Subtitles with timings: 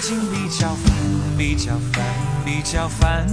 [0.00, 0.96] 近比较烦，
[1.36, 2.02] 比较烦，
[2.42, 3.26] 比较烦，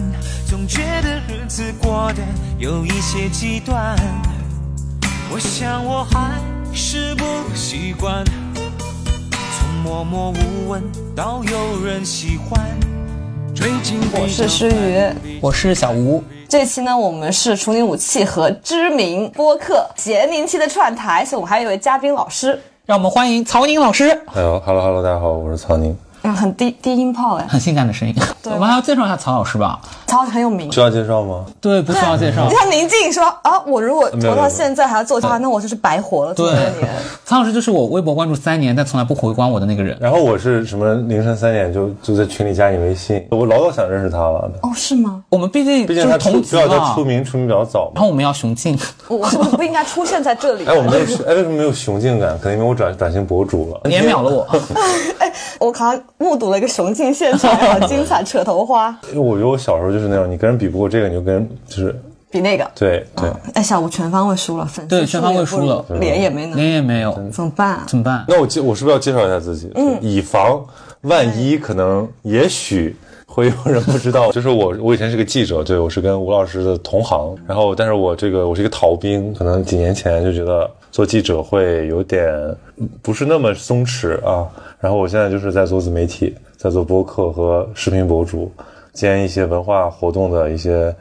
[0.49, 2.21] 总觉得日子过得
[2.59, 3.95] 有一些极端。
[5.31, 6.33] 我想我还
[6.73, 7.23] 是不
[7.55, 8.21] 习惯，
[9.57, 10.83] 从默默无闻
[11.15, 12.59] 到有人喜欢。
[13.55, 15.39] 最近我是诗雨。
[15.41, 25.97] 我是小吴，这期呢，我们是处女武器和知名播客咸宁期的串台，所以我们还有一位嘉宾老师，让我们欢迎曹宁老师，哎呦哈喽哈喽，大家好，我是曹宁。
[26.27, 28.13] 嗯，很低低音炮哎，很性感的声音。
[28.43, 29.79] 对我们还要介绍一下曹老师吧？
[30.05, 30.71] 曹老师很有名。
[30.71, 31.45] 需要介绍吗？
[31.61, 32.55] 对，不需要介绍你。
[32.55, 36.89] 像宁静说啊，我如果活到现在还要做的话，那我就是白活了这么对多年。，
[37.25, 39.97] 曹老师就是我微博关注三年，但从来不回关我的那个人。
[39.99, 45.23] 然后我是什么凌晨三点就就在群里加你微信，我老早想认识他了的，哦，是吗？
[45.29, 47.91] 我们毕竟毕竟他就是同级嘛出，名出名比较早嘛。
[47.95, 48.77] 然后我们要雄竞。
[49.07, 50.65] 我我是不是不应该出现在这里？
[50.65, 52.37] 哎，我没有哎，为什么没有雄竞感？
[52.39, 53.81] 可能因为我转转型博主了。
[53.85, 54.47] 你也秒了我，
[55.19, 61.95] 哎我好像目睹了一个雄竞现场， 好精彩，扯头花，因为我觉得我小时候就是那样，你跟人比不过这个，你就跟人就是
[62.31, 62.69] 比那个。
[62.75, 63.29] 对对。
[63.53, 67.83] 哎，下午全方位输了，粉丝对全方位输了脸也没能，脸也没有，怎么办啊？
[67.87, 68.25] 怎么办？
[68.27, 69.71] 那我介我是不是要介绍一下自己？
[69.75, 70.65] 嗯，以防
[71.01, 72.95] 万一，可能也许
[73.27, 82.27] 会有人不知道， 就是我我以前是个记者，对我是跟吴老师的同行，然后但是我这个我是一个逃兵，可能几年前就觉得做记者会有点
[83.03, 88.51] 不是那么松弛啊，然后我现在就是在做自媒体，在做播客和视频博主，
[88.93, 90.91] 兼一些文化活动的一些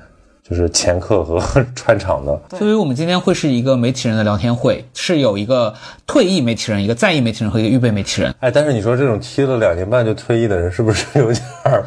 [0.46, 1.40] 就是前客和
[1.74, 2.38] 串场的。
[2.58, 5.72] 所以我们今天会是一个媒体人的聊天会，是有一个
[6.06, 8.34] 退役媒体人、一个在役媒体人和一个预备媒体人。
[8.40, 11.82] 哎，但是你说这种踢了两年半就退役的人，是不是有点儿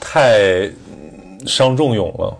[0.00, 0.66] 太
[1.44, 2.34] 伤仲永了？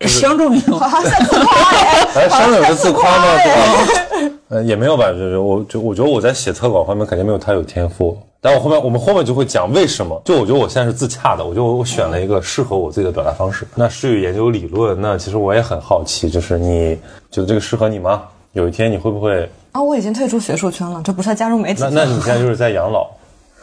[0.00, 3.24] 相中你 好像在自夸哎，哎，伤仲永是自夸吗？
[3.42, 4.34] 对吧？
[4.48, 10.20] 呃，也没有吧，就是我就我觉得我在写策稿方面肯定没有他有天赋，但我后面我们后面就会讲为什么。
[10.24, 13.66] 就我觉得我现在是自洽的，我就我选了一个适合我自己的表达方式。
[13.74, 16.96] 那是于研究理论，那其实我也很好奇，就是你
[17.30, 18.22] 觉得这个适合你吗？
[18.52, 19.48] 有一天你会不会？
[19.72, 21.88] 啊，我已经退出学术圈了，这不是加入媒体那。
[21.90, 23.08] 那你现在就是在养老，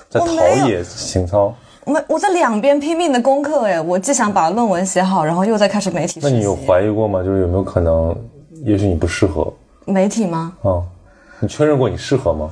[0.10, 0.28] 在陶
[0.68, 1.54] 冶情操。
[1.86, 6.20] 我我在两边拼命的攻克哎，我既想把论文写好，然后又在开始媒体。
[6.24, 7.24] 那你有怀疑过吗？
[7.24, 8.16] 就是有没有可能，
[8.64, 9.52] 也许你不适合
[9.86, 10.54] 媒体吗？
[10.62, 10.82] 啊？
[11.40, 12.50] 你确认过你适合吗？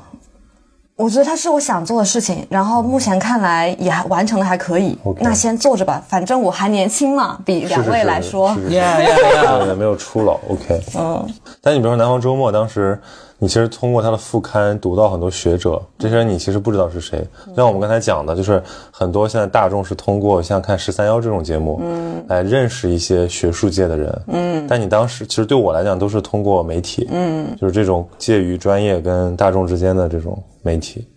[0.95, 4.97] 我觉得它是我想做的事情，然后目前看来也还完成的还可以。
[5.21, 8.49] 那先做着吧，反正我还年轻嘛，比两位来说。
[8.55, 9.09] 是是是是呀呀
[9.43, 9.65] 呀！
[9.65, 10.81] 对， 没有初老，OK。
[10.97, 11.25] 嗯，
[11.61, 12.99] 但你比如说《南方周末》，当时
[13.41, 17.25] 你其实通过他的副刊读到很多学者，这些人你其实不知道是谁。
[17.47, 18.61] 就像我们刚才讲的，就是
[18.91, 24.67] 很多现在大众是通过像看十三幺这种节目，嗯，来认识一些学术界的人，嗯。
[24.67, 31.07] 但你当时其实对我来讲都是通过媒体，嗯，就是这种介于专业跟大众之间的这种媒体。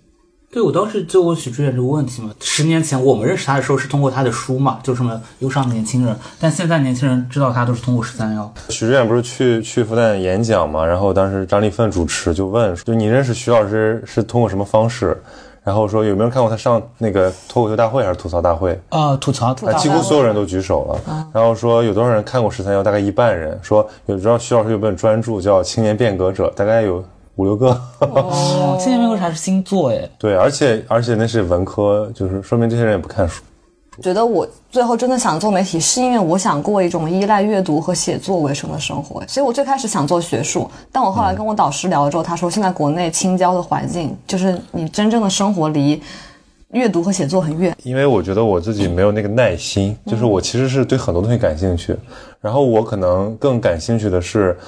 [0.52, 2.30] 对，我当时就问许志远这个问题嘛。
[2.42, 8.52] 十年前我们认识他的时候是通过他的书嘛，就什么忧伤的年轻人，但现在年轻人知道他都是通过十三幺。
[8.68, 15.16] 许知远不是去去复旦演讲嘛，然后当时张立奋主持就问，就你认识徐老师是通过什么方式？
[15.64, 18.78] 然后说有没有人看过他上那个脱口秀大会还是吐槽大会？
[18.90, 21.30] 呃，吐槽吐槽，几乎所有人都举手了。
[21.32, 22.82] 然后说有多少人看过十三幺？
[22.82, 23.58] 大概一半人。
[23.62, 27.02] 说有知道徐老师有本专著叫《青年变革者》，大概有
[27.36, 27.68] 五六个。
[28.00, 30.08] 哦，青年变革还是星座哎。
[30.18, 33.42] 对，而且而且那是文科，就是说明这些人也不看书。
[34.00, 39.22] 觉得我最后真的想做媒体，是因为我想过一种依赖阅读和写作为生的生活。
[39.26, 46.02] 所以我最开始想做学术，但我后来跟我导师聊了之后，他说现在国内青椒的环境，就是你真正的生活离
[46.70, 47.76] 阅读和写作很远。
[47.82, 51.94] 因为我觉得我自己没有那个耐心，就是我其实是对很多东西感兴趣，
[52.40, 54.58] 然后我可能更感兴趣的是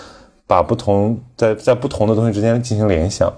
[0.46, 3.32] 把不同在在不同的东西之间进行联想，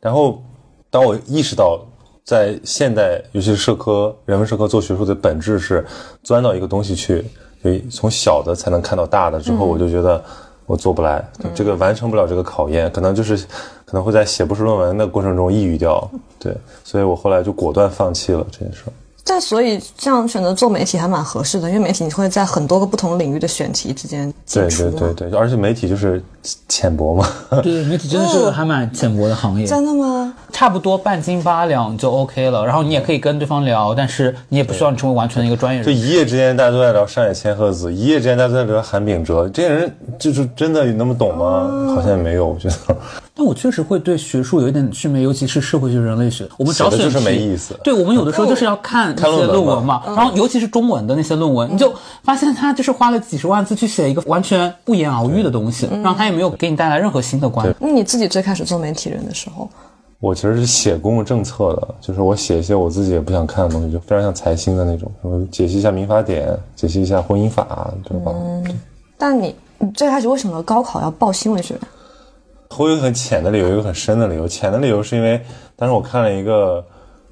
[0.00, 0.42] 然后
[0.90, 1.80] 当我意识到
[2.24, 5.84] 在现代，尤其是社科、人文社科做学术的本质是
[6.22, 7.24] 钻到一个东西去，
[7.62, 10.22] 所以从小的才能看到大的之后，我就觉得。
[10.68, 11.24] 我做不来，
[11.54, 13.36] 这个完成不了这个考验，可能就是
[13.84, 16.10] 可能会在写博士论文的过程中抑郁掉，
[16.40, 16.52] 对，
[16.82, 18.90] 所以我后来就果断放弃了这件事儿。
[19.28, 24.68] 但所以这样选择做媒体还蛮合适的，因为媒体你会在很多个不同领域的选题之间对。
[24.68, 26.22] 对对对，而且媒体就是
[26.68, 27.28] 浅薄嘛，
[27.62, 30.32] 对，媒体真的是还蛮浅薄的行业，真的吗？
[30.52, 32.64] 差不多半斤八两就 OK 了。
[32.64, 35.86] 然后你也可以跟对方聊，但是你也不需要你成为完全的一个专业人。
[35.86, 41.94] 就一夜之间大家都在聊上野千鹤子，一夜之间大家都在聊韩炳哲，这些人就是真的有那么懂吗？
[41.96, 42.96] 好像也没有，我觉得。
[43.38, 46.48] 但我确实会对学术有一点祛魅，尤其是社会学、人类学。
[46.56, 57.76] 我们找写的就是选题没意思对我们有的时候就是要看一些论文嘛，然后尤其是中文的那些论文，你就发现他就是花了几十万字去写一个完全不言而喻的东西，然后他也没有给你带来任何新的观点。
[57.78, 59.68] 那你自己最开始做媒体人的时候，
[60.18, 68.32] 我其实是写公共政策的，就是我写一些我自己也不想看的东西，就非常像财经的那种，什么解析一下民法典，解析一下婚姻法，对吧？
[69.18, 71.82] 但你你最开始为什么高考要报新闻学院？
[72.78, 74.46] 我有一个很浅的理由，有一个很深的理由。
[74.46, 75.40] 浅的理由是因为
[75.76, 76.84] 当时我看了一个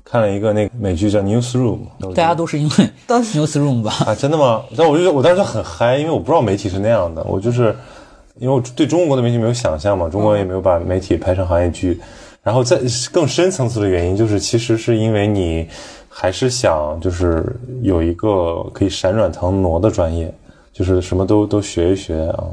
[0.04, 1.78] 看了一个那个美剧叫《Newsroom》，
[2.14, 3.92] 大家都是因为 都 newsroom 吧？
[4.06, 4.62] 啊，真的吗？
[4.76, 7.74] 但我就我当时就很嗨，因为我不知道媒体是那样的，我就是
[8.38, 12.00] 因为我对中国的媒体没有想象嘛，中国人也没有把媒体拍成行业剧，
[12.42, 12.80] 然后在
[13.12, 15.66] 更深层次的原因就是，其实是因为你
[16.08, 17.44] 还是想就是
[17.82, 20.32] 有一个可以闪转腾挪的专业，
[20.72, 22.44] 就是什么都都学一学啊。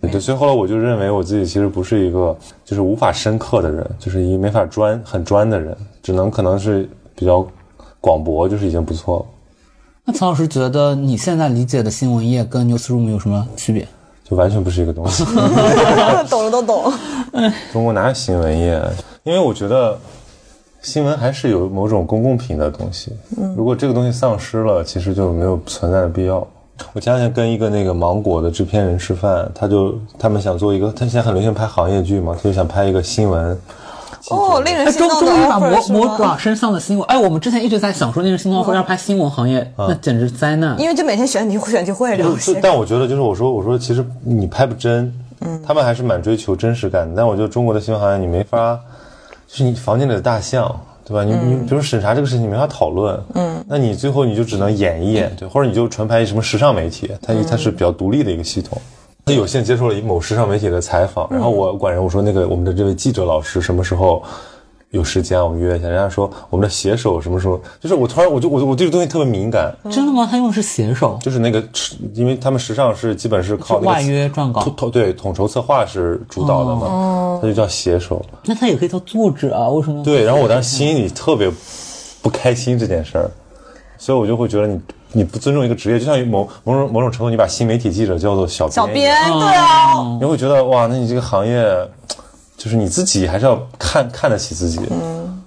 [0.00, 7.44] 对，所以后来我就认为我自己其实不是一个就是无法深刻的人，就是一个没法专很专的人，只能可能是比较
[8.00, 9.26] 广博，就是已经不错了。
[10.04, 13.88] 那曹老师觉得你现在理解的新闻业跟 newsroom 有什么区别？
[14.22, 15.24] 就完全不是一个东西。
[16.30, 16.92] 懂了都懂。
[17.72, 18.80] 中国哪有新闻业？
[19.24, 19.98] 因为我觉得
[20.82, 23.12] 新闻还是有某种公共品的东西。
[23.56, 26.46] 如果这个东西丧失了，其实就没有存在的必要。
[26.92, 33.58] 我前两天跟一个那个芒果的制片人吃饭，他就他们想做一个，他现在很流行拍行业剧嘛，他就想拍一个新闻。
[34.28, 37.06] 哦，令人哎，终心动的终于把魔魔爪身上的新闻。
[37.06, 40.78] 哎，我们之前一直在想说，那个新闻会要拍新闻行业，那简直灾难。
[40.80, 42.58] 因为就每天选题选题会聊就些。
[42.60, 45.12] 但我觉得就是我说我说其实你拍不真，
[45.42, 47.14] 嗯，他们还是蛮追求真实感的。
[47.16, 48.78] 但我觉得中国的新闻行业你没法，
[49.46, 50.74] 就是你房间里的大象，
[51.08, 51.22] 对吧？
[51.22, 58.76] 你你比如审查这个事情没法讨论，嗯，那你最后你就只能演一演，对，或者你就纯拍什么时尚媒体，它它是比较独立的一个系统。
[59.24, 64.22] 他有幸接受了一某时尚媒体的采访，然后我管人我说那个我们的这位记者老师什么时候
[64.90, 70.26] 有时间我们约一下，人家说我们的写手什么时候，就是我突然我就我我对这个东西特别敏感，真的吗？
[70.30, 71.62] 他用的是写手，就是那个，
[72.14, 78.24] 因为他们时尚是基本是靠那个外约撰稿统统对统筹策划是主导的嘛，他就叫写手。
[78.44, 79.68] 那他也可以叫作者啊？
[79.68, 80.02] 为什么？
[80.04, 81.50] 对，然后我当时心里特别
[82.22, 83.30] 不开心这件事儿，
[83.98, 84.80] 所以我就会觉得你
[85.12, 91.64] 你不尊重一个职业，就像某某种某种程度，你把新媒体记者叫做小小编小，编对啊，你会觉得哇，那你这个行业
[92.56, 94.80] 就是你自己还是要看看得起自己。
[94.90, 95.42] 嗯。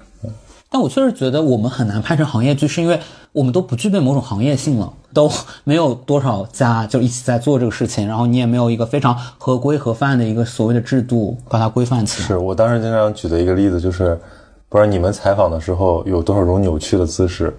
[0.72, 3.00] 但我确实觉得我们很难拍成行业剧，是因为
[3.32, 5.28] 我们都不具备某种行业性了，都
[5.64, 12.28] 没有多少家就一起在做这个事情，然后你也没有一个非常合规合范的一个所谓的制度把它规范起来。
[12.28, 14.16] 是我当时经常举的一个例子，就是
[14.70, 17.52] 不知道你们采访的时候有多少种扭曲的姿势，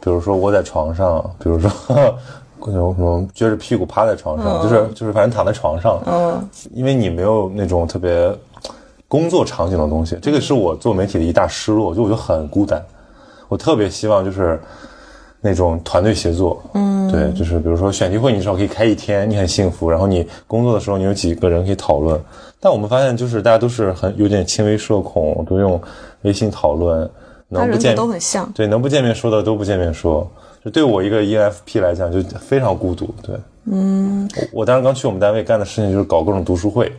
[0.00, 1.68] 比如说窝在床上，比如说
[2.66, 8.32] 那种什么撅着屁股趴在床上，就是就是反正躺在床上，嗯，因为你没有那种特别
[9.14, 12.82] 工作场景的东西，这个是我做媒体的一大失落，就我就很孤单，
[13.48, 14.58] 我特别希望就是。
[15.46, 19.90] 那种团队协作，嗯，对，就是比如说选题会，你至少可以开一天，你很幸福。
[19.90, 22.18] 然后你工作的时候，你有几个人可以讨论。
[22.58, 25.78] 但我们发现，就是大家都是很有点轻微社恐，都用
[26.22, 27.06] 微信讨论，
[27.50, 28.50] 能不见都很像。
[28.54, 30.26] 对，能不见面说的都不见面说。
[30.64, 33.14] 就对我一个 E ENFP 来讲，就非常孤独。
[33.22, 36.90] 对，嗯，我我当时刚去我们单位干的事情就是搞各种读书会，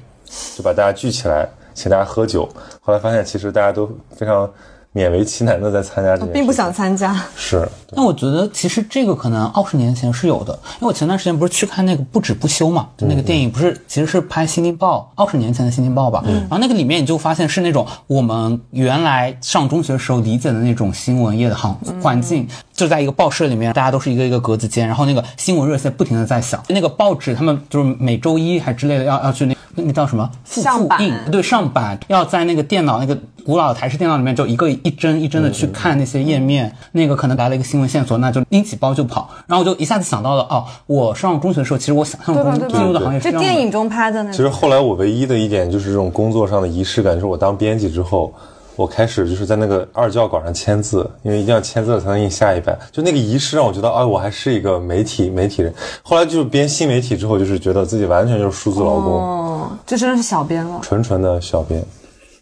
[0.56, 2.50] 就把大家聚起来，请大家喝酒。
[2.82, 4.52] 后来发现，其实大家都非常
[4.96, 7.22] 勉为其难的在参加这件事，并不想参加。
[7.36, 7.68] 是。
[7.92, 30.30] 那我觉得其实这个可能二十年前是有的，因为我前段时间不是去看那个《不止不休》嘛，就那个电影不是其实是拍《新京报》二十年前的《新京报》吧，然后那个里面你就发现是那种我们原来上中学时候理解的那种新闻业的行环境，就在一个报社里面，大家都是一个一个格子间，然后那个新闻热线不停的在响，那个报纸他们就是每周一还之类的要要去那那个叫什么？
[30.46, 44.32] 复复印对上版要在那个电脑那个古老的台式电脑里面就一个一帧一帧的去看那些页面，那个可能来了一个新闻线索，那就拎起包就跑，然后我就一下子想到了哦，我上中学的时候，其实我想象中进入的行业是电影中拍的那种。
[44.32, 48.34] 其实后来我唯一的一点就是这种工作上的仪式感，就是我当编辑之后，
[48.76, 52.76] 我开始就是在那个二教稿上签字，因为一定要签字了才能印下一版。
[52.92, 55.72] 就那个仪式让我觉得，哎，我还是一个媒体媒体人。
[56.02, 60.80] 后来就是编新媒体之后，就是觉得自己完全就是数字劳工，哦，这真的是小编了。
[60.82, 61.80] 纯纯的小编。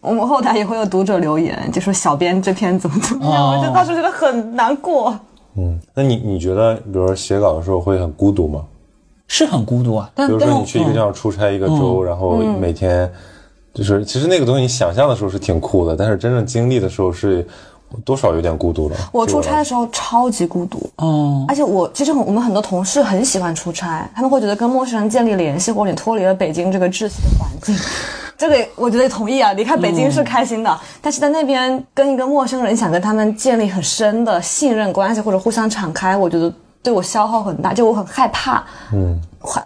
[0.04, 5.18] 我们后台也会有读者留言，就说小编这篇怎么怎么样，哦我就当时觉得很难过。
[5.56, 8.62] 嗯，那你你觉得，比如说写稿的时候会很孤独吗？
[9.26, 10.10] 是很孤独啊。
[10.14, 13.10] 但比如说你去一个地嗯方出差一个周，然后每天
[13.72, 17.46] 就是，其实那个东西你想象的时候是挺酷的，但是真正经历的时候是
[18.04, 18.96] 多少有点孤独了。
[19.12, 27.76] 我出差的时候超级孤独，嗯，而且我其实我们很多同事很喜欢出差，他们会觉得跟陌生人建立联系，或者你脱离了北京这个窒息的环境。
[28.36, 36.52] 这个我觉得同意啊， 离开北京是开心的，但是在那边跟一个陌生人，想跟他们建立很深的信任关系或者互相敞开，我觉得
[36.84, 38.62] 对我消耗很大，就我很害怕，
[38.92, 39.18] 嗯，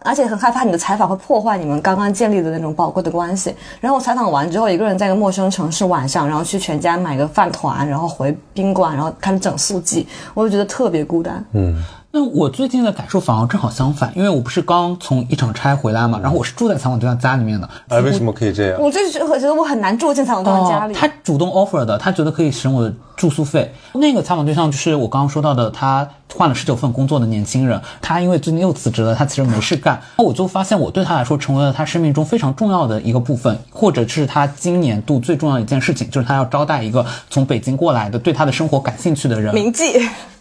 [0.05, 3.53] 而且很害怕你的采访会破坏你们刚刚建立的那种宝贵的关系。
[3.81, 11.45] 然后我采访完之后，一个人在一个陌生城市晚上，然后去全家买个饭团，然后回宾馆，然后开始整速记，我就觉得特别孤单。
[11.55, 11.83] 嗯，
[12.13, 17.69] 那我最近的感受反而正好相反，因为我不是刚从一场差回来嘛，然后我是住在采访对象家里面的。
[17.89, 18.81] 哎，为什么可以这样？
[18.81, 20.95] 我就是觉得我很难住进采访对象家里。
[20.95, 23.75] 他主动 offer 的，他觉得可以使用我的住宿费。
[23.93, 30.01] 那个采访对象就是我刚刚说到的，他换了十九份工作的年轻人，他因为最近又辞职了，他其实没事干。
[30.17, 39.53] 那我就发现我对他来说成为了他生命中非常重要的一个部分，或者是他今年度最重要的一件事情，就是他要招待一个从北京过来的对他的生活感兴趣的人。
[39.53, 39.85] 铭记。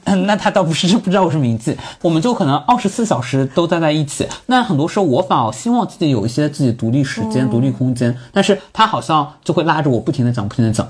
[0.04, 4.26] 嗯， 那他倒不是不知道我是铭记，我们就可能二十四小时都待在一起。
[4.46, 10.88] 那很多时候我反而希望自己有一些自己独立时间、独立空间，但是他好像就会拉着我不停的讲，不停的讲。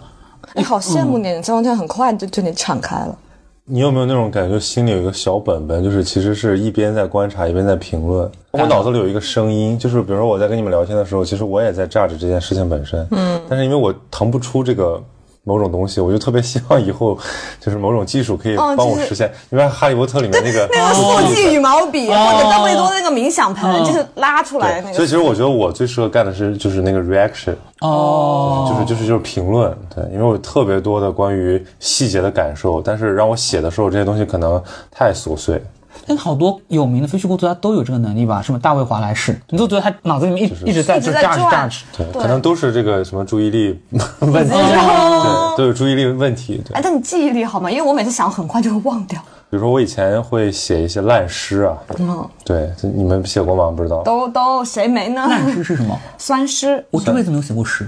[0.54, 3.18] 你好羡慕你，这两天很快就就你敞开了。
[3.66, 8.32] 你有没有那种感觉，心里有一个小本本，就是其实是一边在观察，一边在评论。
[8.52, 13.06] 我脑子里有一个声音，就是比如说我在跟你们聊天的时候，其实我也在炸着这件事情本身。
[13.12, 15.04] 嗯，但是因为我腾不出这个。
[15.48, 17.18] 某种东西，我就特别希望以后
[17.62, 19.32] 就是某种技术可以 帮我实现。
[19.50, 24.94] 因为《哈利波特》里面那个 那个速记羽毛笔，或者邓布利多那个冥想盆，就是拉出来那个。
[24.94, 29.74] 所以其实我觉得我最适合干的是就是那个 reaction，哦，就是就是就是评论。
[29.96, 34.62] 对，因为我有特别多的关于细节的感受，但是让我写的时候，这些东西可能
[34.92, 35.64] 太琐碎。
[36.06, 38.42] 但好多有名的非虚构作家都有这个能力吧？
[38.42, 43.80] 什么大卫华莱士，你都觉得他脑子里面一一直在就炸着炸着，对，可能都是这个什么注意力
[44.20, 46.62] 问题，对，都有注意力问题。
[46.66, 47.70] 对，哎，但你记忆力好吗？
[47.72, 49.20] 因为我每次想很快就会忘掉。
[49.50, 53.74] 比如说我以前会写一些烂诗啊，嗯，对，你们写过吗？
[53.76, 55.26] 不知道，都都谁没呢？
[55.28, 55.98] 烂诗是什么？
[56.18, 56.84] 酸诗。
[56.92, 57.88] 我这辈子没有写过诗。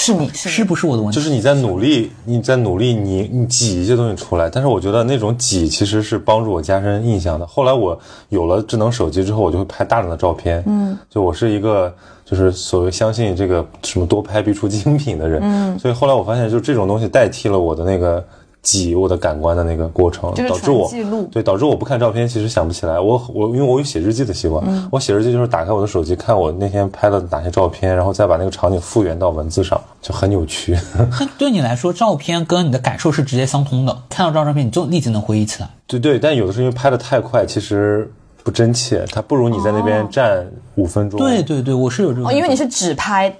[0.00, 1.16] 是你是是不是我的问题？
[1.16, 4.48] 就是你在努力，你在努力，你你挤一些东西出来。
[4.48, 7.44] 但是我觉得那种挤其实是帮助我加深印象的。
[7.44, 10.62] 后来我有了智能手机之后，我就会拍大量的照片。
[10.66, 11.92] 嗯，就我是一个
[12.24, 15.40] 就是所谓相信这个什么多拍必出精品的人。
[15.42, 18.24] 嗯，所以后来我发现，就这种东西代替了我的那个。
[18.60, 20.90] 记我的感官的那个过程，导致我
[21.30, 22.98] 对导致我不看照片，其实想不起来。
[22.98, 30.76] 我我因为我有写日记的习惯，我写日记就是打开我的手机看我那天拍了哪些照片，然后再把那个场景复原到文字上，就很扭曲。
[30.96, 33.96] 那 对你来说，照片跟你的感受是直接相通的。
[34.10, 35.70] 看到这张照片，你就立即能回忆起来。
[35.86, 38.10] 对对，但有的时候因为拍的太快，其实
[38.42, 41.18] 不真切，它不如你在那边站五分钟。
[41.18, 42.26] 对对对，我是有这种。
[42.28, 43.34] 哦，因为你是只拍，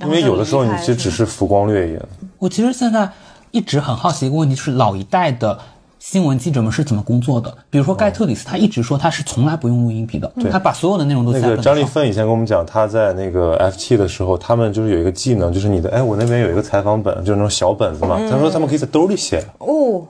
[0.00, 2.00] 因为有的时候你其实只是浮光掠影。
[2.38, 3.08] 我其实现在。
[3.50, 5.58] 一直很好奇一个问题，就是老一代的
[5.98, 7.54] 新闻记者们是怎么工作的？
[7.68, 20.02] 比如说盖特里斯，他一直说他是从来不用录音笔的，他把所有的内容都那个张立芬以前跟我们讲，他在那个 FT 的时候，他们就是有一个技能，就是你的哎，我那边有一个采访本，就是那种小本子嘛，他说他们可以在兜里写哦。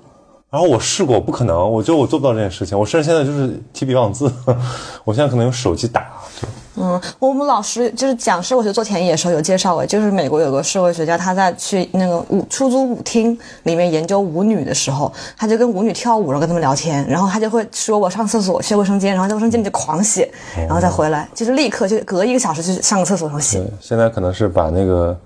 [0.51, 2.77] 然后我试过，不可能，我觉得我做不到这件事情。
[2.77, 4.29] 我甚至现在就是提笔忘字，
[5.05, 6.09] 我现在可能用手机打。
[6.77, 23.63] 嗯，我们老师就是讲社会学做田野的时候有介绍过，就是美国有个社会学家，他在去那个舞出租舞厅里面研究舞女的时候，他就跟舞女跳舞，然后跟他们聊天，然后他就会说我上厕所去卫生间，然后在卫生间里就狂写，然后再回来，就是立刻就隔一个小时就上个厕所然后写。
[23.81, 25.17] 现在可能是把那个。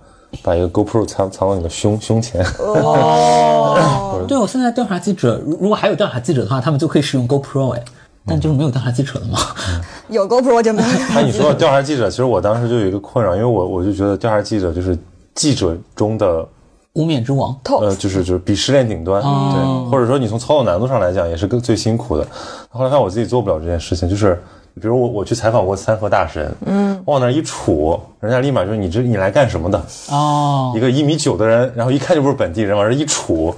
[0.43, 2.45] 把一个 GoPro 藏藏到你的胸胸前。
[2.59, 7.81] 哦，对，我现在调查记者，如果还有调查记者的话，他们就可以使用 GoPro 哎，
[8.27, 9.39] 但就是没有调查记者了嘛。
[10.09, 10.89] 有 GoPro 就没有。
[11.15, 14.99] 哎，你说到调查记者，其实我当时就有一个困扰，因为我我就觉得调查记者就是
[15.35, 16.47] 记者中的
[16.95, 22.27] 无冕之王，呃，就是就是鄙视链顶端，对，或者说你从操作难度上来讲也是更最辛苦的。
[22.69, 24.43] 后来发现我自己做不了这件事情，就是。
[24.81, 29.81] 比如我我去采访过三河大神，嗯，往那一杵，人家立马就是你这你来干什么的？
[30.11, 33.55] 哦，一个一米九的人，然后一看就不是本地人，往这一杵，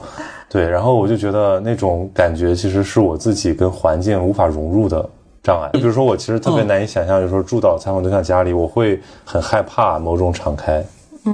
[0.48, 5.06] 对，然后我就觉得那种感觉其实是我自己跟环境无法融入的
[5.42, 5.70] 障碍。
[5.72, 10.84] 就比如说我其实特别难以想象，有时候住到采访对象家里，我会很害怕某种敞开，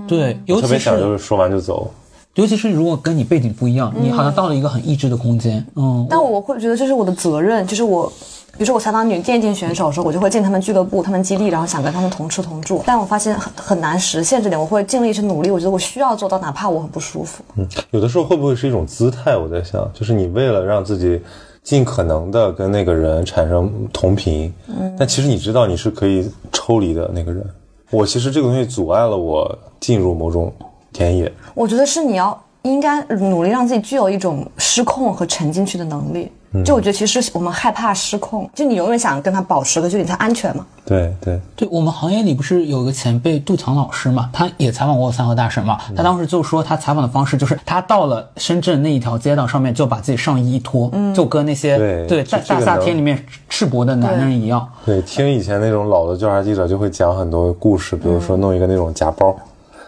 [0.08, 1.90] 对，特别想就是说完就走。
[2.34, 6.06] 尤其是如果跟你背景不一样，你好像到了一个很抑制的空间，嗯。
[6.08, 8.12] 但我会觉得这是我的责任，就是我。
[8.54, 12.82] 比如说我采访女电竞选手的时候，我就会进他们俱乐部、他们基地，然后想跟他们同吃同住。
[12.84, 15.50] 但我发现很很难实现这点，我会尽力去努力。
[15.50, 17.42] 我觉得我需要做到，哪怕我很不舒服。
[17.56, 19.38] 嗯，有的时候会不会是一种姿态？
[19.38, 21.18] 我在想，就是你为了让自己
[21.62, 27.42] 尽可能的跟那个人产生同频，嗯，但其实你知道你是可以抽离的那个人。
[27.90, 30.52] 我其实这个东西阻碍了我进入某种
[30.92, 31.32] 田野。
[31.54, 36.30] 我觉得是你要应该努力让自己具有一种失控和沉进去的能力。
[36.66, 40.66] 就我觉得其实我们害怕失控，就你永远想跟他保持个距离他安全嘛。
[40.84, 45.78] 对对，对我们行业里不是有个前辈杜强老师嘛，他也采访过三和大神嘛。
[45.96, 54.68] 他当时就说，他采访的方式就是他到了深圳那一条街道上面，就把自己上衣一脱，就跟那些对在大大夏天里面赤膊的男人一样。
[54.84, 59.34] 对，听以前那种老的调查记者就会讲很多故事，比如说弄一个那种夹包，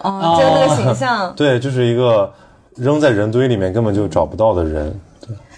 [0.04, 1.32] 哦，就是那个形象。
[1.37, 2.30] 对，就是一个
[2.76, 4.94] 扔在人堆里面根本就找不到的人。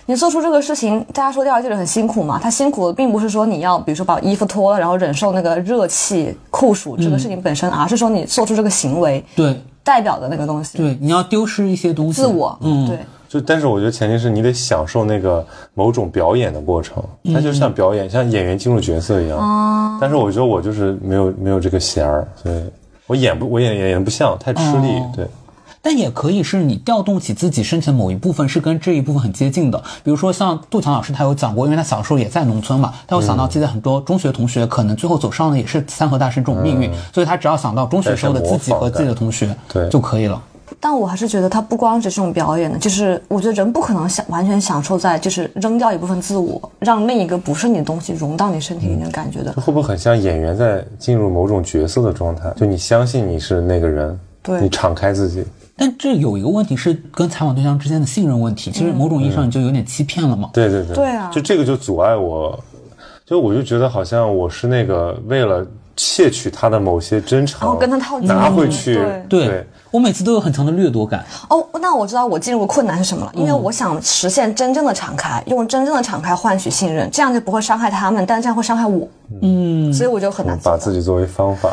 [0.08, 2.38] 你做出这个事情，大家说调查记者很辛苦嘛？
[2.40, 12.22] 他辛苦的并不是说你要，比如说把衣服脱了，然后忍受那个热气、酷暑这个事情本身，而是说你做出这个行为对代表的那个东西，对，你要丢失一些东西。
[12.22, 12.98] 自我，嗯，对。
[13.28, 17.02] 就但是我觉得前提是你得享受那个某种表演的过程，
[17.34, 19.36] 它就像表演，像演员进入角色一样。
[19.36, 22.62] 哦但是我觉得我就是没有没有这个弦儿，所以
[23.06, 24.88] 我演不我演演演不像，太吃力。
[24.98, 25.26] 哦对，
[25.80, 29.78] 但也可以是你调动起自己身体的某一部分，是跟这一部分很接近的。
[30.02, 40.42] 比如说像杜强老师，他有讲过，因为他小时候也在农村嘛，他有想到自己的很多中学同学可能最后走上的也是三和大师这种命运，所以他只要想到中学时候的自己和自己的同学，对就可以了。
[40.78, 49.52] 但我还是觉得它不光只是这种表演的，就是我觉得人不可能享完全享受在就是扔掉一部分自我，让另一个不是你的东西融到你身体里面感觉的。
[49.54, 52.52] 会不会很像演员在进入某种角色的状态？
[52.56, 55.45] 就你相信你是那个人，对你敞开自己。
[55.78, 60.49] 但这有一个问题是跟采访对象之间的信任问题，其实某种意义上你就有点欺骗了嘛。
[60.52, 62.59] 对对对，对啊就这个就阻碍我，
[63.26, 71.25] 就我就觉得好像我是那个为了窃取他的某些真诚，然后跟他套近乎拿回去，对对我每次都有很强的掠夺感。
[71.49, 79.09] 哦，那我知道我进入困难是什么了，因为我想实现真正的敞开，用真正的敞开换取信任，这样就不会伤害他们，但这样会伤害我。
[79.43, 80.59] 嗯，所以我就很难。
[80.62, 81.71] 把自己作为方法，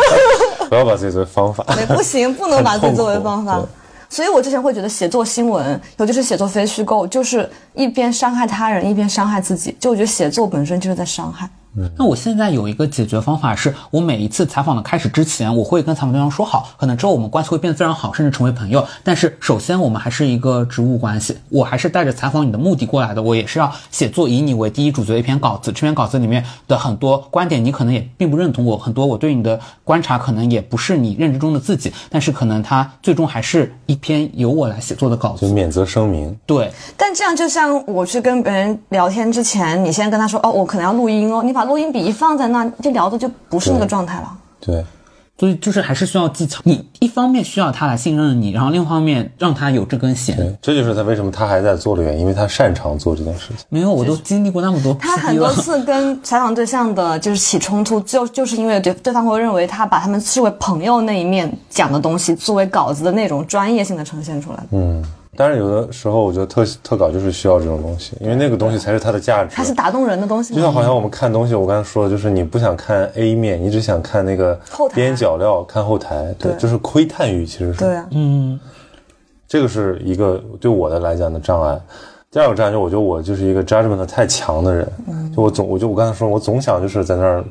[0.68, 1.64] 不要把自己作为方法。
[1.74, 3.60] 对，不行，不能把自己作为方法。
[4.08, 9.76] 所以我之前会觉得写作新闻，尤其是写作非虚构，就是一边伤害他人，一边伤害自己。
[9.80, 11.48] 就我觉得写作本身就是在伤害。
[11.96, 18.86] 那我现在有一个解决方法是，我每一次采访的开始之前，我会跟采访对象说好，可能之后我们关系会变得非常好，甚至成为朋友。
[19.04, 25.70] 但是首先我们还是一个职务关系，我还是带着采访你的目的过来的，我也是要写作以你为第一主角的一篇稿子。
[25.72, 35.46] 这篇稿子里面的很多观点你可能也并不认同我，很多我对你的观察可能也不是你认知中的自己，但是可能它最终还是一篇由我来写作的稿子。
[35.46, 44.32] 就免责声明，对，但这样就像我去跟别人聊天之前，你先跟他说哦，我可能要录音哦，你把录音笔一放在那，就聊的就不是那个状态了。
[44.60, 44.84] 对，
[45.38, 46.60] 所以就是还是需要技巧。
[46.64, 50.36] 你一方面需要他来信任你，然后另一方面让他有这根弦。
[50.36, 53.66] 对，这就是他为什么他还在做的原因，因为他擅长做这件事情。
[53.68, 55.52] 没有，我都经历过那么多他很多。
[55.52, 64.58] 次跟采访对象的就是起冲突，就就是因为对对方会认为他把他们视为朋友那一面讲的东西，作为稿子的那种专业性的呈现出来。
[64.72, 65.04] 嗯，
[65.36, 69.54] 当然有的时候我觉得特特稿就是需要这种东西，因为那个东西才是它的价值。
[69.54, 74.58] 它是打动人的东西就像好像我们看东西，我刚才说的，就是你不想看 A 面，你只想看那个
[74.94, 76.58] 边角料，看后台，对，对。
[76.58, 78.58] 就是窥探欲，其实是，对啊，嗯，
[79.46, 81.78] 这个是一个对我的来讲的障碍。
[82.30, 84.86] 第二个障碍，就我觉得我就是一个 judgment 太强的人，
[85.34, 87.44] 就我总，我就我刚才说，我总想就是在那儿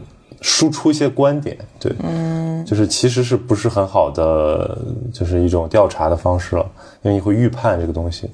[0.48, 4.78] 输出一些观点，对，嗯，就是其实是不是很好的，
[5.12, 6.64] 就是一种调查的方式了，
[7.02, 8.30] 因为你会预判这个东西，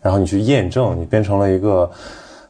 [0.00, 1.90] 然后你去验证，你变成了一个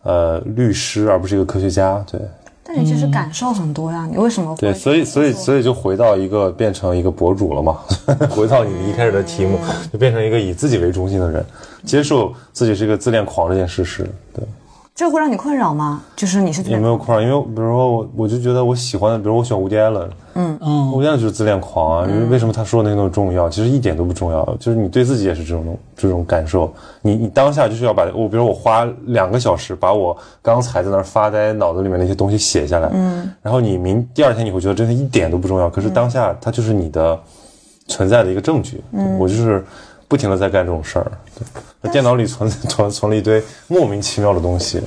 [0.05, 2.21] 呃律师，而不是一个科学家，对，
[2.63, 4.61] 但你其实感受很多呀，你为什么会？
[4.61, 7.81] 对，所以所以所以就回到一个变成一个博主了嘛，
[8.31, 9.59] 回到你一开始的题目，
[9.93, 11.45] 就变成一个以自己为中心的人，
[11.85, 14.09] 接受自己是一个自恋狂这件事实。
[14.33, 14.45] 对，
[15.01, 16.03] 这会让你困扰吗？
[16.15, 20.59] 就是你是觉也得没有困扰，因为比如说我我就觉得我喜欢的，比如我喜欢吴迪艾伦，嗯。
[20.61, 23.49] 嗯，吴迪艾伦就是自恋狂啊，因为为什么他说的那个那么重要？
[23.49, 37.19] 其实一点都不重要，就是你对自己也是这种这种感受，你你当下就是要把我，比如我花两个小时把我刚才在那儿发呆脑子里面那些东西写下来，嗯，然后你明第二天你会觉得真的一点都不重要，可是当下它就是你的
[37.87, 39.65] 存在的一个证据，嗯，我就是
[40.11, 41.07] 不停的在干这种事儿，
[41.39, 41.47] 对，
[41.83, 44.83] 那电脑里存 存存了一堆莫名其妙的东西。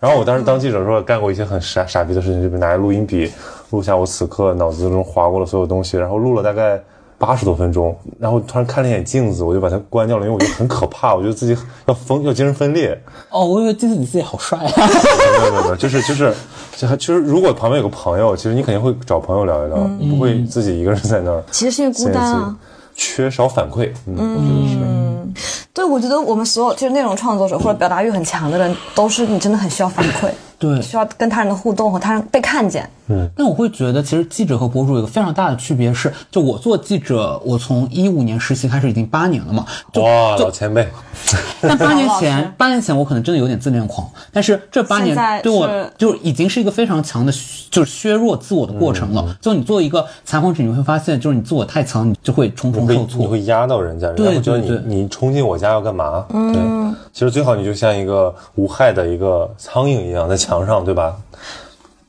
[0.00, 3.30] 然后我当时当记者的时候干过一些很傻傻逼的事情，就是拿着录音笔
[3.70, 6.80] 录下我此刻脑子中划过的所有东西，然后录了大概
[7.18, 12.98] 八十多分钟，然后突然看了一眼镜子，我就把它关掉了，因为我觉得很可怕，我觉得自己要疯，要精神分裂。
[13.28, 14.72] 哦，我以为镜子你自己好帅啊。
[14.76, 16.34] 没有没有没有，就是就是，
[16.74, 21.40] 就还就是如果旁边有个朋友，其实你肯定会找朋友聊一聊，你不会自己一个人在那儿。
[21.52, 22.56] 其实是因为孤单啊。
[22.94, 25.42] 缺少反馈，嗯，我觉得是。
[25.74, 30.28] 对，我觉得我们所有就是内容创作者或者表达欲很强的人，都是你真的很需要反馈，
[30.58, 32.88] 对，需要跟他人的互动和他人被看见。
[33.12, 40.88] 嗯，但我会觉得，其实记者和博主有一个非常大的区别是，就我做记者，我从一五年实习开始已经八年了嘛，就哇，老前辈，
[41.60, 47.32] 但八年前，八年前我可能真的有点自恋狂，但是这八年对我就已经是一个非常强的，
[47.70, 49.36] 就是削弱自我的过程嗯了。
[49.40, 53.20] 就你做一个采访者，你会发现，就是你自我太强，你就会重重会受挫。
[53.20, 56.24] 你会压到人家，人家觉得你你冲进我家要干嘛？
[56.30, 61.14] 对，其实最好你就像一个无害的一个苍蝇一样在墙上，对吧？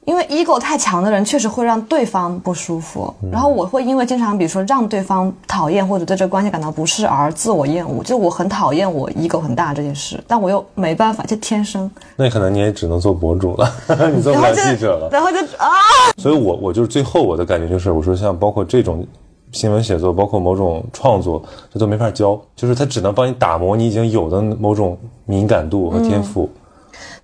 [0.06, 13.72] 因为 ego 太强的人确实会让对方不舒服，然后我会因为经常比如说让对方讨厌或者对这个关系感到不适而自我厌恶，就我很讨厌我 ego 很大这件事，但我又没办法，就天生，那可能你也只能做博主了，
[14.14, 15.10] 你做不了记者了。
[15.12, 15.70] 然后就 啊，
[16.18, 19.06] 所以我我就是最后我的感觉就是，我说像包括这种
[19.54, 26.50] 新闻写作，包括某种创作，这都没法教，就是他只能帮你打磨你已经有的某种敏感度和天赋。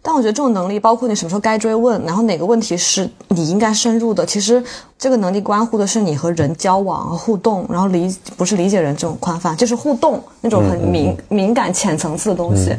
[0.01, 4.63] 但我觉得这种能力，包括你什么时候该追问，然后哪个问题是你应该深入的，其实
[4.97, 12.75] 这个能力关乎的是你和人交往和互动，然后理不是理解人这种宽泛，就是互动那种很敏、敏感浅层次的东西。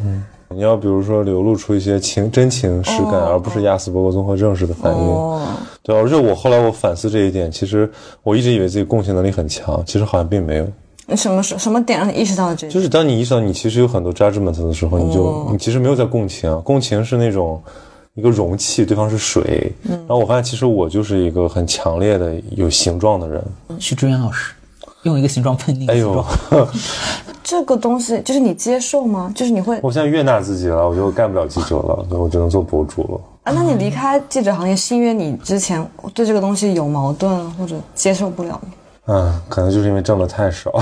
[0.52, 5.00] 你要比如说流露出一些情真情实感，而不是亚斯伯格综合症式的反应。
[5.00, 5.40] 哦，
[5.82, 7.88] 对，而且我后来我反思这一点，其实
[8.24, 10.66] 我一直以为自己共情能力很强，其实好像并没有。
[11.10, 12.72] 你什么时什么点让你意识到这个？
[12.72, 17.60] 就是当你意识到你其实有很多 judgment 的时候，你就、你其实没有在共情，共情是那种
[18.14, 19.72] 一个容器，对方是水。
[19.82, 23.42] 然后我发现其实我就是一个很强烈的有形状的人。
[23.78, 24.52] 许志远老师
[25.02, 26.12] 用一个形状喷你哎呦
[26.50, 26.68] 形状，，
[27.42, 29.32] 这个东西就是你接受吗？
[29.34, 33.20] 就是你会我现在悦纳自己了，我就干不了记者了，所以我只能做博主了。
[33.44, 33.52] 啊？
[33.52, 38.68] 那你离开记者行业是因为你之前对这个东西有矛盾或者接受不了吗？
[39.12, 40.72] 嗯，可能就是因为挣的太少，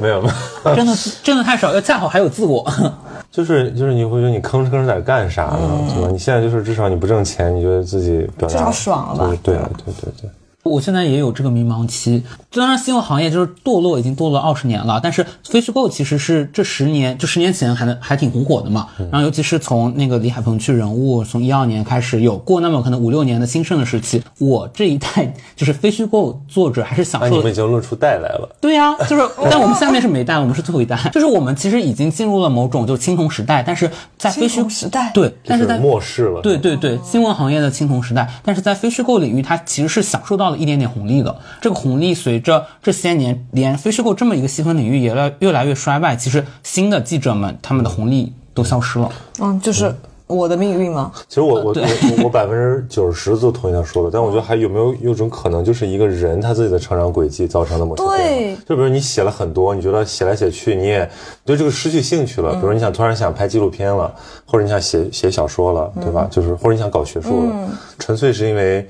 [0.00, 0.28] 没 有没
[0.64, 2.64] 有，真的挣的太少，要恰好还有自我。
[3.32, 5.58] 就是就是你会觉得你吭哧吭哧在干啥呢？
[5.94, 6.08] 对吧？
[6.10, 10.30] 你现在就是至少你不挣钱，你觉得自己表达至少爽了吧对对对对。
[10.64, 12.22] 我现在也有这个迷茫期。
[12.50, 14.98] 当然，新闻行业就是堕落，已经堕落二十年了。
[15.02, 18.88] 但是非虚构其实是这十年，就十年前还能还挺红火的嘛。
[19.10, 24.22] 然后尤其是从那个李海鹏去人物，从一二年开始有过那么可能五六年的兴盛的时期。
[24.38, 28.48] 我这一代就是非虚构作者还是享那你受们已经论出代来了。
[28.60, 36.40] 对呀、 就是，但我们下面是没代，我们是最后一代， 就是我们其实已经进入了某种就青铜时代，但是在非虚青铜时代对，但是在末世了。
[36.40, 41.36] 对对对，新闻行业的青铜时代，但是在非虚构领域，它其实是享受到了一点点红利的。
[41.60, 49.10] 这个红利随着这些年，连非虚构这么一个细分领域也来越来越衰败，其实新的记者们他们的红利都消失了。
[49.40, 49.94] 嗯，就是
[50.26, 51.10] 我的命运吗？
[51.26, 61.08] 其实我我我我百分之九十都同意他说的，但我觉得还有没有有种可能，就是一个人他自己的成长轨迹造成的某些变化对就比如你写了很多，你觉得写来写去你也
[61.46, 66.28] 对这个失去兴趣了，比如你想突然想拍纪录片了，或者你想写写小说了，对吧？
[66.30, 68.86] 就是或者你想搞学术了，纯粹是因为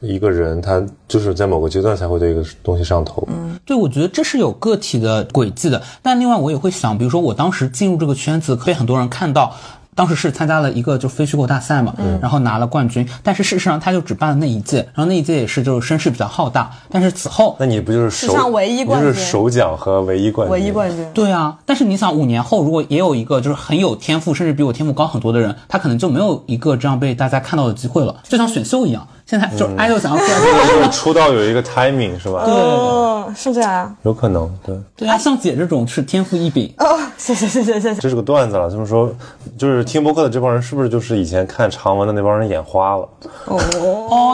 [0.00, 3.26] 一个人他就是在某个阶段才会对一个东西上头。
[3.30, 5.82] 嗯对，我觉得这是有个体的轨迹的。
[6.02, 9.54] 但另外，我也会想，比如说我当时进入这个圈子，被很多人看到。
[9.94, 20.52] 当时是参加了一个就非虚构大赛嘛，然后拿了冠军，但是事实上他就只办了那一届，然后那一届也是就是声势比较浩大，但是此后那你不就是首史上唯一冠军就是首奖和唯一冠军？
[20.52, 21.02] 唯一冠军。
[21.14, 32.44] 对啊，但是你想，五年后如果也有一个就是很有天赋，甚至比我天赋高很多的人，他可能就没有一个这样被大家看到的机会了，就像选秀一样，现在就是 idol 想要出来就就是出道有一个 timing 是吧？
[32.44, 33.92] 对，是这样啊。
[34.04, 34.76] 有可能，对。
[34.96, 38.00] 对啊，像姐这种是天赋异禀，哦，谢谢谢谢谢谢。
[38.00, 39.12] 这是个段子了，这么说，
[39.58, 43.08] 就是听播客的这帮人是不是就是以前看长文的那帮人眼花了？
[43.46, 43.58] 哦，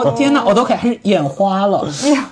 [0.05, 1.87] 哦天呐，我都开始眼花了。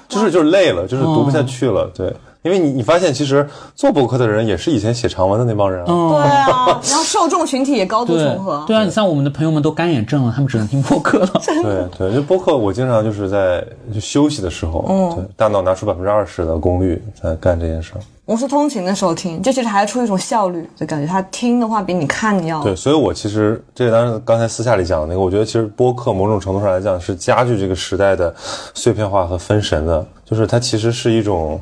[0.08, 2.14] 就是就是累了，就是读不下去了，对。
[2.44, 8.64] 因为你你发现其实做播客的人也是以前写长文的那帮人啊，对啊， 然后受众群体也高度重合。
[8.66, 11.30] 对啊，你像我们的朋友们都干眼症了，他们只能听播客了。
[11.46, 18.02] 对对，就播客我经常就是在就休息的时候，对，大脑拿出百分之二十的功率在干这件事儿。
[18.26, 21.06] 我是通勤的时候听，这其实还是出于一种效率的感觉。
[21.06, 28.34] 他听的话比你看要对，所以我其实这个当然刚才私下里讲的那个，我觉得其实播客某种程度上来讲是加剧这个时代的
[28.74, 31.60] 碎片化和分神的，就是它其实是一种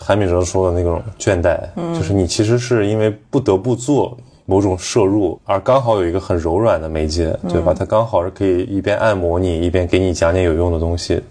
[0.00, 1.60] 韩炳哲说的那种倦怠，
[1.94, 4.16] 就是你其实是因为不得不做。
[4.46, 7.72] 某种摄入，而刚好有一个很柔软的媒介，对吧？
[7.72, 11.22] 它刚好是可以一边按摩你，一边给你讲点有用的东西，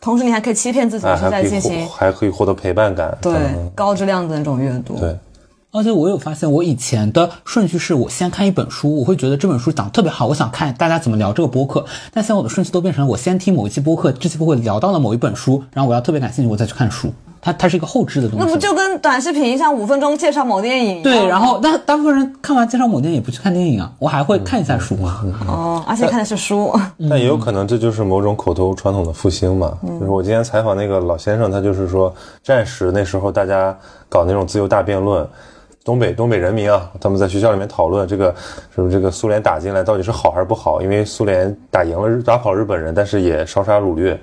[0.00, 3.18] 同时你还可以欺骗自己还可以获在进行还可以获得陪伴感。
[3.20, 4.96] 对嗯高质量的那种阅读。
[4.98, 5.14] 对，
[5.70, 11.84] 而且我有发现，我以前的顺序是我先看一本书，我会觉得这本书讲的特别好，我想看大家怎么聊这个播客。
[12.14, 17.12] 但现在我的顺序都变成了我先听某一期播客，这期播客聊到了某一本书，然后我要特别感兴趣，我再去看书。
[17.44, 18.44] 它它是一个后置的东西。
[18.46, 21.26] 那不就跟短视频像五分钟介绍某电影一样对？
[21.26, 25.20] 然后，但大部分人看完介绍某电影也不去看电影啊，我还会看一下书嘛。
[25.48, 26.72] 哦，而且看的是书，
[27.10, 29.76] 但也有可能这就是某种口头传统的复兴嘛。
[29.82, 33.76] 就是我今天采访那个老先生，他就是说，战时那时候大家
[34.08, 35.26] 搞那种自由大辩论，
[35.84, 38.32] 东北东北人民啊，他们在学校里面讨论这个
[38.72, 40.80] 是不是这个苏联打进来到底是好还是不好？
[40.80, 44.16] 因为苏联打赢了日打跑日本人，但是也烧杀掳掠。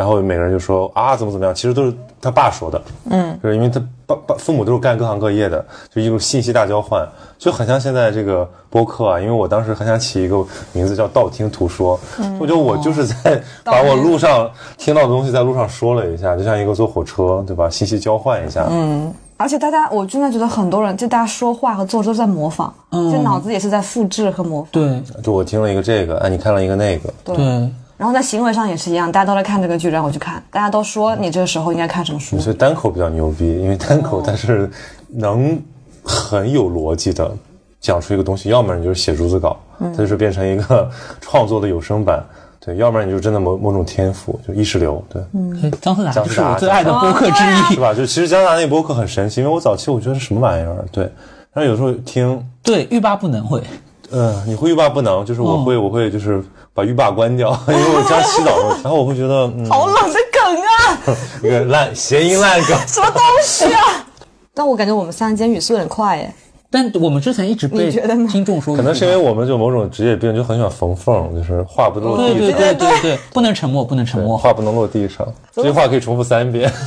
[0.00, 5.62] 然后每个人就说啊怎么怎么样，其实都是他爸说的，嗯，就是因为他爸爸父母都是干各行各业的，
[5.94, 7.06] 就一种信息大交换，
[7.38, 9.20] 就很像现在这个播客啊。
[9.20, 12.00] 因为我当时很想起一个名字叫道听途说，
[12.40, 17.68] 我觉得我就是在把我路上听到的东西在路上说了一下，就像一个坐火车，对吧？
[17.68, 24.70] 信息交换一下，嗯，而且大家，我真的觉得很多人，就大家说话和做都在模仿，就脑子也是在复制和模仿。
[24.72, 25.02] 对。
[25.22, 27.36] 就我听了一个这个，哎，你看了一个那个，对。
[27.36, 32.38] 对，然后在行为上也是一样，大家都在看这个剧，然后我去看，大家都说你这个时候应该看什么书。
[32.38, 34.70] 所以单口比较牛逼，因为单口它是
[35.08, 35.60] 能
[36.02, 37.30] 很有逻辑的
[37.78, 42.24] 讲出一个东西，要么你就是写竹子稿，它就是变成一个 创作的有声版，
[42.58, 47.74] 对，要不然你就真的某某种天赋，就意识流，对，嗯姜思达姜思达就是我最爱的播客之一。
[47.74, 47.92] 是吧？
[47.92, 51.06] 就其实加拿大那播客很神奇，因为我早期我觉得是什么玩意儿，对，
[51.52, 53.62] 但是有时候听，对，欲罢不能会。
[54.10, 56.42] 呃，你会欲罢不能，就是我会、我会就是
[56.74, 58.50] 把浴霸关掉， 因为我家洗澡
[58.82, 61.16] 然后我会觉得，嗯，好冷的梗啊！
[61.42, 64.04] 一个烂谐音烂梗， 什么东西啊？
[64.52, 66.32] 但我感觉我们三人间语速有点快耶。
[66.72, 72.58] 但我们之前一直被你觉得听众说，可能是因为我们就某种职业病，就很喜欢缝缝，就是话不能落对对地上。
[72.58, 74.38] 对对对，不能沉默，不能沉默。
[74.38, 76.70] 话不能落地上，这句话可以重复三遍。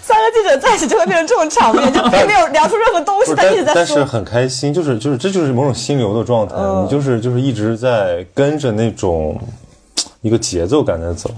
[0.00, 4.04] 三个记者在一起就会变成这种场面，就并没有聊出任何东西，但一直在但但是。
[4.04, 9.36] 很开心，就是就是这就是某种心流的状态，嗯你就是就是一直在跟着那种
[10.20, 11.30] 一个节奏感在走。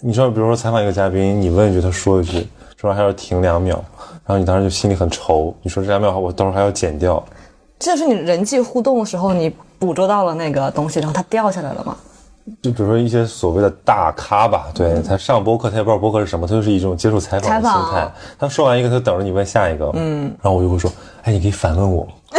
[0.00, 3.82] 你知道，比如说采访一个嘉宾，你问一句，他说一句，中间还要停两秒，
[4.30, 7.20] 然后你当时就心里很愁，你说这两秒我到时候还要剪掉。
[7.80, 11.96] 这就是你人际互动的时候，你捕捉到了那个东西，然后它掉下来了吗？
[12.62, 18.08] 就比如说一些所谓的大咖吧，对他上播客，他也不知道播客是什么，他就是一种接受采访的心态。
[18.38, 20.88] 他说完一个，他等着你问下一个，嗯，然后我就会说，
[21.24, 22.06] 哎，你可以反问我。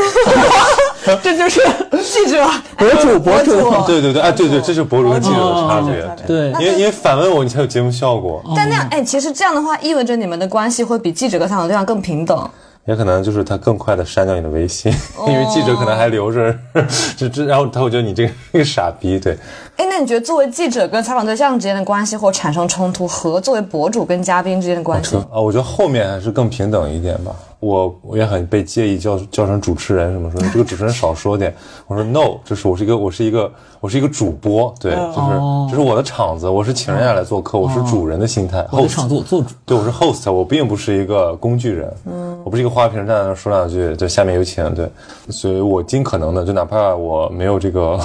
[1.21, 1.59] 这就是
[2.03, 2.45] 记者。
[2.77, 3.51] 博主博主，
[3.87, 6.25] 对对对，哎，对对，这是博主跟记者的差别。
[6.27, 8.41] 对因为因为反问我，你才有节目效果。
[8.55, 12.49] 但那样，哎，其实这样的话，意味着你们的关系会比记者跟采访对象更平等。
[12.85, 14.91] 也可能就是他更快的删掉你的微信，
[15.27, 16.53] 因为记者可能还留着，
[17.15, 19.37] 这这，然后他会觉得你这个这个傻逼，对，
[19.77, 25.15] 哎，那你觉得作为记者跟采访对象之间的关系会产生冲突，和作为博主跟嘉宾之间的关系？
[25.31, 27.31] 啊，我觉得后面还是更平等一点吧。
[27.61, 31.55] 我我也很被介意叫叫成主持人什么说，你这个主持人少说点。
[31.85, 38.65] 我说 no，就是我是一个我是一个我是一个主播，对，就是这是我的场子，我是请人家来做客，我是主人的心态。
[38.71, 39.49] 我的场子我做主。
[39.63, 44.89] 对，我是 host，我并不是一个工具人，嗯，我不是一个花瓶站在那说两句，就，下面有请，对，
[45.29, 47.99] 所以我尽可能的，就哪怕我没有这个，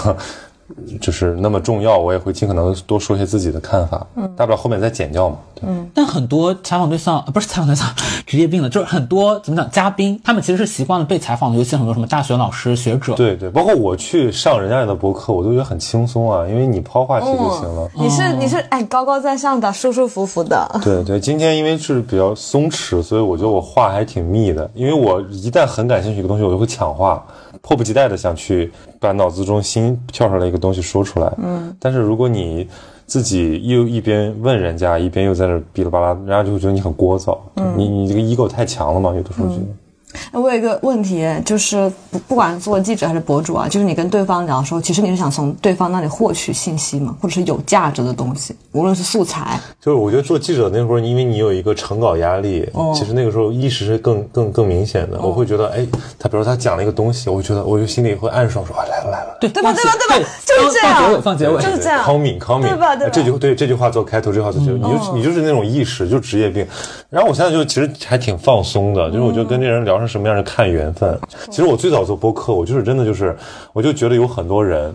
[1.00, 7.88] 就是那么重要，我也会尽可能多说一些自己的看法，嗯，大不了后面再剪掉嘛，对，但很多采访对象呃不是采访对象，
[8.26, 13.14] 职业病了，就是很多怎么讲，嘉宾他们其实是习惯了被采访的，尤其很多什么大学老师、学者。
[13.14, 17.88] 对对，包括我去上人家的博客，我都觉得很轻松啊，因为你抛话题就行了。
[17.94, 20.68] 你是你是哎高高在上的，舒舒服服的。
[20.82, 24.68] 对对，今天因为是比较松弛，所以我觉得我话还挺密的。
[24.74, 27.24] 因为我一旦很感兴趣一个东西，我就会抢话，
[27.66, 31.32] 迫不及待的想去把脑子中新跳出来一个东西说出来。
[31.38, 32.68] 嗯，但是如果你
[33.06, 37.36] 自己又一边问人家，一边又在那哔哩吧啦，人家就会觉得你很聒噪。
[37.76, 39.62] 你你这个 ego 太强了嘛，有的时候觉得。
[39.62, 39.85] 哎
[40.32, 55.20] 我有一个问题，就是不不管是做记者还是博主啊，就是你跟对方聊的时候，其实你是想从对方那里获取信息嘛，或者是有价值的东西，无论是素材，就是我觉得做记者那会儿，因为你有一个成稿压力，其实那个时候意识是更更更明显的。
[55.20, 55.86] 我会觉得，哎，
[56.18, 59.36] 他比如说他讲了一个东西，我会觉得，我就心里会暗爽说，啊，来了来了。
[59.40, 61.62] 对对吧对吧对吧就是这样放结尾，放结尾。
[61.62, 66.66] 就是这样康敏康敏，对吧对吧这句对这句话做开头，这句话做结尾，你就你就是那种意识，就职业病。
[67.10, 71.18] 然后我现在就其实还挺放松的，就是我觉得跟这人聊成什么样是看缘分。
[71.50, 73.36] 其实我最早做播客，我就是真的就是，
[73.72, 74.94] 我就觉得有很多人，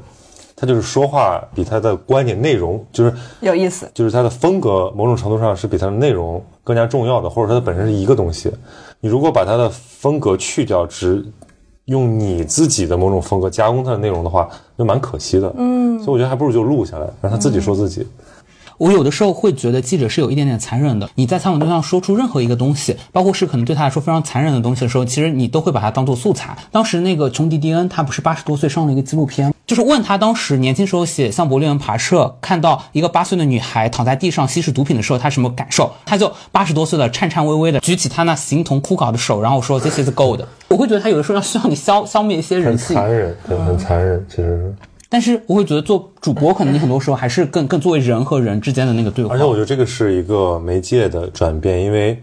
[0.56, 3.90] 他就是说话比他的观点内容就是有意思。
[3.94, 8.52] 就是他的风格某种程度上是比他的内容更加重要的，或者他的本身是一个东西。
[9.00, 11.26] 你如果把他的风格去掉，只
[11.86, 14.48] 用你自己的某种风格加工它的内容的话，
[14.78, 15.52] 就蛮可惜的。
[15.58, 18.08] 嗯，所以我觉得还不如就录下来，让他自己说自己。
[18.82, 21.08] 我有的时候会觉得记者是有一点点残忍的。
[21.14, 26.58] 你在采访对象说出任何一个东西，包括是可能对他来说非常残忍的东西的时候，其实你都会把它当做素材。
[26.72, 35.94] 当时那个琼迪迪恩，他不是八十多岁上了一个纪录片，就是问他当时年轻时候写《向伯利人跋涉》，看到一个八岁的女孩躺在地上吸食毒品的时候，他什么感受？
[36.04, 40.40] 他就八十多岁了，颤颤巍巍的举起他那形同枯槁的手，然后说 “This is gold”。
[40.70, 44.74] 我会觉得他有的时候要需要你消消灭一些人性，残忍，对，很残忍，其实。
[45.14, 49.36] 但是我会觉得做主播，可能你很多时候还是更更作为人和人之间的那个对话。
[49.36, 52.18] 而且我觉得这个是一个媒介的转变，因为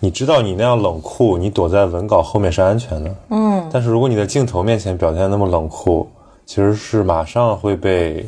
[0.00, 3.14] 你知道你那样冷酷，你躲在文稿后面是安全的。
[3.28, 3.68] 嗯。
[3.70, 6.08] 但是如果你在镜头面前表现那么冷酷，
[6.46, 8.26] 其实是马上会被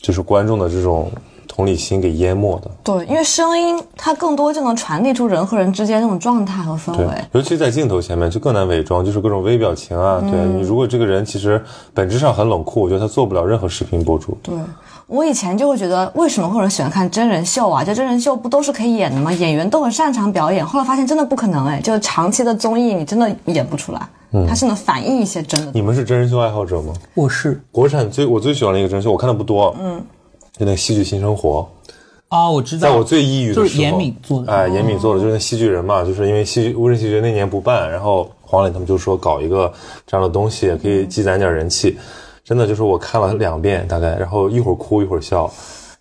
[0.00, 1.10] 就是观众的这种
[1.58, 2.70] 同理心给淹没的。
[2.84, 10.20] 对，因为声音它更多就能传递出人和人之间那种状态和氛围。，尤其在镜头前面就更难伪装，就是各种微表情啊。
[10.20, 11.60] 对你，如果这个人其实
[11.92, 14.38] 本质上很冷酷，我觉得他做不了任何视频博主。
[14.40, 14.54] 对
[15.08, 17.82] 我以前就会觉得，为什么会有人喜欢看真人秀啊？
[17.82, 19.32] 就真人秀不都是可以演的吗？
[19.32, 20.64] 演员都很擅长表演。
[20.64, 24.08] 后来发现真的不可能哎，就是长期的综艺你真的演不出来，
[24.46, 25.72] 它是能反映一些真的。
[25.74, 26.92] 你们是真人秀爱好者吗？
[27.14, 30.00] 我是国产最我最喜欢的一个真人秀，我看的不多，嗯，
[30.58, 31.68] 就那个《戏剧新生活》。
[32.28, 39.72] 啊，我知道，在我最抑郁的时候，就是严敏做的哎，严敏做的就是那戏剧人嘛，就是因为戏剧无人戏剧节那年不办，然后黄磊他们就说搞一个
[40.06, 41.96] 这样的东西，可以积攒点人气。
[42.44, 45.50] 真的就是我看了两遍大概，然后一会儿哭一会儿笑，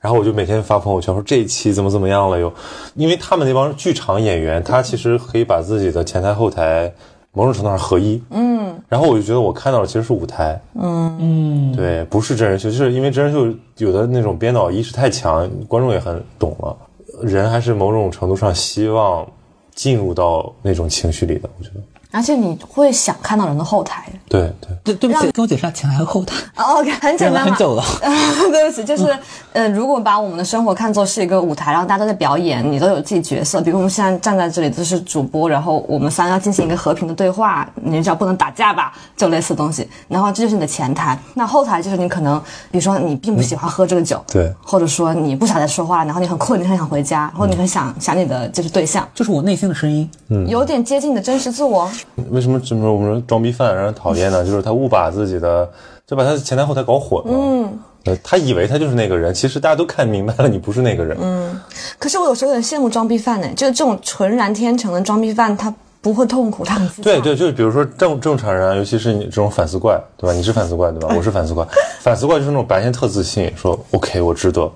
[0.01, 2.51] 然后我就每天发朋友圈说这一期怎么怎么样了又，
[2.95, 6.93] 因为他们那帮剧场演员，他其实可以把自己的前台后台
[7.33, 16.75] 某种程度上合一，嗯，然后我就觉得我看到的其实是舞台，嗯，对，不是真人秀，就是因为真人秀有的那种编导意识太强，观众也很懂了，
[17.21, 19.27] 人还是某种程度上希望
[19.75, 24.03] 进入到那种情绪里的，我觉得，而且你会想看到人的后台。
[24.29, 24.69] 对对。
[24.83, 27.83] 对对不起，跟我解释下前台和后台，哦 OK，很简单嘛，很久了。
[28.49, 29.13] 对不起，就是
[29.51, 33.59] 呃，如果把我们的生活看作是一个舞台，然后大家都在表演，你都有自己角色。
[33.61, 39.87] 比如我们现在站在这里都是主播，然后我们三个要进行一个和平的对话，你只要不能打架吧，就类似的东西。
[40.07, 42.39] 然后这就是你的前台，那后台就是你可能，
[42.71, 50.09] 比如说你并不喜欢喝这个酒，对或者说你不想再说话，然后你很困，你很想回家，或者你很想想你的就是对象，就是我内心的声音。
[50.29, 51.89] 嗯有点接近你的真实自我。
[52.29, 54.43] 为什么这么我们说装逼犯让人讨厌呢？
[54.45, 55.69] 就是他误把自己的，
[56.05, 57.31] 就把他的前台后台搞混了。
[57.31, 61.17] 嗯，呃，他以为他就是那个人，其实大家都看明白了，你不是那个人。
[61.19, 61.59] 嗯，
[61.99, 67.03] 可是我有时候有点羡慕装逼犯呢，就是这种纯然天成的装逼犯，他不会痛苦，他很自洽。
[67.03, 70.33] 对对，就是比如说正正常人啊，尤其是你这种反思怪，对吧？
[70.33, 71.13] 你是反思怪，对吧？
[71.17, 71.65] 我是反思怪，
[72.01, 74.71] 反思怪就是那种白天特自信，说 OK 我值得。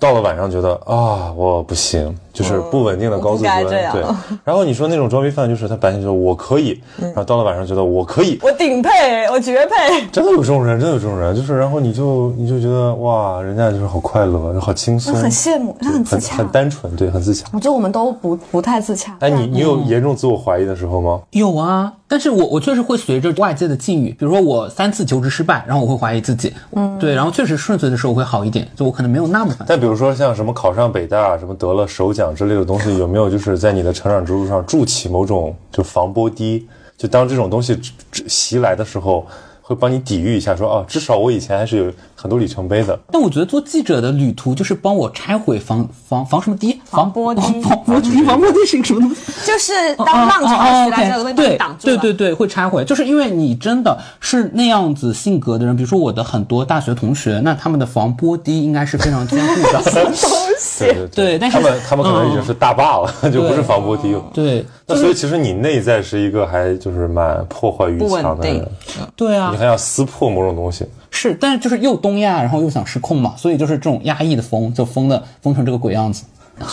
[0.00, 4.04] 到了晚上觉得啊我不行，就是不稳定的高自尊，对。
[4.44, 10.06] 然后你说那种装逼犯，就是他白天觉得我可以，然后到了晚上觉得我可以，我顶配，我绝配。
[10.12, 16.36] 真的有这种人，真的有这种人，就是然后你就你就觉得哇，人家就是好快乐，好轻松，很羡慕，他很自很洽。
[16.36, 17.44] 很单纯，对，很自洽。
[17.52, 19.16] 我觉得我们都不不太自洽。
[19.18, 21.20] 哎，你你有严重自我怀疑的时候吗？
[21.30, 29.66] 有啊，但是我我确实会随着外界的境遇，比如说我三次求职失败，然后我会怀疑自己，嗯，对，然后确实顺遂的时候会好一点，就我可能没有那么烦。
[29.68, 36.66] 但比如说像什么考上北大、什么得了首奖之类的东西，有没有就是在你的成长之路上筑起某种就防波堤？
[36.96, 37.78] 就当这种东西
[38.26, 39.24] 袭来的时候，
[39.62, 42.98] 会帮你抵御一下说，啊，至少我以前还是有很多里程碑的。
[43.12, 46.80] 但我觉得做记者的旅途就是帮我拆毁防防防什么堤？
[46.86, 49.32] 防波堤防防波堤，防波堤是一个什么东西？
[49.46, 51.96] 就是当浪潮袭来，这个东西把哦对挡住了。
[51.96, 59.82] 对对对，会拆毁，就是因为你真的是那样子性格的人，比如说我的很多大学同学，那他们的防波堤应该是非常坚固的。
[60.86, 64.22] 对对对但是他们他们可能已经是大坝了， 就不是防波堤了。
[64.32, 68.68] 对那所以其实你内在是一个还就是蛮破坏欲强的人，
[69.16, 70.86] 对啊你，还要撕破某种东西。
[71.10, 76.24] 是，但是就是又东亚，然后又想失控嘛，所以就是这种压抑的疯，就疯的疯成这个鬼样子。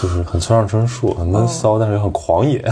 [0.01, 2.63] 就是很村上春树，很闷骚，但是又很狂野。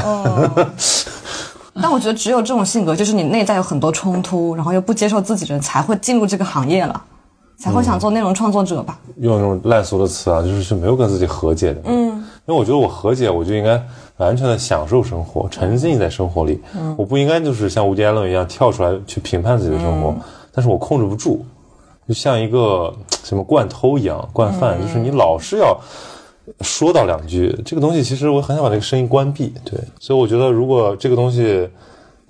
[1.81, 7.01] 但我觉得只有这种性格，就是你内在有很多冲突，然后又不接受自己的人，才会进入这个行业了，
[7.57, 8.99] 才会想做内容创作者吧。
[9.17, 11.81] 用那种烂俗的词啊，就是是没有跟自己和解的。
[11.85, 13.81] 嗯，因为我觉得我和解，我就应该
[14.17, 16.61] 完全的享受生活，沉浸在生活里。
[16.75, 20.15] 嗯，我不应该就是像无迪艾伦一样跳出来去评判自己的生活，
[20.51, 21.45] 但是我控制不住，
[22.07, 25.77] 就像一个什么惯偷一样，惯犯，就是你老是要。
[26.59, 31.69] 说到两句，这个东西其实我很想把这个声音关闭，对，所以我觉得如果这个东西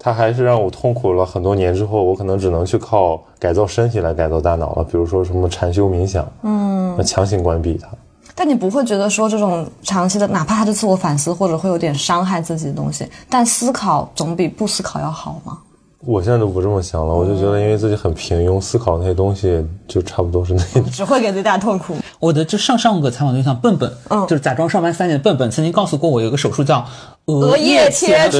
[0.04, 7.88] 它还是让我痛苦了很多年之后，我可能只能去靠改造身体来改造大脑了，比如说什么禅修冥想，嗯，强行关闭它。
[8.36, 15.58] 但你不会觉得说这种长期的，哪怕它是自我反思或者会有点伤害自己的东西，但思考总比不思考要好吗？
[16.06, 20.84] 我现在都不这么想了，我就觉得因为自己很平庸，思考那些东西就差不多是那种。
[20.92, 21.96] 只会给自己带来痛苦。
[22.20, 26.86] 我的就上上个采访对象笨笨，嗯就是假装上班三年的笨笨，曾经告诉过我有个手术叫
[27.26, 28.38] 额额叶切除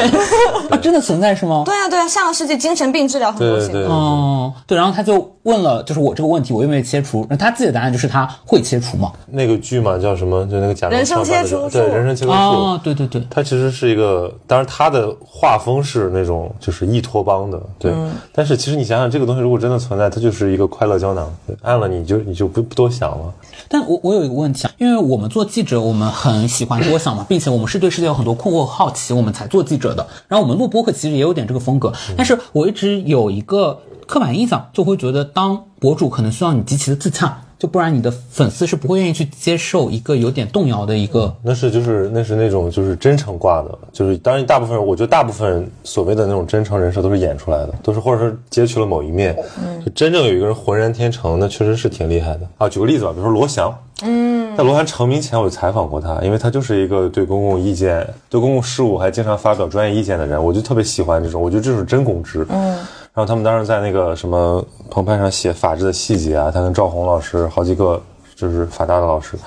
[0.70, 1.62] 啊，真的存在是吗？
[1.66, 3.68] 对啊对啊，上个世纪精神病治疗很流行。
[3.68, 7.26] 对对对，哦，对，然后他就问了，就是我这个问题，我愿不愿意切除？
[7.28, 9.12] 那他自己的答案就是他会切除吗。
[9.26, 10.44] 那个剧嘛叫什么？
[10.46, 12.36] 就那个假装人生切除术对人生切除术。
[12.36, 17.92] 哦，对对对，他其实是一个，当然他的画风是那种就是异托邦的，对。
[18.32, 23.32] 但是其实你想想，这个东西如果真的存在，它就是一个快乐胶囊，对按了你就你就不不多想了。
[23.68, 30.06] 但我我有一个问题啊，因为我们做记者，我们很喜欢多想嘛，并且我们是对世界有很多困惑和好奇，我们才做记者的。
[30.28, 41.34] 然后我们录播客其实也有点这个风格，但是我一直有一个刻板印象，就会觉得当博主可能需要你极其的自洽，就不然你的粉丝是不会愿意去接受一个有点动摇的一个。
[41.42, 49.34] 那是就是那是那种就是真诚挂的，就是当然大部分人，我觉得大部分所谓的那种真诚人设都是演出来的，都是或者是截取了某一面。
[49.82, 52.68] 就真正有一个人浑然天成，那确实是挺厉害的啊。
[52.68, 62.46] 举个例子吧，比如说罗翔，嗯，在罗翔成名前，我就采访过他，因为他就是一个对公共意见、对公共事务还经常发表专业意见的人，我就特别喜欢这种，我觉得这是真公知。
[62.50, 62.76] 嗯。
[63.14, 68.02] 然后他们当时在那个什么澎湃上写法治的细节啊，他跟赵红老师好几个
[68.34, 69.38] 就是法大的老师，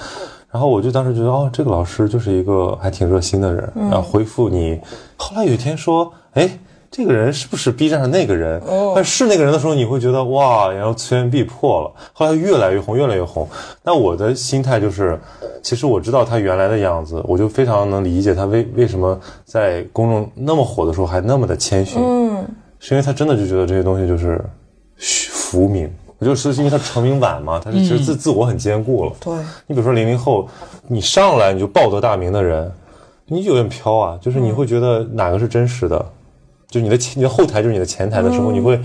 [0.49, 4.80] 然后我就当时觉得哦，这个老师就是一个还挺热心的人，然后回复你。
[5.18, 6.49] 后来有一天说，哎，
[6.89, 8.61] 这个人是不是 B 站上那个人？
[8.95, 11.91] 但是那个人的时候，你会觉得哇，然后次元壁破了。
[12.13, 13.45] 后来越来越红，越来越红。
[13.84, 15.20] 那我的心态就是，
[15.61, 22.01] 其实我知道他原来的样子，我就非常能理解他为为什么在公众那么火的时候还那么的谦逊。
[22.01, 22.26] 嗯，
[22.80, 24.43] 是因为他真的就觉得这些东西就是
[24.97, 25.91] 虚浮名。
[26.19, 29.13] 我就是因为他成名晚嘛，他是其实自、自我很坚固了。
[29.19, 29.36] 对，
[29.67, 30.49] 你比如说零零后，
[30.88, 32.71] 你上来你就报得大名的人，
[33.28, 36.03] 你就有点飘啊，就是你会觉得哪个是真实的，
[36.67, 38.82] 就你的前你的后台就是你的前台的时候，你会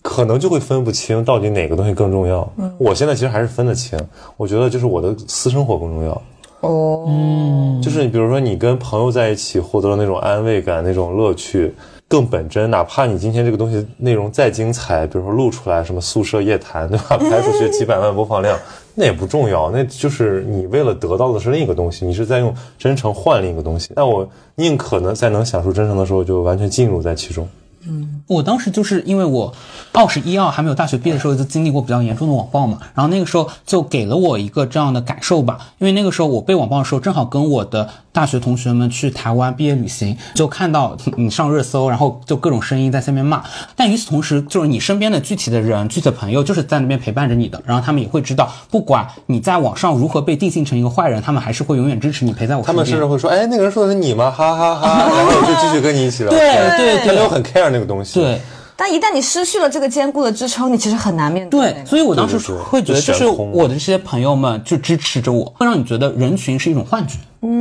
[0.00, 2.50] 可能就会分不清到底哪个东西更重要。
[2.78, 3.98] 我现在其实还是分得清，
[4.38, 6.22] 我觉得就是我的私生活更重要。
[6.60, 11.74] 哦，就是你比如说你跟朋友在一起获得了那种安慰感、那种乐趣，
[12.08, 12.70] 更本真。
[12.70, 17.16] 哪怕你今天这个东西内容再精彩，比如说录出来什么宿舍夜谈，对吧？
[17.18, 18.58] 拍出去几百万播放量，
[18.94, 19.70] 那也不重要。
[19.70, 23.92] 那就是你为了得到的是另一个东西，你是在用真诚换另一个东西。
[23.96, 27.48] 那我宁可能，在能享受真诚的时候，就完全进入在其中。
[27.86, 29.52] 嗯我当时就是因为我
[29.92, 35.58] 二十一二还没有大学毕业的时候，就经历过比较严重的网暴嘛，然后那个时候就给了我一个这样的感受吧。
[35.76, 43.42] 因为那个时候我被网暴的时候，正好跟我的大学同学们去台湾毕业旅行，就看到你上热搜，然后就各种声音在下面骂。
[43.74, 52.66] 但与此同时，就是你身边的具体的人、具体的朋友，就是在那边陪伴着你的，然后他们也会知道，不管你在网上如何被定性成一个坏人，他们还是会永远支持你，陪在我身边。
[52.66, 54.30] 他们甚至会说：“哎，那个人说的是你吗？
[54.30, 56.76] 哈哈哈 然后就继续跟你一起聊对天。
[56.78, 58.20] 对对他没有很 care 那个东西。
[58.20, 58.40] 对。
[58.76, 67.14] 但一旦你失去了这个坚固的支撑，你其实很难面对那对，所以我当时会觉得，就是我的这些朋友们就支持着我，会让你觉得人群是一种幻觉。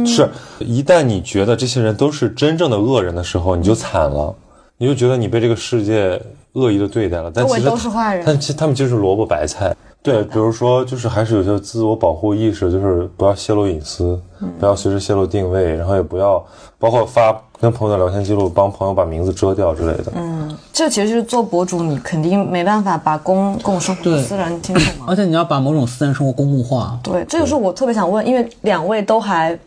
[0.06, 0.30] 是，
[0.60, 4.34] 一旦你觉得这些人都是真正的恶人的时候，你就惨了，
[4.78, 6.22] 你就觉得你被这个世界
[6.54, 7.32] 恶意的对待了。
[7.34, 9.76] 但其实都是坏人但其实他们就是萝卜白菜。
[10.02, 14.20] 对，比如说，就是还是有些自我保护意识，就是不要泄露隐私，
[14.60, 16.46] 不要随时泄露定位，然后也不要
[16.78, 20.12] 包括发跟朋友的聊天记录，帮朋友把名字遮掉之类的。
[20.14, 25.06] 嗯，这其实就是做博主，你肯定没办法把公共生活私人清楚嘛。
[25.08, 27.00] 而且你要把某种私人生活公共化。
[27.02, 29.58] 对，这就是我特别想问，因为两位都还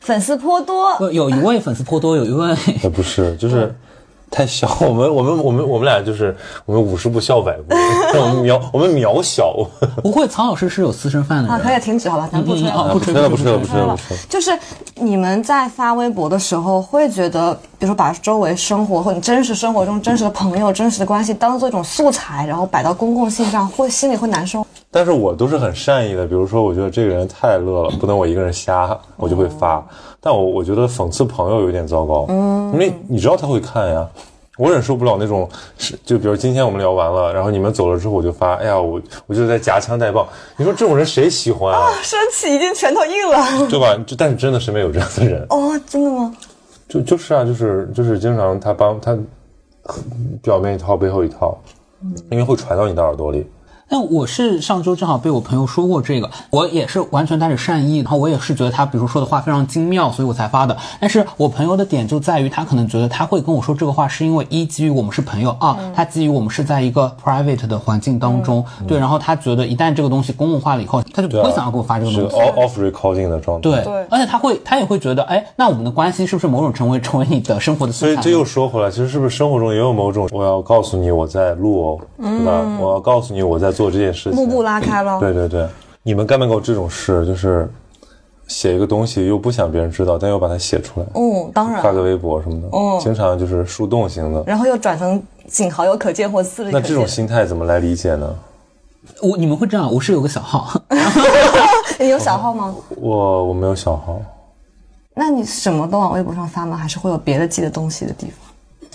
[0.00, 3.74] 粉丝颇多，呃有一位粉丝颇多，有一位那不是，就是
[4.34, 4.68] 太小。
[4.82, 7.76] 我们我们我们我们俩就是我们五十步笑百步，
[8.18, 9.54] 我们渺我们渺小。
[10.02, 11.64] 不会，曹老师是有私生饭的啊，人。
[11.64, 12.92] 可以停止好吧，咱不吹了。
[12.92, 14.22] 不吹吹了，不吹了，不不吹了，不吹了。
[14.28, 14.50] 就是
[14.96, 24.66] 你们在发微博的时候，会觉得，比如说把周围生活或你真实生活中真实的朋友、真实的关系当做一种素材，然后摆到公共性上，会心里会难受。
[24.90, 29.84] 但是我都是很善意的，比如说，我觉得这个人太乐了，不能我一个人瞎，我就会发。
[30.24, 34.08] 但我我觉得讽刺朋友有点糟糕，嗯，因为你知道他会看呀。
[34.56, 40.24] 我忍受不了那种是，就比如今天我们聊完了，然后你们走了之后，我就发，哎呀，我我就在夹枪带棒。
[40.56, 41.90] 你说这种人谁喜欢啊？
[42.04, 43.66] 生气已经拳头硬了。
[43.68, 43.98] 对吧？
[44.06, 46.32] 就但是真的身边有这样的人，哦，真的吗？
[46.88, 49.18] 就就是啊，就是就是经常他帮他
[50.40, 51.58] 表面一套背后一套，
[52.30, 53.44] 因为会传到你的耳朵里。
[53.88, 60.76] 但我是上周正好被我朋友说过这个，我也是完全带着善意，然后我也是觉得他比如说的话非常精妙，所以我才发的。
[60.98, 72.36] 但是我朋友的点就在于他可能觉得他会跟我说这个话，是因为一基于我们是朋友，二他基于我们是在一个 private 的环境当中，对，然后他觉得一旦这个东西公共化了以后，他就不会想要给我发这个东西。
[72.36, 73.62] off off recording 的状态。
[73.62, 77.92] 对，对而且他会，他也会觉得，哎，那我们的关系是不是某种成为成为你的生活的？
[77.92, 82.62] 所以这又说回来，其实是不是生活中也有某种我要告诉你我在录哦，对吧？
[82.80, 84.34] 我要告诉你我在做这件事情。
[84.34, 85.20] 幕布拉开了。
[85.20, 85.68] 对对对，
[86.02, 87.26] 你们干没过这种事？
[87.26, 87.68] 就是
[88.46, 94.44] 写一个东西又不想别人知道，但又把它写出来，嗯，当然发个微博什么的，嗯经常就是树洞型的。
[94.46, 96.72] 然后又转成仅好友可见或私人。
[96.72, 98.34] 那这种心态怎么来理解呢？
[99.20, 100.80] 我你们会这样，我是有个小号，
[102.00, 102.74] 你有小号吗？
[102.96, 104.20] 我我没有小号，
[105.14, 106.76] 那你什么都往微博上发吗？
[106.76, 108.53] 还是会有别的记的东西的地方？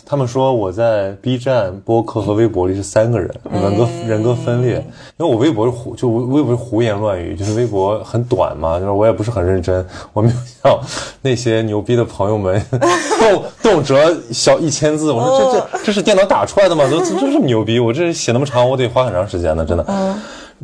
[0.09, 4.83] 他们说我在 B 站、播客和微博里是三个人，人格人格分裂。
[5.17, 10.79] 因为我微博是胡，就微博是胡言乱语，就是微博很短嘛，就是我也不是很认真，我没有像
[11.21, 12.59] 那些牛逼的朋友们
[13.21, 13.95] 动 动辄
[14.31, 15.11] 小一千字。
[15.11, 16.85] 我说这这这是电脑打出来的吗？
[16.89, 17.79] 这这这么牛逼？
[17.79, 20.15] 我这写那么长，我得花很长时间呢，真的。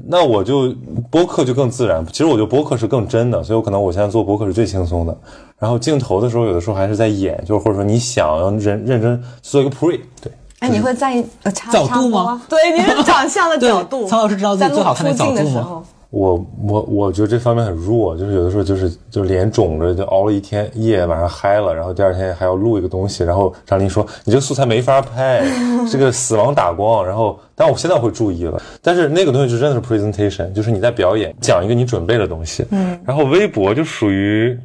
[0.07, 0.73] 那我就
[1.09, 5.17] 播客就更自然，其实我觉得播客是更真的，所以我可能我现在做播客是最轻松的。
[5.57, 11.25] 然后镜头的时候，有的时候还是在演，就是或者说你想要认认真做一个 pre，对，哎，你会在意
[11.71, 12.41] 角度吗？
[12.49, 14.05] 对，你是长相的 角度。
[14.05, 25.43] 苍老师知道自己最好看的角度吗我我我觉得这方面很弱，就是有的时候就是就脸肿着，就熬了一天夜，晚上嗨了，然后第二天还要录一个东西，然后张琳说你这个素材没法拍，
[25.91, 34.57] 这个死亡打光，然后但我现在会注意了，但是那个东西就真的是 presentation，就是你在表演讲一个你准备的东西，嗯，然后微博就属于。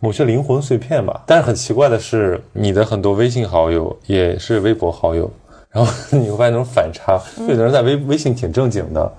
[0.00, 5.28] 某些灵魂碎片吧，但是很奇怪的是，你的很多微信好友也是微博好友，
[5.72, 7.20] 然后 你会发现那种反差。
[7.48, 9.12] 有的人在微微信挺正经的，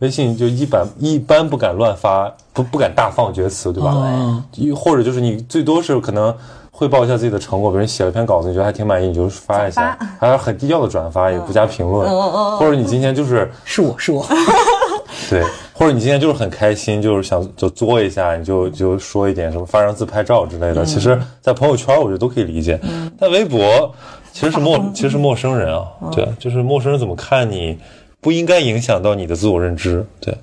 [0.00, 3.92] 微信就一般一般不敢乱发，不不敢大放厥词，对吧？
[3.96, 4.72] 嗯对。
[4.72, 6.32] 或者就是你最多是可能
[6.70, 12.08] 汇报一下自己的成果，比如你写了篇稿子，你觉得还挺满意，你就发一下，还是很低调的转发，也不加评论。
[12.08, 14.24] 嗯或者你今天就是是我是我，
[15.28, 15.42] 对，
[15.72, 20.84] 或者你今天就是很开心，就是想就作一下，你就就说一点什么发张自拍照之类的。
[20.84, 23.92] 其实，在朋友圈我觉得都可以理解，嗯但微博
[24.32, 27.76] 其实是陌其实是陌生人啊，对，就是陌生人怎么看你，
[28.20, 30.36] 不应该影响到你的自我认知，对。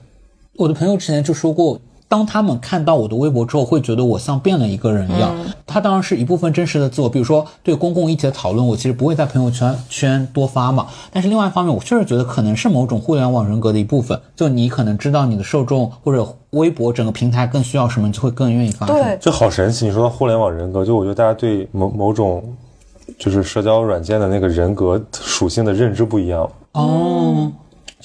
[0.57, 5.35] 我的朋友之前就说过，当他们看到我的微博之后，会觉得我像变了一个人一样。
[5.65, 10.87] 他当然是一部分真实的自我，比如说对公共议题的讨论，我其实不会在朋友圈圈多发嘛。
[11.11, 18.85] 但是另外一方面，我确实觉得可能是某种互联网人格的一部分，就你可能知道你的受众或者微博整个平台更需要什么，你就会更愿意发。
[18.85, 19.85] 对，就好神奇。
[19.85, 22.41] 你说到互联网人格，就我觉得大家对某某种
[23.19, 26.49] 就是社交软件的那个人格属性的认知不一样。
[26.71, 27.51] 哦，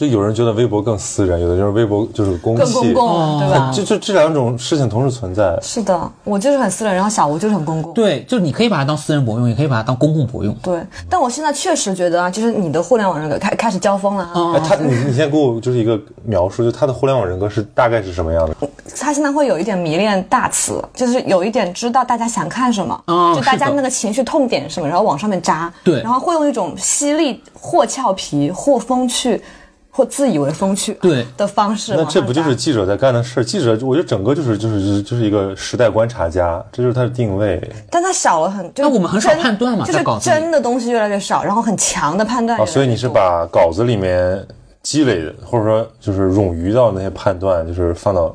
[0.01, 3.70] 就有人觉得微博更私人，有的就是微博就是公更，公共，对吧？
[3.70, 5.59] 就就这两种事情同时存在。
[5.61, 7.92] 是的，我就是很私人，然后小吴就是很公共。
[7.92, 10.57] 对，就是你可以把它当私人博用，也可以把它当公共博用。
[10.62, 14.55] 对，但我现在确实觉得啊，就是你的互联网人格开开始交锋了啊。
[14.55, 18.57] 哎，他你你先给我就是一个描述，就他的互联网人格是大概是什么样的？
[18.98, 25.70] 他现在会有一点迷恋大词，就是有一点知道大家想看什么，哦就大家那个情绪痛点什么，然后往上面扎。
[25.84, 29.42] 对然后会用一种犀利、或俏皮、或风趣、
[29.91, 32.05] 或自以为风趣对的方式那。
[32.05, 33.45] 这不就是记者在干的事儿？
[33.45, 37.61] 记者，我觉得整个就是就是就是一个时代观察家，这就是他的定位
[37.91, 42.64] 但他少了很，就是那我们很少真判断嘛就是稿子真的东西越来越少，然后很强的判断。
[42.66, 44.47] 所以你是把稿子里面
[44.82, 48.34] 积累的，或者说就是冗余到那些判断，就是放到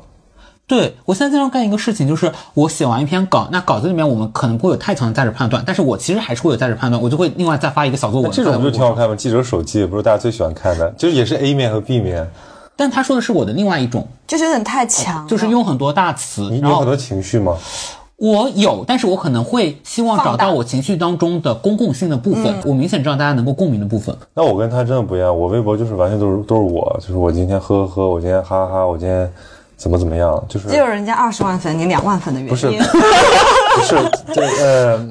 [0.66, 8.30] 对我现在经常干一个事情，就是我写完一篇稿，那稿子里面我们可能不会有太强的价值判断，但是我其实还是会有价值判断，我就会另外再发一个小作文。
[8.32, 9.14] 这种不就挺好看吗？
[9.14, 12.28] 记者手记不是大家最喜欢看的，就是也是 A 面和 B 面，
[12.74, 17.56] 但他说的是我的另外一种，就是有点太强了，就是用很多大词，你你有很多情绪吗？
[18.16, 24.16] 我有，但是我可能会希望找到我情绪当中的公共性的部分，我明显知道大家能够共鸣的部分。
[24.34, 29.30] 那我跟他真的不一样，我微博就是完全都是都是我，就是我今天呵呵呵，我今天哈哈哈，我今天
[29.76, 32.50] 怎么怎么样，就是只有人家二十万粉，你两万粉的原因。
[32.50, 32.66] 不是
[33.76, 33.94] 不是
[34.34, 35.06] 对呃，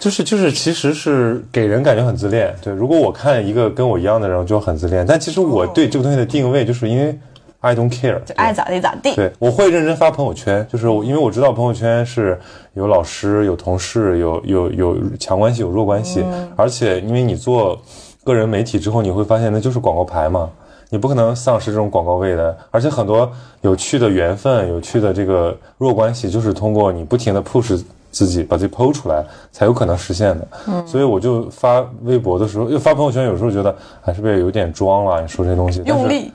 [0.00, 2.52] 就是就是其实是给人感觉很自恋。
[2.60, 5.06] 对，如果我看一个跟我一样的人，我就很自恋。
[5.06, 7.16] 但其实我对这个东西的定位，就是因为
[7.60, 9.14] I don't care，就爱咋地咋地。
[9.14, 12.38] 对，我会认真发朋友圈，就是我因为我知道朋友圈是
[12.74, 16.24] 有老师、有同事、有有有强关系、有弱关系，
[16.56, 17.80] 而且因为你做
[18.24, 20.50] 个人媒体之后，你会发现那就是广告牌嘛，
[20.88, 23.30] 你不可能丧失这种广告位的，而且很多
[23.60, 27.82] 有趣的缘分、有趣的这个弱关系，就是通过你不停的 push
[28.12, 30.48] 自己，把自己剖出来，才有可能实现的。
[30.68, 35.20] 嗯，所以我就发微博的时候，又发朋友圈，有时候觉得还是不是有点装了？
[35.20, 36.32] 你说这些东西，但是用力，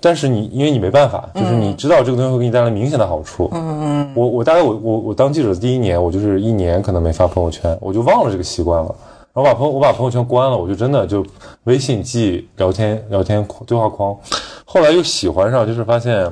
[0.00, 3.50] 但是你因为你没办法，就是你知道这个东西会给你带来明显的好处。
[3.52, 4.12] 嗯嗯。
[4.14, 8.94] 我我大概我我我当记者的第一年，我就是一年可能没发朋友圈，我就忘了这个习惯了。
[9.32, 11.24] 然后把朋我把朋友圈关了，我就真的就
[11.64, 14.16] 微信记聊天聊天对话框。
[14.64, 16.30] 后来又喜欢上，就是发现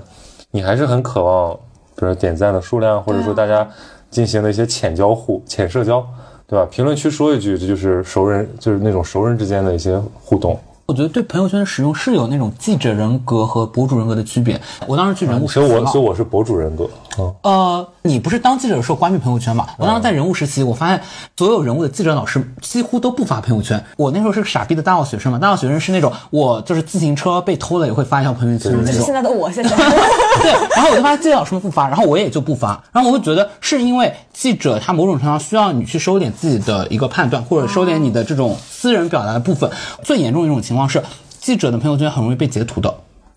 [0.50, 1.54] 你还是很渴望，
[1.94, 3.68] 比如点赞的数量，或者说大家
[4.10, 6.04] 进行的一些浅交互、浅社交，
[6.46, 6.66] 对吧？
[6.70, 10.58] 评论区说一句，这就是熟人，就是那种熟人之间的一些互动。
[10.86, 14.60] 我觉得对朋友圈的使用是有那种记者人格和博主人格的区别。
[14.86, 19.66] 我当时去人物实习嘛所以我所以我是博主人格，嗯，呃，你不是当记者的时候关闭朋友圈嘛？
[19.78, 21.00] 我当时在人物实习，我发现
[21.36, 23.82] 所有人物的记者老师几乎都不发朋友圈。
[23.96, 29.12] 我那时候是个傻逼的大二学生嘛，大二学生是那种我就是自行车被偷了也会发一条朋友圈的那种现。
[29.12, 29.70] 在的我现在。
[30.42, 39.68] 对，然后我就发现记者老师们不发，然后我也就不发，然后我会觉得是因为记者他某种程度上需要你去收敛自己的一个判断，或者收敛你的这种私人表达的部分。
[40.04, 41.00] 最严重的一种情况是，
[41.38, 42.92] 记者的朋友圈很容易被截图的。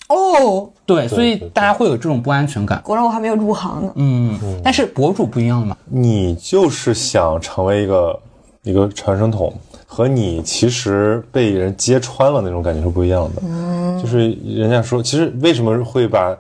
[0.07, 2.81] 哦，对，所以大家会有这种不安全感。
[2.83, 3.91] 果然我还没有入行呢。
[3.93, 5.77] 嗯，但是博主不一样嘛。
[5.85, 8.19] 你就是想成为一个
[8.63, 9.53] 一个传声筒，
[9.85, 13.43] 和你其实被人揭穿了那种感觉是不一样的。
[13.45, 16.35] 嗯，就是人家说，其实为什么会把，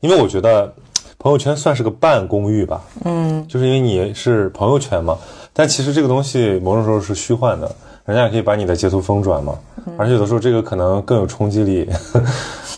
[0.00, 0.70] 因为我觉得
[1.18, 2.82] 朋友圈算是个半公寓吧。
[3.04, 5.16] 嗯，就是因为你是朋友圈嘛，
[5.54, 7.74] 但其实这个东西某种时候是虚幻的，
[8.04, 9.54] 人家也可以把你的截图封转嘛，
[9.96, 11.88] 而且有的时候这个可能更有冲击力。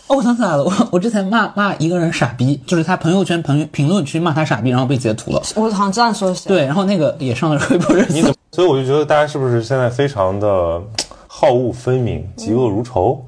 [0.07, 5.41] 哦，我想起来了，我我之前骂骂一个人傻逼，就是他朋友圈评评论区骂他傻逼，然后被截图了。
[5.55, 6.47] 我好像知道你说的谁。
[6.47, 8.35] 对，然后那个也上了微博热搜你怎么？
[8.53, 10.81] 所以我就觉得大家是不是现在非常的
[11.27, 13.21] 好恶分明、嫉恶如仇，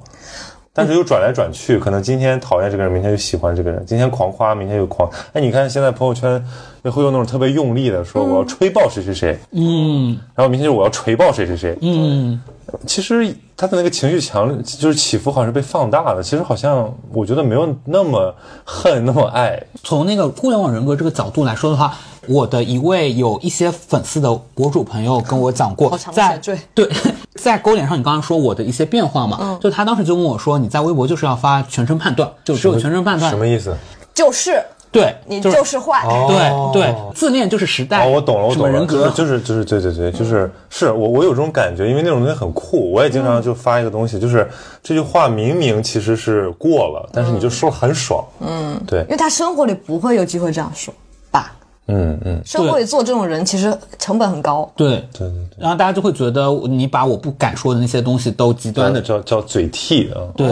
[0.80, 5.10] 但是又转来转去，可能今天讨厌这个人，明天就喜欢这个人；今天狂夸，明天又狂。
[5.34, 6.42] 哎，你看现在朋友圈
[6.84, 11.78] 也会有那种特别用力的说我要吹爆谁谁谁，嗯然后明天就我要锤爆谁谁谁。
[11.82, 12.42] 嗯，
[12.88, 16.24] 其实他的那个情绪强，就是起伏好像是被放大的。
[16.24, 19.62] 其实好像我觉得没有那么恨，那么爱。
[19.84, 21.94] 从那个互联网人格这个角度来说的话，
[22.30, 26.40] 我的一位有一些粉丝的博主朋友跟我讲过在
[26.74, 26.90] 对。
[27.36, 33.32] 在勾脸上，你刚刚说我的一些变化嘛，就他当时就问我说，你在微博就是要发全程判断，就只有全程判断。
[33.32, 33.74] 什，么意思？
[34.14, 34.62] 就是。
[34.92, 36.04] 对，你就是坏。
[36.28, 44.50] 对对，自恋就是时代，哦，我懂了，我懂了，人格，就是就是就是对对对，就是是我我有这种感觉，因为那种东西很酷，我也经常就发一个东西，就是
[44.82, 49.02] 这句话明明其实是过了，但是你就说很爽，嗯，对。
[49.02, 50.92] 因，为他生活里不会有机会这样说
[51.30, 51.56] 吧？
[51.90, 54.72] 嗯嗯，生活里做这种人其实成本很高。
[54.76, 54.90] 对。
[55.12, 60.48] 对对对，然后大家就会觉得你把我不敢说的那些东西都极端的，叫叫嘴替啊，对，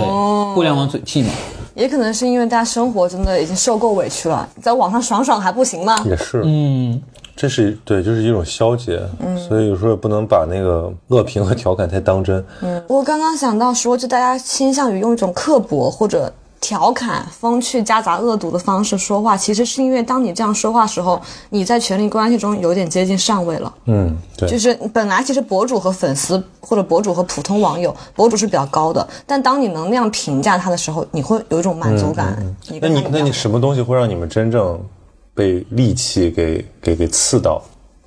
[0.53, 1.29] 互联网嘴替嘛。
[1.75, 5.95] 也可能是因为大家生活真的已经受够委屈了，在网上爽爽还不行吗？
[6.05, 6.99] 也是，嗯，
[7.35, 9.37] 这是对，就是一种消解，嗯。
[9.37, 12.83] 所以有时候也不能把那个恶评和调侃太当真，嗯。
[12.87, 23.73] 我刚刚想到说，就大家倾向于用一种刻薄或者调侃、风趣夹杂恶毒的方式说话，其实是因为当你这样说话时候，你在权力关系中有点接近上位了。
[23.85, 32.37] 嗯，对，就是本来其实博主和粉丝或者博主和普通网友，博主是比较高的，但当你能那样评价他的时候，你会有一种满足感。
[32.67, 34.79] 你那你那你什么东西会让你们真正
[35.33, 37.61] 被戾气给给给刺到？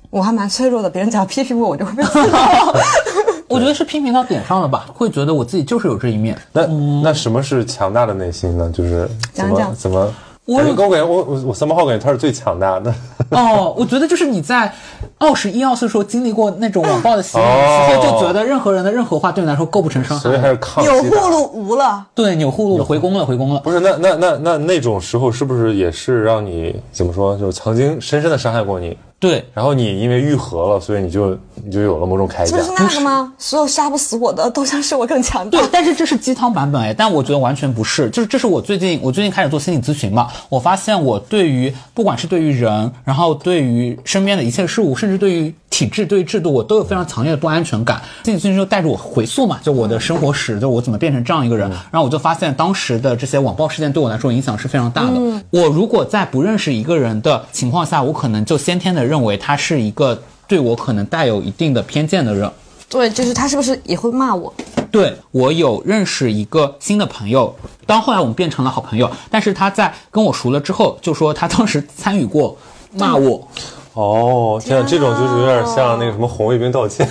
[0.09, 2.37] 我还蛮脆弱的，别人只要批评我，我就会被刺到。
[3.51, 6.37] 我觉得是批评到点上了吧，会觉得我自己就是有这一面。
[6.53, 6.65] 那、
[7.03, 8.71] 那什么是强大的内心呢？
[8.73, 10.13] 就是怎么讲讲怎么？
[10.43, 12.93] 我感觉我感觉我我我三八号感觉他是最强大的。
[13.29, 14.73] 哦，我觉得就是你在
[15.19, 20.23] 二十一二岁时候经历过那种网暴的洗礼哦之后，就觉得任何人的任何话对你来说构不成伤害。
[20.23, 21.17] 所以还是抗有击的。
[21.17, 23.59] 护路无了，对，钮祜禄回宫了，回宫了。
[23.61, 27.37] 不是，那那那那那种时候是不是也是让你怎么说？
[27.37, 32.63] 就是曾经深深的伤害过你，对，然后你因为愈合了，所以你就你就有了某种铠甲这不。
[32.63, 33.31] 是那个吗？
[33.37, 47.99] 所有杀不死我的，都将使我更强大对。，但是这是鸡汤版本哎，但我觉得完全不是，就是这是我最近我最近开始做心理咨询嘛，我发现我对于不管是对于人，然后对于身边的一切事物，甚至对于体制、对于制度，我都有非常强烈的不安全感。
[48.25, 55.19] 心理咨询就带着我回溯嘛，就我的生活史，就我怎么变成这样一个人，然后我就发现当时的这些网暴事件对我来说影响是非常大的。
[55.49, 62.51] 我如果在不认识一个人的情况下，我可能就先天的认为他是一个对我可能带有一定的偏见的人。
[62.89, 64.53] 对，就是他是不是也会骂我？
[64.91, 67.55] 对我有认识一个新的朋友，
[67.85, 72.57] 当后来我们变成了好朋友，但是他在跟我熟了之后，就说他当时参与过
[72.91, 73.47] 骂我，
[73.93, 77.07] 哦，天啊，这种就是有点像那个什么红卫兵道歉。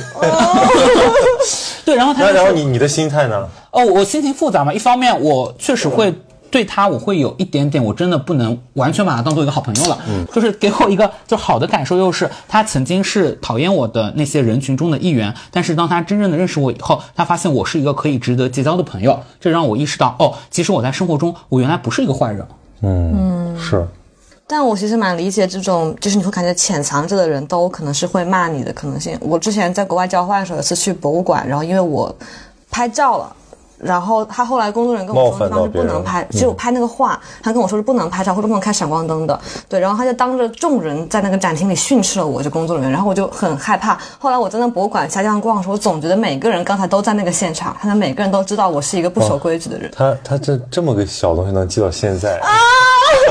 [1.85, 3.49] 对，然后他那然后你你的心态呢？
[3.71, 6.15] 哦，我心情复杂嘛，一方面我确实会。
[6.53, 9.97] 对他，我会有一点点，我真的不能完全把他当做一个好朋友了。
[10.09, 22.45] 嗯，就是给我一个就好的感受，又是他曾经是讨厌我的那些人群中的一员，但是当他真正的认识我以后，他发现我是一个可以值得结交的朋友，这让我意识到，哦，其实我在生活中，我原来不是一个坏人。
[22.83, 23.87] 嗯，是。
[24.53, 29.17] 但我其实蛮理解这种，就是你会感觉潜藏着的人都可能是会骂你的可能性。
[29.21, 32.13] 我之前在国外交换的时候，有次去博物馆，然后因为我
[32.69, 33.37] 拍照了，
[33.83, 39.39] 然后他后来工作人员跟我说，那方是不能拍，只有拍那个画，他跟我说是不能拍照或者不能开闪光灯的。
[39.69, 43.99] 对，然后他就当着众人在那个展厅里训斥了我，这工作人员，然后我就很害怕。
[44.19, 49.91] 后来我在那博物馆瞎这样逛的时候，我总觉得每个人刚才都在那个现场，他们每个人都知道我是一个不守规矩的人。
[49.97, 52.49] 他他这这么个小东西能记到现在，啊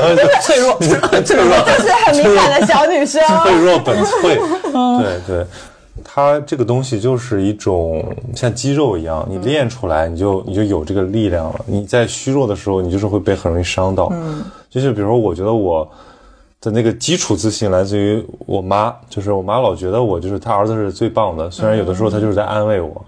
[0.42, 1.56] 脆弱，脆弱。
[1.78, 3.22] 就是很敏感的小女生。
[3.42, 4.40] 脆弱本脆。
[4.72, 5.46] 对对，
[6.12, 8.04] 它这个东西就是一种
[8.34, 11.64] 像肌肉一样，你练出来，你就你就有这个力量了。
[11.66, 14.08] 你在虚弱的时候，你就是会被很容易伤到。
[14.10, 15.88] 嗯，就是比如说，我觉得我
[16.60, 23.00] 的那个基础自信来自于我妈，就是我妈老觉得我就是她儿子是最棒的，虽然有的时候她就是在安慰我。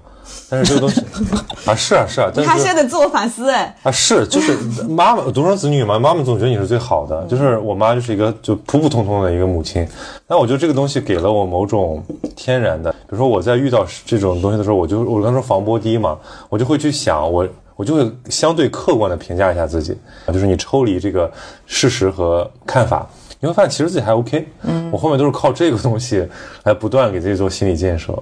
[0.49, 1.03] 但是这个东西
[1.67, 3.75] 啊，是啊是啊，但他是现在得自我反思哎。
[3.83, 4.57] 啊，是，就是
[4.89, 7.25] 妈妈独生子女嘛，妈妈总觉得你是最好的。
[7.27, 9.87] 就是我妈就是一个就普普通通的一个母亲，
[10.27, 12.03] 但我觉得这个东西给了我某种
[12.37, 16.19] 天然的，比如说我在遇到这种东西的时候，我就我刚说防波堤嘛，
[16.49, 17.47] 我就会去想我。
[17.75, 19.97] 我就会相对客观的评价一下自己，
[20.29, 21.29] 就是你抽离这个
[21.67, 23.05] 事实和看法，
[23.41, 24.47] 你会发现其实自己还 OK。
[24.63, 26.25] 嗯，我后面都是靠这个东西
[26.65, 28.13] 来不断给自己做心理建设。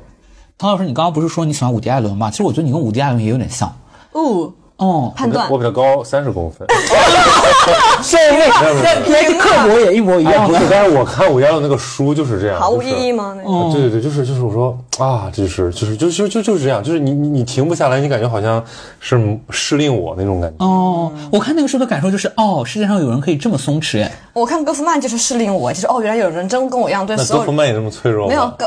[0.61, 2.31] 唐老师，你刚刚不是说你喜欢伍迪·艾伦吗？
[2.31, 3.75] 其实我觉得你跟伍迪·艾伦也有点像。
[4.13, 6.67] 哦，哦，判断我比他高三十公分。
[8.03, 8.49] 是因为
[9.07, 10.59] 那个刻薄也一模一哎，样的。
[10.59, 13.37] 不是，但是我看伍迪·艾伦那个书就是这样，毫无就是意义吗？
[13.73, 18.65] 对对对，就是就是我说啊，就是就是就就就就是这样，就是你你你停不下来，你感觉好像
[19.01, 20.65] 是失令我那种感觉。
[20.65, 24.11] 哦，我看那个书的感受就是，哦，世界上有人可以这么松弛哎。
[24.33, 27.47] 我看戈夫曼就是适应我，就是哦，原来有人真跟我一样对那所有人。
[27.47, 28.29] 戈夫曼也这么脆弱吗？
[28.29, 28.67] 没有，戈，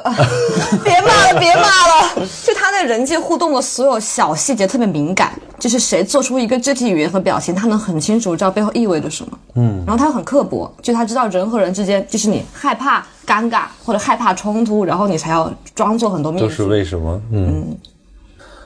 [0.84, 2.28] 别骂了，别骂了。
[2.46, 9.40] 就他对人际互动的所有小细节特别敏感，就是谁做出一个肢体语言和表情，他能很清楚知道背后意味着什么。
[9.56, 16.64] 嗯，然后他又很刻薄，就他知道人和人之间，就是你害怕尴尬或者害怕冲突，然后你才要装作很多面都是。
[16.64, 17.22] 为什么？
[17.32, 17.78] 嗯，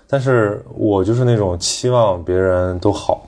[0.08, 3.28] 但是我就是那种期望别人都好，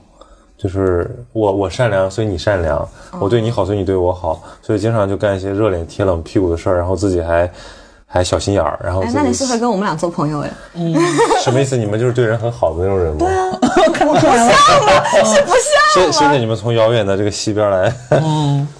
[0.56, 2.78] 就是我我善良，所以你善良；
[3.20, 7.50] 我对你好，所以你对我好，所以经常就干一些热脸贴冷屁股的事儿，然后自己还
[8.12, 10.50] 还小心眼儿，然后哎，那你适合跟我们俩做朋友哎？
[11.40, 11.76] 什么意思？
[11.76, 13.18] 你们就是对人很好的那种人吗？
[13.20, 13.50] 对啊，
[15.24, 15.52] 是不
[15.92, 17.94] 现像现在你们从遥远的这个西边来，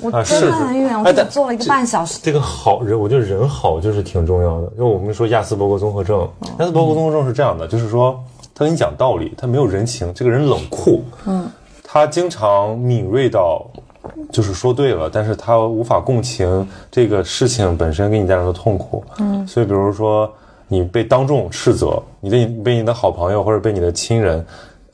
[0.00, 2.18] 我啊真的很远，我坐了一个半小时。
[2.20, 4.66] 这个好人，我觉得人好就是挺重要的。
[4.76, 6.28] 因为我们说亚斯伯格综合症，
[6.58, 8.20] 亚斯伯格综合症是这样的，就是说
[8.52, 11.48] 他跟你讲道理，他没有人情，这个人冷酷，嗯，
[11.84, 13.64] 他经常敏锐到，
[14.32, 20.32] 就是说对了，但是他无法共情这个事情本身给你带来的痛苦，嗯，所以比如说
[20.68, 24.44] 你被当众斥责，你的你被你的好朋友或者被你的亲人，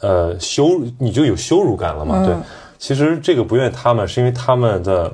[0.00, 2.34] 呃，羞辱，你就有羞辱感了嘛，对。
[2.78, 5.11] 其实这个不怨他们，是因为他们的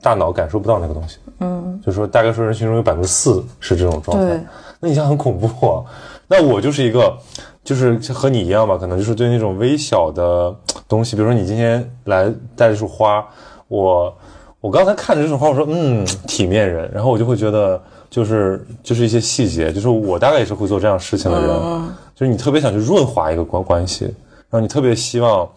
[0.00, 1.18] 大脑感受不到那个东西。
[1.40, 4.40] 嗯，就是说大概说人群中有百分之四是这种状态。
[4.78, 5.84] 那你想很恐怖啊。
[6.28, 7.12] 那我就是一个，
[7.70, 10.52] 就是和你一样吧，可能就是对那种微小的
[10.88, 13.24] 东西，比如说你今天来带一束花，
[13.68, 14.12] 我
[14.60, 21.48] 我刚才看着这束花，我说嗯，体面人，然后我就会觉得就是就是一些细节，就是我大概也是会做这样事情的人，
[22.16, 24.06] 就是你特别想去润滑一个关关系，
[24.50, 25.48] 然后你特别希望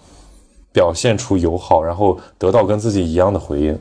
[0.72, 3.76] 表现出友好，然后得到跟自己一样的回应。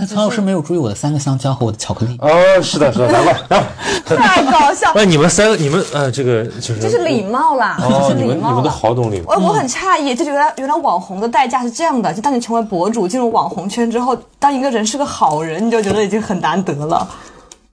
[0.00, 2.16] 那苍老师没有注意我的三个香蕉和我的巧克力。
[2.20, 2.28] 哦，
[2.60, 3.66] 是的，是的，来吧，来吧。
[4.04, 8.68] 太搞笑， 那你们三个，你们呃，这个就是这是礼貌啦，哦，这是礼貌你们都。
[8.68, 9.34] 好懂礼貌。
[9.34, 17.06] 我我很诧异，就觉得原来网红的代价是这样的，就当你成为博主，进入网红圈之后，当一个人是个好人，你就觉得已经很难得了。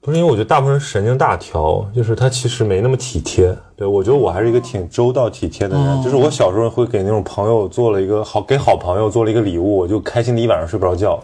[0.06, 3.52] 不是因为我觉得大部分人神经大条，就是他其实没那么体贴。
[3.74, 11.20] 对我觉得我还是一个挺周到体贴的人，就是我小时候会给那种朋友做了一个好，给好朋友做了一个礼物，我就开心的一晚上睡不着觉。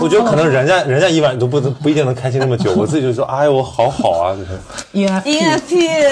[0.00, 4.58] 我觉得可能人家人家一晚都不不一定能开心那么久， 我自己就说，哎呦，我好好啊，就是
[4.94, 5.38] ENFP。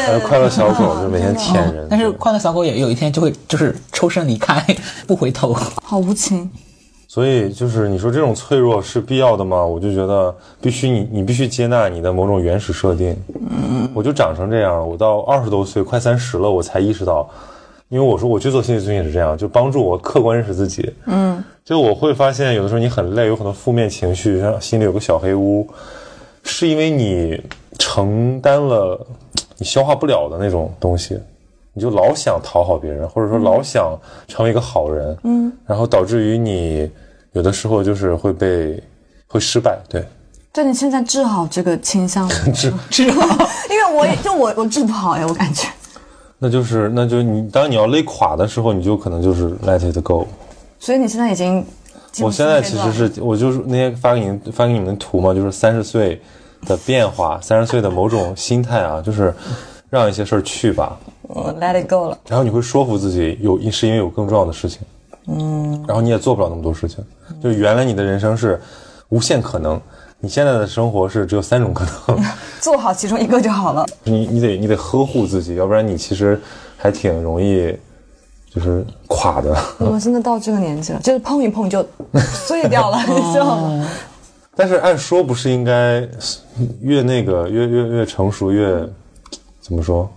[0.07, 1.87] 呃 ENFP，快乐小狗，就每天舔人。
[1.89, 4.62] 但是快乐小狗也有一天就会就是抽身离开，
[5.07, 5.57] 不回头。
[5.83, 6.51] 好无情。
[7.13, 9.67] 所以就是你说这种脆弱是必要的吗？
[9.67, 13.17] 我就觉得必须你你必须接纳你的某种原始设定。
[13.35, 17.29] 嗯，我就长成这样了，我到二十多岁快三十了，我才意识到，
[17.89, 20.89] 因为我说我去做心理咨询也是这样，就帮助我客观认识自己。
[21.07, 25.67] 嗯，就我会发现有的时候你很累，有很多负面情绪，像心里有个小黑屋，
[26.45, 27.43] 是因为你
[27.77, 29.05] 承担了
[29.59, 31.19] 你消化不了的那种东西。
[31.73, 33.97] 你就老想讨好别人，或者说老想
[34.27, 36.91] 成为一个好人，嗯，然后导致于你
[37.33, 38.83] 有的时候就是会被
[39.29, 40.05] 会失败，对，
[40.53, 43.49] 但你现在治好这个倾向了， 治， 治好。
[43.71, 45.68] 因为我也就我我治不好呀，我感觉。
[46.43, 50.27] 那就是那就你当你要累垮的时候，你就可能就是 let it go。
[50.79, 51.64] 所以你现在已经
[52.21, 56.21] 我现在其实是我就是那天发给你发给你们的图嘛，就是三十岁
[56.66, 59.33] 的变化，三十岁的某种心态啊，就是
[59.89, 60.99] 让一些事儿去吧。
[61.35, 62.18] 嗯，let it go 了。
[62.28, 64.81] 然后你会说服自己有是因为有更重要的事情，
[65.28, 67.05] 嗯，然后你也做不了那么多事情，
[67.43, 68.61] 就是原来你的人生是
[69.11, 69.81] 无限可能，
[70.18, 72.24] 你现在的生活是只有三种可能，
[72.61, 73.87] 做好其中一个就好了。
[74.05, 76.41] 你你得你得呵护自己，要不然你其实
[76.76, 77.74] 还挺容易
[78.53, 79.57] 就是垮的。
[79.78, 81.87] 我们现在到这个年纪了，就是碰一碰就
[82.45, 83.89] 碎掉了，你知道吗？
[84.57, 86.07] 但是按说不是应该
[86.83, 88.87] 越那个越越越成熟越
[89.61, 90.11] 怎么说？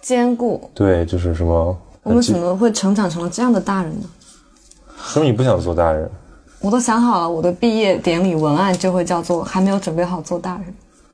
[0.00, 0.70] 坚固。
[0.74, 1.76] 对，就是什么？
[2.02, 4.06] 我们怎么会成长成了这样的大人呢？
[5.02, 6.10] 说明你不想做大人。
[6.60, 10.64] 我都想好了，我的毕业典礼文案就会叫做“还没有准备好做大人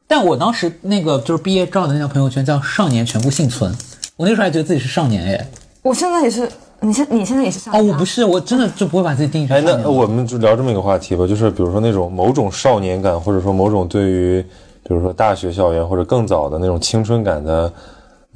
[0.08, 3.72] 但我当时那个就是毕业照的那条朋友圈叫“少年全部幸存”，
[4.16, 5.46] 我那时候还觉得自己是少年耶。”。
[5.82, 6.48] 我现在也是，
[6.80, 9.82] 你现你现在也是少哦，年啊我不是，我真的就不会把自己定义成哎，少年。
[9.82, 14.42] 那我们就聊这么一个话题吧，就是比如说那种某种少年感，或者说某种对于，
[14.82, 17.72] 比如说大学校园或者更早的那种青春感的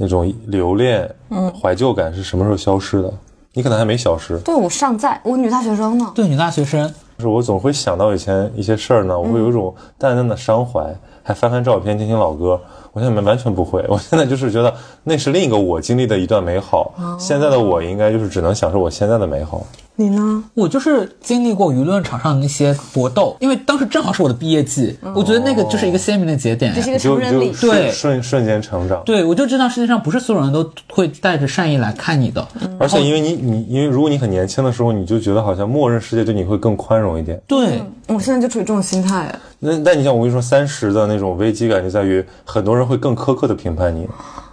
[0.00, 3.12] 那种留恋、嗯，怀旧感是什么时候消失的？
[3.52, 6.10] 你可能还没消失，对我尚在，我女大学生呢。
[6.14, 12.58] 对女大学生，就是我总会想到以前一些事儿呢，我会有一种淡淡的伤怀，还翻翻照片，听听老歌。
[12.92, 14.74] 我现在完全不会，我现在就是觉得
[15.04, 16.92] 那是另一个我经历的一段美好。
[17.18, 19.66] 现在的我应该就是只能享受我现在的美好。
[19.96, 20.42] 你呢？
[20.54, 26.72] 我就是经历过舆论场上的那些搏斗，因为当时正好是我的毕业季，我觉得那个就是一个鲜明的节点。
[26.74, 27.52] 这是一个你就你就成人礼。
[27.60, 29.02] 对瞬瞬瞬间成长。
[29.04, 32.46] 对，我就知道世界上不是所有人都会带着善意来看你的。
[32.78, 37.38] 而且因为你你因为如果你很年轻的时候，你就觉得好像默认世界对你会更宽容一点。
[37.46, 39.30] 对，我现在就处于这种心态。
[39.58, 44.08] 那但你像我跟你说，三十的那种危机感就在于很多人会更苛刻的评判你。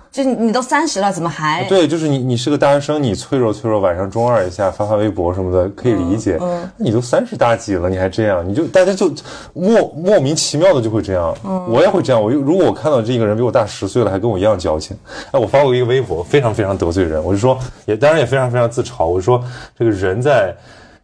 [0.10, 1.64] 就是你都三十了，怎么还？
[1.66, 6.40] 对，就是你你是个大学生，你脆弱脆弱，晚上中二一下发发微博什么的可以理解。
[6.42, 9.12] 嗯，你都三十大几了，你还这样，你就大家就
[9.54, 11.38] 莫莫名其妙的就会这样。
[11.44, 12.20] 嗯我也会这样。
[12.20, 14.98] 我如果我看到这个人比我大十岁了，还跟我一样矫情，
[15.32, 17.24] 哎，我发过一个微博，非常非常得罪人。
[17.24, 19.06] 我就说，也当然也非常非常自嘲。
[19.06, 19.44] 我就说
[19.78, 20.56] 这个人在。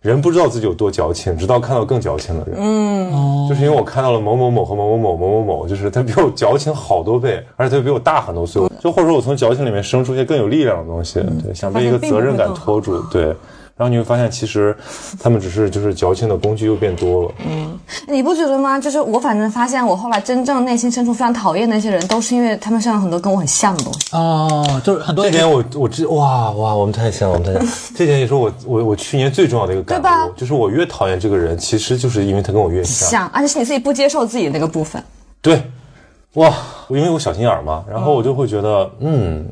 [0.04, 2.58] 人不知道自己有多矫情，直到看到更矫情的人。
[2.60, 8.62] 嗯，就是因为我看到了某某某和某某某某某某，就是他比我矫情好多倍，而且他比我大很多岁。
[8.82, 13.34] 就或者说我从矫情里面生出一些更有力量的东西，对，想被一个责任感拖住，对。
[13.76, 14.76] 然后你会发现，其实
[15.20, 17.32] 他们只是就是矫情的工具又变多了。
[17.48, 18.80] 嗯你不觉得吗？
[18.80, 24.16] 就是我反正发现，我后来真正内心深处非常讨厌那些人，都是因为他们身上很多跟我很像的东西。
[24.16, 27.70] 哦，就是很多这点我我知哇哇，我们太像了，我们太像。
[27.96, 33.10] 这点也是我我我去年最重要的一个感对吧悟，就是我越讨厌这个人，其实就是因为他跟我越像。
[33.10, 35.04] 像，而且是你自己不接受自己的那个部分。
[35.42, 35.62] 对，
[36.36, 36.54] 哇，
[36.90, 39.46] 因为我小心眼儿嘛，然后我就会觉得，嗯，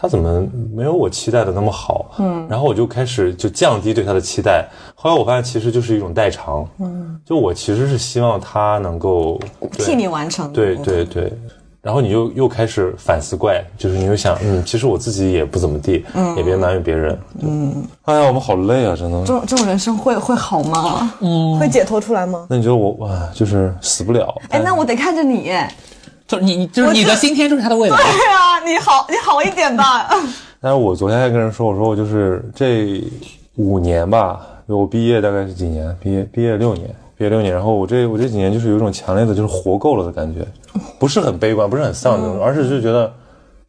[0.00, 0.42] 他怎么
[0.74, 2.06] 没有我期待的那么好？
[2.18, 4.66] 嗯，然后我就开始就降低对他的期待。
[4.94, 6.66] 后来我发现，其实就是一种代偿。
[6.78, 9.38] 嗯，就我其实是希望他能够
[9.72, 10.50] 替你完成。
[10.52, 11.30] 对对对。
[11.82, 17.18] 然后你又又开始反思怪，就是你又想，嗯，其实我自己也不怎么地，嗯也别埋怨别人。
[17.40, 19.18] 嗯，哎呀，我们好累啊，真的。
[19.20, 21.10] 这种这种人生会会好吗？
[21.20, 22.46] 嗯，会解脱出来吗？
[22.50, 24.34] 那你觉得我哇，就是死不了？
[24.50, 25.52] 哎，那我得看着你。
[26.30, 27.96] 就是你，你就是你的今天就是他的未来。
[27.96, 30.08] 对啊，你好，你好一点吧。
[30.62, 33.02] 但是我昨天还跟人说，我说我就是这
[33.56, 35.92] 五年吧，我毕业大概是几年？
[36.00, 37.52] 毕业毕业六年，毕业六年。
[37.52, 40.46] 然后我这我这几年就是有一种强烈的，就是活够了的感觉，
[41.00, 43.12] 不是很悲观，不是很丧那种，而是就觉得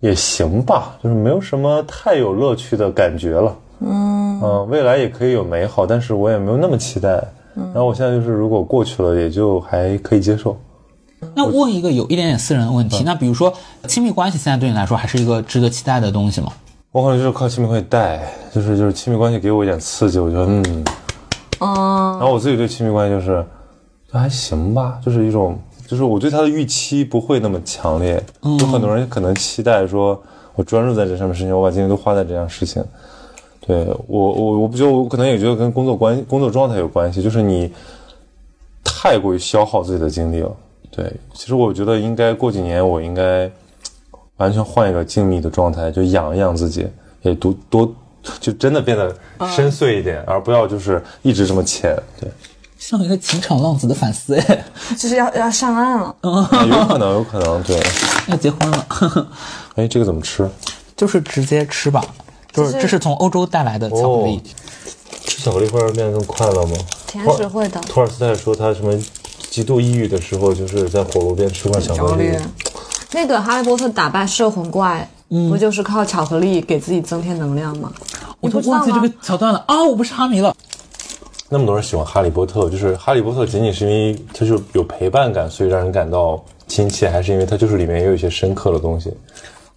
[0.01, 3.55] 也行吧，就是没有什么太有乐趣的感觉了。
[3.80, 7.24] 嗯未来也可以有美好，但是我也没有那么期待。
[7.55, 10.55] 然后我现在就是，如果过去了，也就还可以接受。
[11.36, 13.53] 那问一个有一点点私人的问题，那比如说
[13.88, 16.51] 亲密关系现在对你来说还是一个值得期待的东西吗？
[16.91, 20.84] 我可能就是靠亲密关系带，就是就是亲密关系给我一点刺激，我觉得嗯，
[21.59, 23.45] 嗯，然后我自己对亲密关系就是，
[24.11, 25.57] 就还行吧，就是一种，
[25.88, 28.22] 就是我对他的预期不会那么强烈。
[28.59, 30.22] 有很多人可能期待说，
[30.55, 32.84] 我专注在这上面事情，我把精力都花在这样事情。
[33.65, 37.72] 对我，我我不觉得，我可能也觉得跟工作关系、工作状态有关系，就是你
[38.84, 40.51] 太过于消耗自己的精力了。
[40.91, 43.49] 对，其实我觉得应该过几年，我应该
[44.37, 46.87] 完全换一个静谧的状态，就养一养自己，
[47.21, 47.95] 也多多
[48.39, 49.15] 就真的变得
[49.55, 51.95] 深邃一点，而不要就是一直这么浅。
[52.19, 52.29] 对。
[52.77, 54.65] 像一个情场浪子的反思，哎，
[54.97, 56.15] 就是要要上岸了。
[56.21, 57.79] 啊有可能，有可能，对。
[58.27, 58.87] 要结婚了，
[59.77, 60.49] 哎，这个怎么吃？
[60.97, 62.03] 就是直接吃吧，
[62.51, 64.41] 就是这是从欧洲带来的巧克力。
[65.23, 66.75] 吃巧克力会让人变得更快乐吗？
[67.05, 67.79] 甜食会的。
[67.81, 68.91] 托尔斯泰说他什么
[69.52, 72.32] 极度抑郁的时候，就是在火炉边吃块巧克力。。
[73.12, 75.06] 那个哈利波特打败摄魂怪，
[75.49, 77.91] 不就是靠巧克力给自己增添能量吗？
[78.39, 79.84] 我忘记这个桥段了啊！
[79.84, 80.56] 我不是哈迷了，
[81.49, 89.14] 那么多人喜欢哈利波特，就是哈利波特仅仅是因为它就有陪伴感，所以让人感到亲切，还是因为它就是里面也有一些深刻的东西？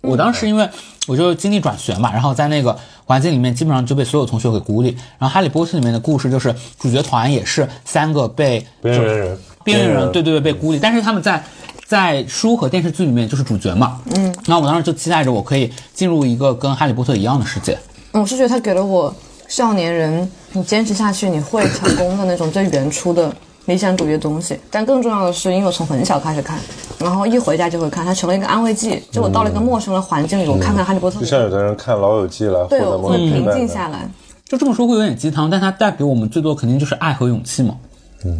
[0.01, 0.68] 我当时因为
[1.09, 4.91] 我就经历转学嘛，然后在那个环境里面，基本上就被所有同学给孤立。
[5.18, 11.42] 然后《哈利波特》里面的故事就是主角团也是三个被边缘人，边缘人，对对对，被孤立，但是他们在
[11.86, 14.00] 在书和电视剧里面就是主角嘛。
[14.14, 17.76] 嗯，那我当时就期待着我可以进入一个跟哈利波特一样的世界。
[18.12, 19.12] 我是觉得他给了我
[19.48, 23.32] 少年人，你坚持下去你会成功的那种最原初的
[23.66, 24.58] 理想主义的东西。
[24.70, 26.58] 但更重要的是，因为我从很小开始看，
[26.98, 29.02] 然后一回家就会看，它成了一个安慰剂。
[29.10, 33.88] 就我到了一个陌生的环境里，我看看哈利波特就，像有的人看《老友记》来获对，会平静下。
[33.88, 34.08] 来。
[34.46, 37.74] 就这么说会有点鸡汤，但它带给我们最多肯定就是爱和勇气嘛。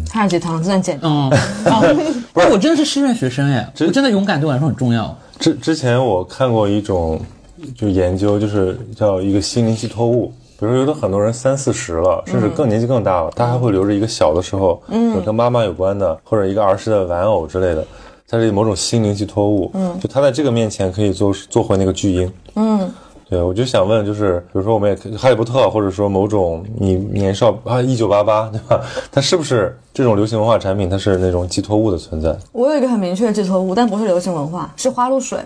[0.09, 1.11] 太是鸡汤，真的简单。
[1.11, 1.29] 嗯，
[1.65, 2.15] 哦，
[2.51, 5.17] 我真的是师范学生哎，我真的勇敢对我来说很重要。
[5.39, 7.19] 之之前我看过一种
[7.77, 10.33] 就研究，就是叫一个心灵寄托物。
[10.57, 17.85] 比如说，有的很多人三四十了，甚至更年纪更大了，他还会留着一个小的时候，嗯，跟妈妈有关的，或者一个儿时的玩偶之类的，
[18.29, 19.69] 它是某种心灵寄托物。
[19.73, 22.31] 嗯，就他在这个面前可以做做回那个巨婴。
[22.55, 22.89] 嗯，
[23.35, 28.81] 对，我就想问，就是比如说我们也可以哈利波特，或者说某种你年少啊一九八八，对吧？
[29.11, 30.89] 它是不是这种流行文化产品？
[30.89, 32.33] 它是那种寄托物的存在？
[32.53, 35.37] 我有一个很明确的寄托物，但不是流行文化，是花露水。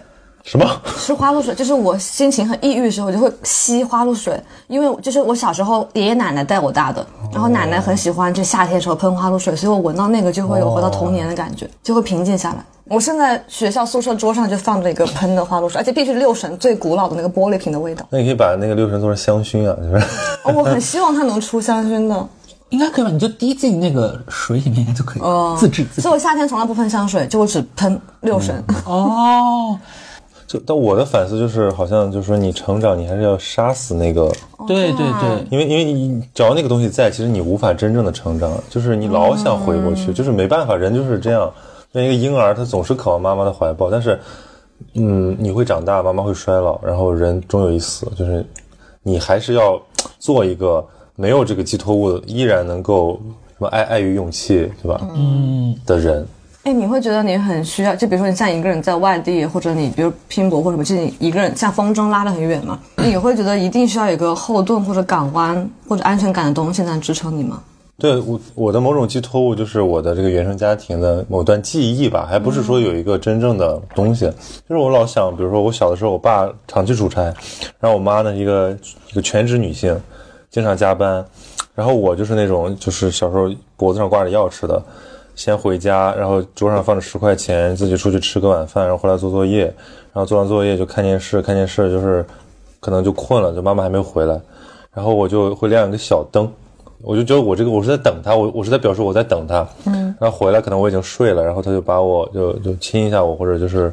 [0.44, 0.66] 什么？
[0.98, 12.66] 是花露水，就是我心情很抑郁的时候，我就会吸花露水，因为就是我小时候爷爷奶奶带我大的，然后奶奶很喜欢，就夏天的时候喷花露水，所以我闻到那个就会有回到童年的感觉，就会平静下来。
[12.86, 18.04] 我现在学校宿舍桌上就放着一个喷的花露水，而且必须六神最古老的那个玻璃瓶的味道。
[18.10, 20.06] 那你可以把那个六神做成香薰啊，就是。
[20.44, 22.28] 哦，我很希望它能出香薰的。
[22.70, 23.10] 应该可以吧？
[23.10, 26.14] 你就滴进那个水里面应该就可以，哦自制自制所以。
[26.14, 28.64] 我夏天从来不喷香水，就我只喷六神。
[28.86, 29.76] 哦，
[30.50, 34.28] 就但我的反思就是，好像就是说你成长，你还是要杀死那个，
[34.68, 41.54] 对对对，因为因为你只要那个东西在，其实你无法真正的成长，就是你老想回过去，就是没办法，人就是这样。
[41.92, 44.20] 那一个婴儿，他总是渴望妈妈的怀抱，但是，
[44.96, 48.44] 嗯，你会长大，妈妈会衰老，然后人终有一死，就是
[49.04, 49.80] 你还是要
[50.18, 50.84] 做一个
[51.16, 55.00] 没有这个寄托物，依然能够什么爱爱与勇气，对吧？
[55.16, 56.28] 嗯，的人。
[56.70, 67.60] 哎，你会觉得你很需要，就比如说你像一个人在外地，或者你比如拼搏或者什么，就你一个人像风筝拉得很远嘛，你会觉得一定需要有一个后盾或者港湾或者安全感的东西来支撑你吗？
[67.98, 74.26] 对我我的某种寄托物就是我的这个原生家庭的某段记忆吧，还不是说有一个真正的东西。
[74.70, 77.24] 就是我老想，比如说我小的时候，我爸长期出差，
[77.80, 78.78] 然后我妈呢一个
[79.12, 80.00] 一个全职女性，
[80.52, 81.26] 经常加班，
[81.74, 84.80] 然后我就是那种就是小时候脖子上挂着钥匙的，
[85.40, 89.64] 先回家，然后桌上放着十块钱，自己出去吃个晚饭，然后回来做作业，
[90.12, 92.26] 然后做完作业就看电视，看电视就是
[92.82, 94.38] 可能就困了，就妈妈还没回来，
[94.94, 96.52] 然后我就会亮一个小灯。
[97.02, 103.90] 我就觉得我这个我是在等他，我我是在表示我在等他，嗯，然后回来可能我已经睡了，然后他就把我就就亲一下我，或者就是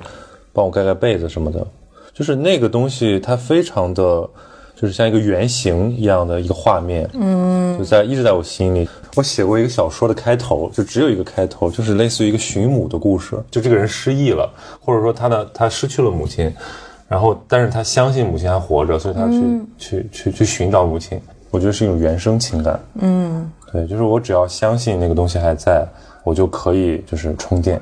[0.53, 1.65] 帮我盖盖被子什么的，
[2.13, 4.29] 就是那个东西它非常的，
[4.79, 8.87] 就是像一个原型一样的一个画面，嗯，就在一直在我心里。
[9.14, 16.53] 我写过一个小说的开头，就只有一个开头，就是类似于一个寻母的故事，就这个人失忆了，或者说他的他失去了母亲，
[17.09, 19.41] 然后但是他相信母亲还活着，所以他去、
[19.79, 21.18] 去去去寻找母亲。
[21.51, 25.87] 我觉得是一种原生情感，嗯，对，就是我只要相信那个东西还在，
[26.22, 27.81] 我就可以就是充电。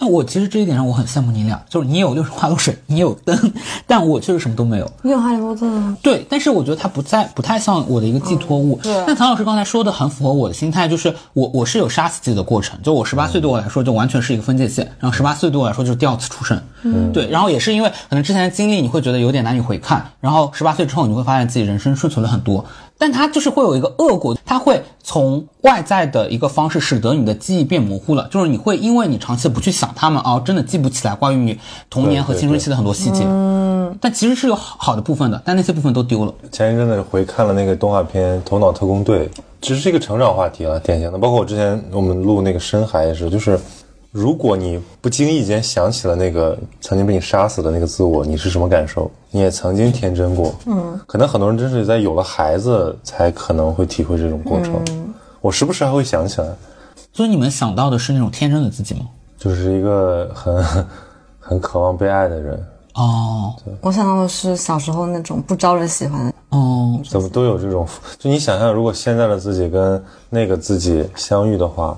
[0.00, 3.52] 那我其实这一点上我很羡慕你俩，就是你有六神花露水，你有灯，
[3.86, 4.88] 但我确实什么都没有。
[5.02, 5.96] 你有哈利波特吗？
[6.02, 8.78] 对，但是我觉得它不在不太像我的一个寄托物。
[8.82, 16.62] 对但唐老师刚才说的很符合我的心态，就是我我是有杀死自己的过程，就我十八岁对我来说就完全是一个分界线，然后十八岁对我来说就是第二次出生。
[16.84, 22.64] 嗯，对，然后也是因为可能之前的经历你会觉得有点难以回看，然后十八岁之后你会发现自己人生顺遂了很多，
[22.98, 33.22] 但它就是会有一个恶果，它会从外在的一个方式使得你的记忆变模糊了，就是你会因为你长期不去想他们哦，真的记不起来关于你童年和青春期的很多细节。
[33.24, 36.34] 嗯，但其实是有好好的部分的，但那些部分都丢了。
[36.50, 39.26] 前一阵子回看了那个动画片《头脑特工队》，
[39.62, 41.16] 其实是一个成长话题了，典型的。
[41.16, 43.58] 包括我之前我们录那个深海也是，就是
[44.10, 49.10] 如果你不经意间想起了那个曾经被你杀死的那个自我，你是什么感受？
[49.30, 54.82] 你也曾经天真过，嗯，可能很多人真是在有了孩子才可能会体会这种过程。
[55.40, 56.48] 我时不时还会想起来，
[57.12, 59.02] 所以你们想到的是那种天真的自己吗？
[59.36, 60.64] 就是一个很
[61.38, 66.32] 很渴望被爱的人，哦我想到的是小时候那种不招人喜欢的。
[66.48, 67.86] 哦，怎么都有这种。
[68.18, 71.96] 就你想象，如果现在的自己跟那个自己相遇的话，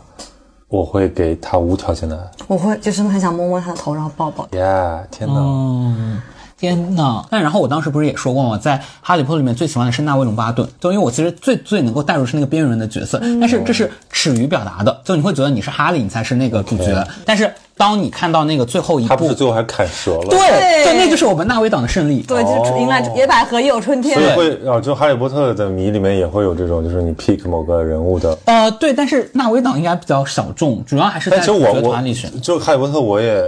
[0.71, 2.31] 我会给他无条件的爱。
[2.47, 4.57] 我会就是很想摸摸他的头，然后抱抱他。
[4.57, 5.35] 耶、天哪！
[5.37, 6.23] 嗯，
[6.61, 7.25] 天呐！
[7.31, 8.59] 但然后我当时不是也说过吗？
[8.59, 17.03] 在《哈利波特》里面最喜欢的是纳威·隆巴顿，就因为我其实最最能够带入是那个边缘人的角色，但是这是耻于表达的，就你会觉得你是哈利，你才是那个主角。
[17.25, 20.29] 但是当你看到那个最后一他不部，是最后还砍折了？
[20.29, 22.21] 对，对就那就是我们纳威党的胜利。
[22.29, 24.23] 对，就是迎来野百合也有春天所。
[24.23, 28.37] 以会啊，就《哈利波特》的迷里面也会有这种，就是你 pick 某个人物的。
[28.45, 32.31] 呃，对，但是纳威党应该比较小众，主要还是在我我团里选。
[32.43, 33.43] 就《哈利波特》，我也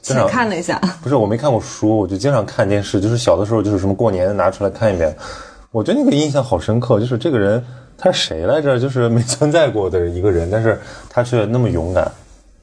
[0.00, 5.14] 经只常看了一下， 不是我没看过书，我就经常看电视，就是小的时候就是什么过年拿出来看一遍，
[5.70, 7.62] 我觉得那个印象好深刻，就是这个人
[7.96, 8.78] 他是谁来着？
[8.78, 10.80] 就是没存在过的一个人，但是
[11.10, 12.10] 他却那么勇敢。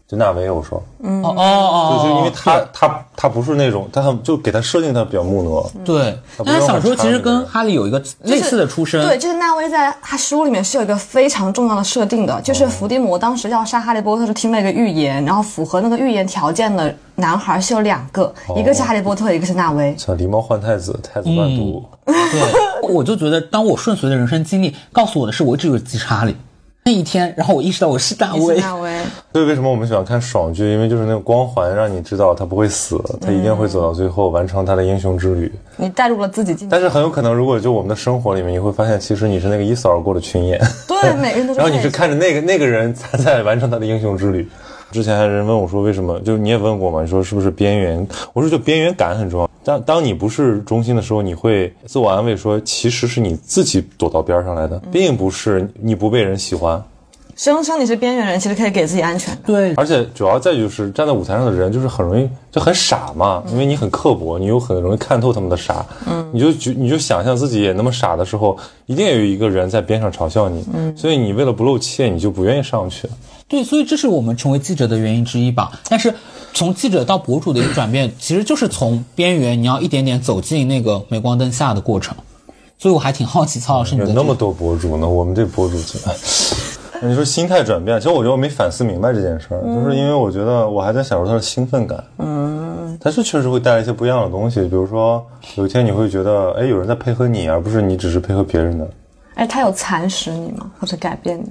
[0.08, 9.04] 就纳维，我说，哦哦哦，就是因为他他他不是那种，他很就给他设定他比较木讷，对，但他小时候其实跟哈利有一个类似的出身。
[9.04, 19.96] 对，就是纳威在他书里面是有一个非常重要的设定的，就是伏地魔当时要杀哈利波特是听了一个预言，然后符合那个预言条件的男孩是有两个，一个是哈利波特，一个是纳威。
[19.98, 21.84] 像狸猫换太子，太子乱读。
[22.06, 26.36] 对，我就觉得，当我顺遂的人生经历告诉我的是，我一直有记哈利。
[26.88, 28.60] 那一天，然后我意识到我是大你是卫。
[28.60, 28.96] 纳威，
[29.34, 30.72] 所以为什么我们喜欢看爽剧？
[30.72, 35.52] 因为就是那个光环让你知道他不会死，他一定会走到最后，完成他的英雄之旅。
[35.78, 36.72] 你带入了自己进去。
[36.72, 41.58] 但是很有可能，如果就我们的生活里面，你会发现，其实你是那个一扫而过的群演，对，每个人都是。
[41.60, 44.48] 然后你是看着那个那个人他在完成他的英雄之旅。
[44.96, 46.18] 之前还有人问我说，为什么？
[46.22, 47.02] 就是你也问过嘛？
[47.02, 48.08] 你说是不是边缘？
[48.32, 49.50] 我说就边缘感很重要。
[49.62, 56.82] 当当你不是中心的时候，你会自我安慰说，其实是你自己躲到边上来的，并不是你不被人喜欢。
[57.36, 59.44] 声称你是边缘人，其实可以给自己安全感。
[59.48, 73.06] 对，而且主要再就是站在舞台上的人，就是很容易就很傻嘛，因为你很刻薄，你又很容易看透他们的傻，嗯，你就觉你就想象自己也那么傻的时候，一定有一个人在边上嘲笑你，嗯，所以你为了不露怯，你就不愿意上去。
[73.48, 75.72] 对，所以这是我们成为记者的原因之一吧。
[75.90, 76.14] 但是
[76.54, 82.16] 从记者到博主的一个转变，其实就是从边缘，你要一点点走进那个镁光灯下的过程。
[82.78, 86.14] 所以我还挺好奇，曹老师你的这个有那么多博主呢，我们这博主怎么。
[87.04, 92.04] 你说心态转变，其实我觉得我没反思明白这件事儿，就是因为我觉得我还在享受它的兴奋感。
[92.18, 95.24] 嗯，但是确实会带来一些不一样的东西，比如说
[95.56, 98.90] 有一天你会觉得，哎，有人在配合你，而不是你只是配合别人的。
[99.36, 100.72] 哎，他有蚕食你吗？
[100.80, 101.46] 或者改变你？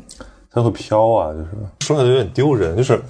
[0.55, 1.47] 他会飘啊，就是
[1.81, 3.01] 说起来有点丢人，就是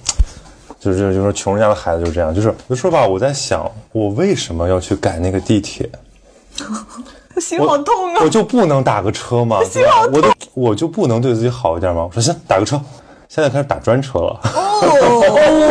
[0.79, 5.87] 就是就是说穷人家的孩子就是这样，就是有时候吧，我在想，我为什么要去改那个地铁？
[7.37, 8.21] 心好痛啊！
[8.23, 9.61] 我就不能打个车吗？
[9.65, 12.03] 心好痛我就我就不能对自己好一点吗？
[12.03, 12.79] 我说行，打个车。
[13.27, 15.67] 现在开始打专车了，哦，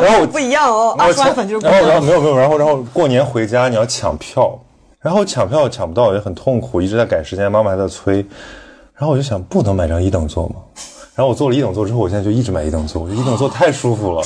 [0.02, 2.00] 然后我不一样哦，二十万粉就是不一然后然。
[2.00, 4.58] 后没有没有，然后然后过年回家你要抢票，
[5.00, 8.24] 然后抢票抢不到也很痛苦，一直在赶时间，妈妈还在催，
[8.98, 10.56] 然后我就想不能买张一等座吗？
[11.14, 14.22] 然后我坐了一等座之后，我现在就一直买一等座，我觉得一等座太舒服了。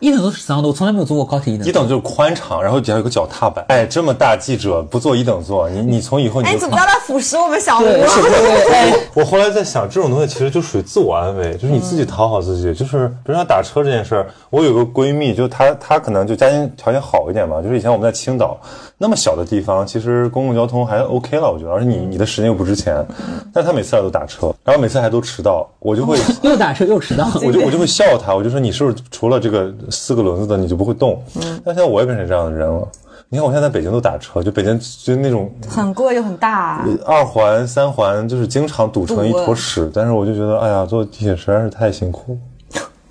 [0.00, 0.68] 一等座是怎样的？
[0.68, 1.70] 我从来没有坐过高铁一等座。
[1.70, 3.64] 一等就是宽敞，然后底下有个脚踏板。
[3.68, 7.82] 哎，这么大记者不坐一等座，你你从以后你哎，就你怎么不要来腐蚀我们小吴？
[7.82, 12.72] 对，是对，哎， 我后来在想，这种东西其实就属于自我安慰，就是你自己讨好自己。
[12.72, 18.58] 就是比如说打车这件事儿，我有个闺蜜，就她她可能就家庭条件好一点嘛，就是以前我们在青岛
[18.96, 23.06] 那么小的地方，其实公共交通还 OK 了，我觉得，而且你你的时间又不值钱，
[23.52, 26.16] 但她每次来都打车，然后每次还都迟到，我就会。
[26.42, 27.28] 又打车又迟到。
[27.44, 31.20] 我就我就会笑他，我就说你是不是除了这个四个轮子的你就不会动？
[31.42, 32.86] 嗯但现在我也变成这样的人了。
[33.28, 42.38] 你看我现在在北京都打车，就北京就那种很贵又很大，二环、三环就是经常堵成一坨屎，但是我就觉得，哎呀，坐地铁实在是太辛苦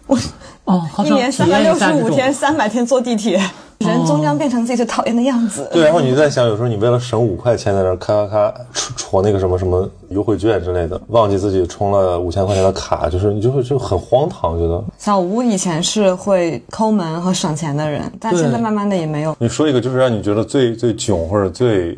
[0.07, 0.17] 了。
[0.63, 1.77] 哦，好一年三百六。
[1.77, 3.41] 十五天，三百天坐地铁，
[3.79, 5.69] 人终将变成自己最讨厌的样子。
[5.71, 14.83] 对，然后你就在想，有时候你为了省五块钱，在那咔咔咔戳戳那个什么什么优惠券之类的，忘记自己充了五千块钱的卡，就是你就会就很荒唐，觉得。
[14.97, 19.33] 小吴以前是会抠门和省钱的人，但现在慢慢的也没有。
[19.39, 21.97] 你说一个就是让你觉得最最囧或者最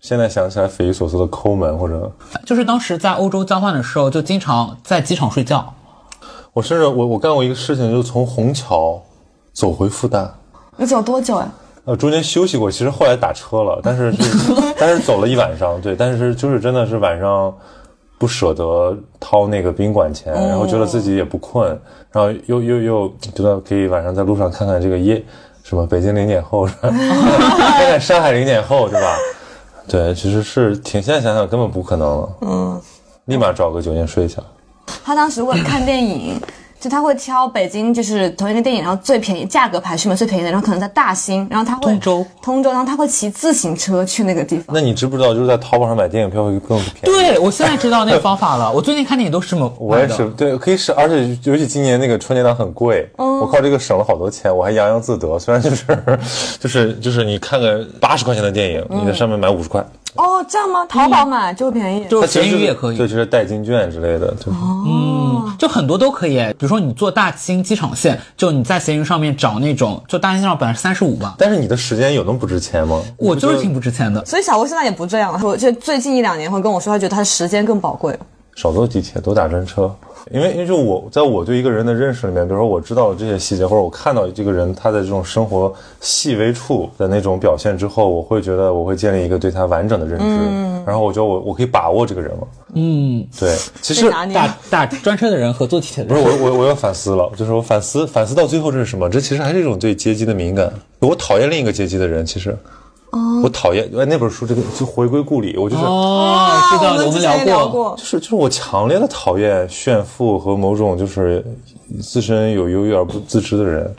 [0.00, 2.12] 现在想起来匪夷所思的抠门，或者
[2.44, 5.72] 就是当时在欧洲交换的时候，就经常在机场睡觉。
[6.52, 9.00] 我甚至我我干过一个事情，就是从虹桥
[9.54, 10.28] 走回复旦。
[10.76, 11.48] 你走多久呀？
[11.84, 17.52] 呃，中间休息过，其实后来打车了，但是是 但是走了一晚上，对，但是就是真的是晚上
[18.18, 21.68] 不舍得掏那个宾馆钱，然后觉得自己也不困，
[22.12, 25.24] 然后又又又觉得可以晚上在路上看看这个夜
[25.64, 29.16] 什么北京零点后， 看看上海零点后，对吧？
[29.88, 32.80] 对，其实是挺现在想想根本不可能了，嗯，
[33.24, 34.40] 立马找个酒店睡一下。
[35.04, 36.40] 他当时问看电影，
[36.82, 44.74] 就他会挑北京就是同一个电影，然后最便宜价格排序嘛最便宜的，然后可能在大兴，然后他会通州通州，然后他会骑自行车去那个地方。
[44.74, 47.04] 那你知不知道，就是在淘宝上买电影票会更便宜？
[47.04, 48.70] 对，我现在知道那个方法了。
[48.74, 55.38] 我最近看电影都是这么我也是，对，可以省，而且尤其今年那个春节档很贵，我靠这个省了好多钱，我还洋洋自得。
[55.38, 55.86] 虽然就是
[56.58, 60.84] 就是就是你看个八十块钱的电影，你在上面买五十块，哦，这样吗？
[60.86, 62.06] 淘宝买就会便宜。
[62.06, 66.36] 就是闲鱼也可以对，，就是代金券之类的，就是嗯，就很多都可以。
[66.58, 73.00] 比如说你坐大兴机场线，就你在闲鱼上面找那种，就大兴上本来是三十五吧，但是你的时间有那么不值钱吗？
[73.16, 74.24] 我就是挺不值钱的。
[74.26, 78.18] 所以小吴现在也不这样了，我就最近一两年会跟我说，他觉得他的时间更宝贵了。
[78.62, 79.92] 少坐地铁，多打专车。
[80.30, 92.46] 因为因为就我在我对一个人的认识里面，比如说我知道了这些细节，或者我看到这个人他的这种生活细微处的那种表现之后，我会觉得我会建立一个对他完整的认知，然后我觉得我我可以把握这个人了。
[92.74, 99.10] 嗯，对，其实打 打专车的人和坐地铁的人不是，我我我要反思了，就是我反思反思到最后这是什么？
[99.10, 100.72] 这其实还是一种对阶级的敏感。
[101.00, 102.56] 我讨厌另一个阶级的人，其实。
[103.42, 107.68] 我讨厌，哎，那本书这个就回归故里，我就是、哦，知道我们聊过。
[107.68, 111.44] 过就，是就是我强烈的讨厌炫富和某种就是
[112.00, 113.94] 自身有优越而不自知的人。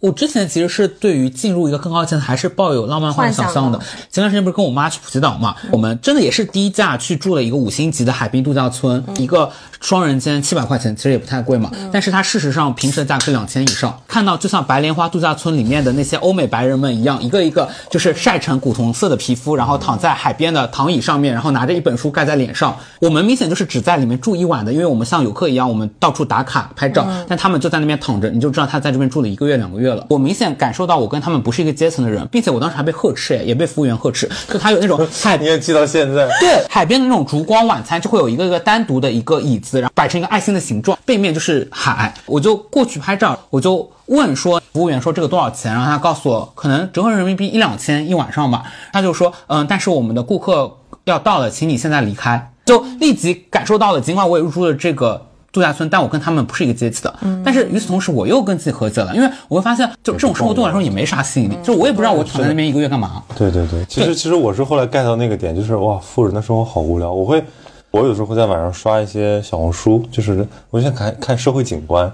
[0.00, 3.78] 我之前其实是对于进入一个更高境界还是抱有浪漫化的想象的。
[4.10, 9.50] 前段时间不是跟我妈去普吉岛嘛，我们真的也是低价去住了一个五星级的海滨度假村，一个
[9.80, 11.70] 双人间七百块钱，其实也不太贵嘛。
[11.92, 14.00] 但是它事实上平时的价格是两千以上。
[14.08, 22.74] 看到就像白莲花度假村里面的那些欧美白人们一样，一个一个就是晒成古铜色的皮肤，然后躺在海边的躺椅上面，然后拿着一本书盖在脸上。
[23.00, 30.06] 我们明显就是只在里面住一晚的，因为我们像游客一样，我们到处打卡拍照，但他们就在那边躺着，你就知道他在这边住了一个月两个月了。
[30.08, 42.12] 我明显感受到我跟他们不是一个阶层的人，并且我当时还被呵斥，也被服务员呵斥，就他有那种 海你也记到现在，对，海边的那种烛光晚餐就会有一个一个单独的一个椅子，然后摆成一个爱心的形状，背面就是海。
[42.26, 45.72] 我就过去拍照，我就问说，服务员说这个多少钱？
[45.72, 48.64] 然后他告诉我，可能折合人民币一两千一晚上吧。
[48.92, 52.52] 他就说，嗯，但是我们的顾客要到了，请你现在离开。
[52.66, 55.26] 就立即感受到了，尽管我也入住了这个。
[55.52, 57.14] 度假村，但我跟他们不是一个阶级的。
[57.44, 61.56] 但是与此同时，我又跟自己和解了，因为我会发现，就这种生活对我来说也没啥吸引力。
[61.62, 63.22] 就我也不知道我躺在那边一个月干嘛。
[63.36, 67.12] 对对对，其实其实我是后来 get 到那个点，就是哇，富人的生活好无聊。
[67.12, 67.42] 我会，
[67.90, 72.08] 我有时候会在晚上刷一些小红书，就是我就想看看社会景观，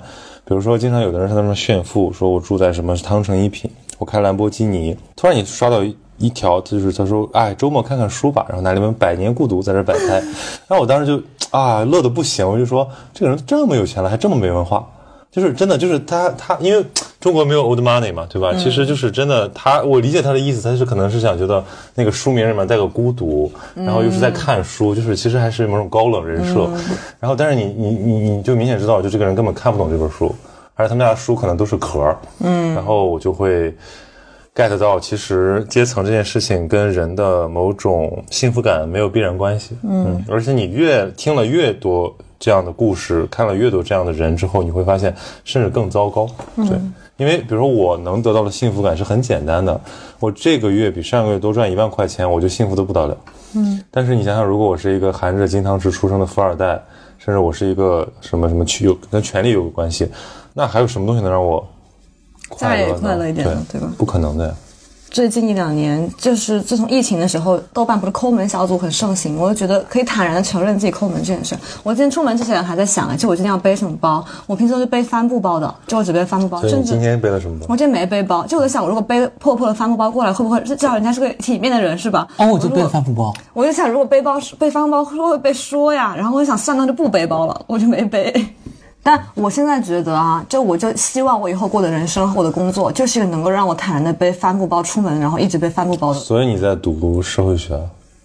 [0.45, 5.97] 比如说经常有的人在那边炫富，说我住在什么汤臣一品，我开兰博基尼，突然你刷到一。
[6.19, 10.09] 一条就是他说，哎，周末看看书吧，然后拿了一本《百年孤独》在这摆摊，
[10.67, 14.87] 然后我当时就啊乐的不行，我就说这个人这么有钱了，还这么没文化，
[15.31, 16.85] 就是真的就是他他因为
[17.21, 18.53] 中国没有 old money 嘛，对吧？
[18.59, 21.63] 其实就是真的他我理解他的意思，他是可能是想觉得
[21.95, 26.69] 那个书名里面带个孤独，然后又是在看书，就是其实还是某种高冷人设，
[27.21, 30.35] 然后但是你你你你就明显知道，就这个人根本看不懂这本书，
[30.75, 33.75] 而且他们家的书可能都是壳，嗯，然后我就会。
[34.57, 39.77] Get 到，其实阶层这件事情跟人的某种幸福感没有必然关系。
[39.83, 45.15] 嗯，而且你越听了越多这样的故事，看了越多这样的人之后，你会发现
[45.45, 46.27] 甚至更糟糕。
[46.57, 46.81] 对，
[47.19, 49.79] 因为比如说我能得到的幸福感是很简单的，
[50.21, 53.17] 我这个月比上个月多赚一万块钱，我就幸福的不得了。
[53.55, 56.83] 嗯，但是你想想，如果我是一个含着金汤匙出生的富二代，
[57.19, 60.09] 甚至我是一个什么什么去有跟权力有关系，
[60.55, 61.63] 那还有什么东西能让我？
[62.57, 64.55] 再快乐一点了对吧不可能的。
[65.09, 71.57] 最近一两年，就是自从疫情的时候，豆瓣不是抠门小组很盛行，我就觉得可以坦然的承认自己抠门这件事。
[71.83, 74.23] 我今天出门之前还在想，哎，就我今天要背什么包？
[74.47, 77.67] 我平时都是背帆布包的，就我只背帆布包，甚至今天背了什么包？
[77.71, 82.27] 我今天没背包，就我在想，我如果背破破的帆布包过来，会不会至少人家是个体面的人是吧？
[82.37, 83.33] 哦，我就背了帆布包。
[83.55, 86.15] 我就想，如果背包背帆布包会不会被说呀？
[86.15, 88.35] 然后我就想，算了，那就不背包了，我就没背。
[89.07, 96.19] 但我现在觉得啊，就我就希望我以后过的人生我的工作，就是一个能够让我坦然的背帆布包出门，然后一直背帆布包的。
[96.19, 97.81] 所以你在读社会学？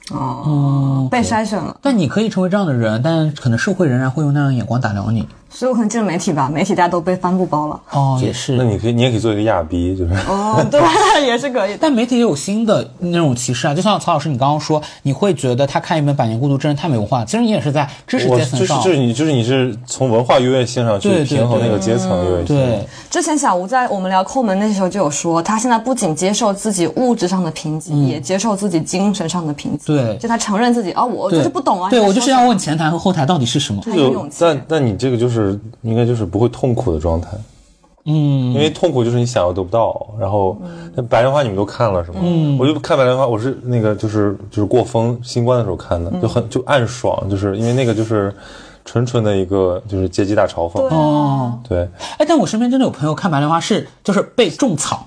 [0.09, 5.27] 哦，被筛选了，但你可以成为这样的人，但可能社会仍然会用那样的眼光打量你。
[5.53, 7.79] 所以我可能进了媒体吧，媒体大家都背帆布包了。
[7.91, 8.63] 哦，也是那。
[8.63, 10.13] 你可以，你也可以做一个亚逼，就是。
[10.27, 10.81] 哦， 对，
[11.25, 11.77] 也是可以。
[11.79, 18.81] 但媒体也有新的那种歧视啊，就像曹老师你刚刚说，你会觉得他看一本《百年孤独》真是太没文化，其实你也是在知识我就是阶层上。
[18.81, 22.55] 就是你就是你是从文化优越性上去对对平衡那个阶层优越性。
[22.55, 29.87] 对，之前小吴在我们聊抠门那时候就有说，他现在不仅接受自己物质上的贫瘠，也接受自己精神上的贫瘠。
[29.87, 31.89] 对就他承认自己，哦，我就是不懂啊。
[31.89, 33.81] 对我就是要问前台和后台到底是什么。
[33.81, 35.40] 就很有勇气但但你这个就是
[35.81, 37.29] 应该就是不会痛苦的状态，
[38.05, 40.07] 嗯因为痛苦就是你想要得不到。
[40.19, 40.57] 然后
[40.95, 42.19] 那白莲花你们都看了是吗？
[42.21, 48.33] 嗯，我就看白莲花，我是那个就是就是过风新冠的时候看的，就很就暗爽，就是因为那个就是。
[48.83, 50.81] 纯纯的一个就是阶级大嘲讽。
[50.81, 51.87] 哦，对，
[52.17, 55.05] 哎，但我身边真的有朋友看白莲花是就是被种草，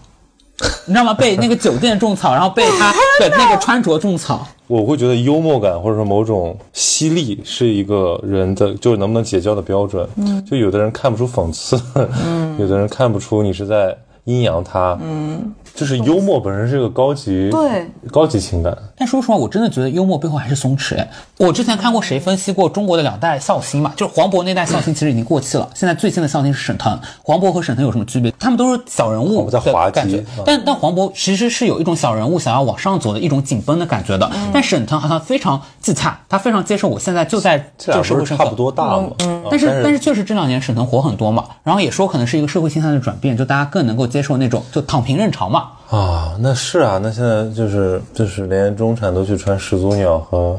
[0.86, 1.12] 你知道吗？
[1.14, 4.46] 被那个酒店种草，然后被他 的那个穿着种草。
[4.66, 10.08] 我会觉得幽默感或者说某种犀利是一个人的就是能不能结交的标准。
[10.16, 11.78] 嗯，就有的人看不出讽刺，
[12.24, 13.94] 嗯， 有的人看不出你是在
[14.24, 18.76] 阴阳他，嗯，就是幽默本身是个高级对高级情感。
[18.96, 20.96] 但说实话，我真的觉得幽默背后还是松弛。
[20.96, 26.98] 哎，我之前看过谁分析过中国的两代笑星嘛，就是黄渤那代笑星其实已经过气了，现在最新的笑星是沈腾。
[27.22, 28.32] 黄渤和沈腾有什么区别？
[28.38, 29.50] 他们都是小人物
[29.92, 34.30] 感觉嗯，但但黄渤其实是有一种小人物想要往上走的一种紧绷的感觉的。
[34.52, 38.54] 但沈腾好像非常自洽，他非常接受我现在就在这是差不。
[38.54, 39.10] 多大吗？
[39.18, 45.63] 嗯但是但是确实这两年沈腾火很多嘛，然后也说可能是一个社会心态的转变，就大家更能够接受那种就躺平认潮嘛。
[45.90, 50.58] 啊，那是啊，那现在就是就是连中产都去穿始祖鸟和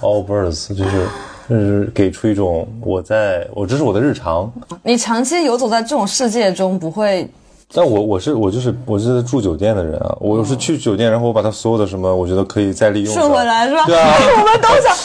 [0.00, 1.06] Allbirds， 就是
[1.48, 4.52] 就是给出一种我在我这是我的日常，
[4.82, 7.28] 你长期游走在这种世界中，不会
[7.74, 13.84] 但我我是我就是我是住酒店的人啊，我是去酒店，然后我把它所有的什么我觉得可以再利用的顺回来是吧？
[13.86, 14.96] 对啊 我们都想。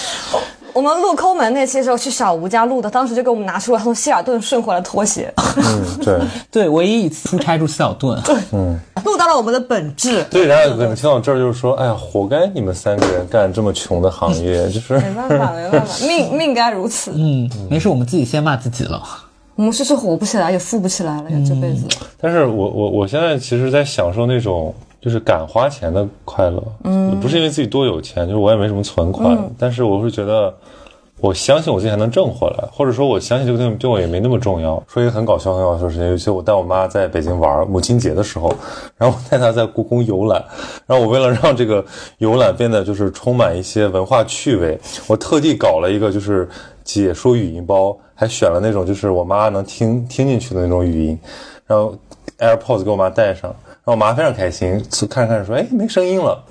[0.73, 6.19] 我们录抠门那期的时候去小吴家录的，当时就给我们拿出了他从希尔顿顺回来的拖鞋，嗯，对
[6.49, 8.35] 对，唯一一次出差住希尔顿，对
[9.05, 10.23] 录到了我们的本质。
[10.31, 17.11] 对，然后可能听到这儿就是说，哎呀，活该你们三个人干这么穷的行业， 就是没办法，没办法，命 命该如此。
[17.13, 19.01] 嗯，没事，我们自己先骂自己了。
[19.55, 21.85] 我们是是活不起来，也富不起来了呀，这辈子。
[22.19, 30.51] 但是我我我现在其实，在享受那种就是敢花钱的快乐，嗯，不是因为自己多有钱，就是我也没什么存款，但是我会觉得，
[31.23, 34.83] 我相信我自己还能挣回来，或者说我相信这个东西对我也没那么重要。
[34.89, 38.53] 说一个很搞笑很搞笑的事情，尤其我带我妈在北京玩母亲节的时候，
[38.97, 40.43] 然后我带她在故宫游览，
[40.85, 41.81] 然后我为了让这个
[42.17, 44.77] 游览变得就是充满一些文化趣味，
[45.07, 46.45] 我特地搞了一个就是
[46.83, 51.17] 解说语音包，还选了那种就是我妈能听听进去的那种语音，
[51.65, 51.95] 然后
[52.37, 54.71] AirPods 给我妈带上，然后我妈非常开心，
[55.09, 56.43] 看着看着说，哎，没声音了。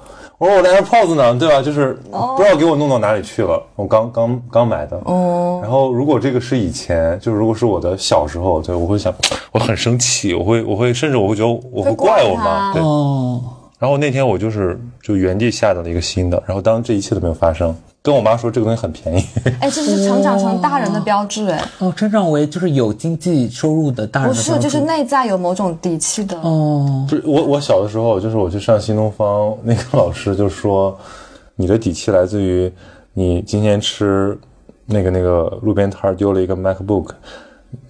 [0.43, 1.39] 我说我的 AirPods 呢？
[1.39, 1.63] 对吧？
[1.63, 3.63] 就是不知道给我弄到哪里去了。
[3.77, 5.01] 我刚刚刚买的。
[5.05, 5.61] 哦。
[5.63, 9.15] 然后如果这个是以前，就是如果是我的小时候，对我会想，
[9.53, 12.73] 我很生气，我会我会甚至我会觉得我会怪我妈。
[12.73, 12.83] 对。
[12.83, 13.41] 哦，
[13.83, 19.25] 然后那天我就是就原地下载了一个新的，然后当这一切都没有发生，跟我妈说这个东西很便宜。
[19.59, 24.69] 哎，这是成长成大人的标志，哎，哦，成长为就是有经济收入的大人不是，的标志。
[24.69, 26.39] 就是内在有某种底气的。
[26.43, 30.97] 哦，不是我我小的时候，就是我去上新东方，那个老师就说，
[31.57, 32.73] 你的底气来自于
[33.13, 34.39] 你今天吃
[34.87, 37.09] 那个那个路边摊丢了一个 MacBook，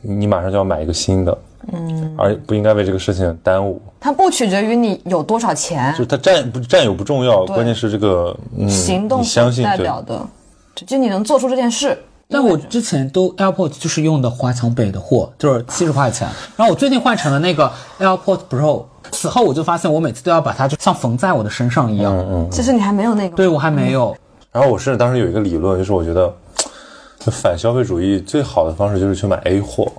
[0.01, 1.37] 你马上就要买一个新的，
[1.73, 3.81] 嗯，而不应该为这个事情耽误。
[4.01, 10.27] 它不取决于你有多少钱就，是它占不占有不重要，关键是这个嗯，行动你相信代表的，
[10.75, 11.97] 就就你能做出这件事。
[12.29, 16.27] 但我之前都 AirPods 就是用的华强北的货，就是七十块钱。
[16.57, 22.17] 然后我最近换成了那个 AirPods Pro，此后我就发现我每次都要把它就像缝在我的身上一样。
[22.17, 24.17] 嗯其实你还没有那个，对我还没有。
[24.51, 26.35] 然后我甚至当时有一个理论，就是我觉得，
[27.19, 29.93] 就 反消费主义最好的方式就是去买 A 货。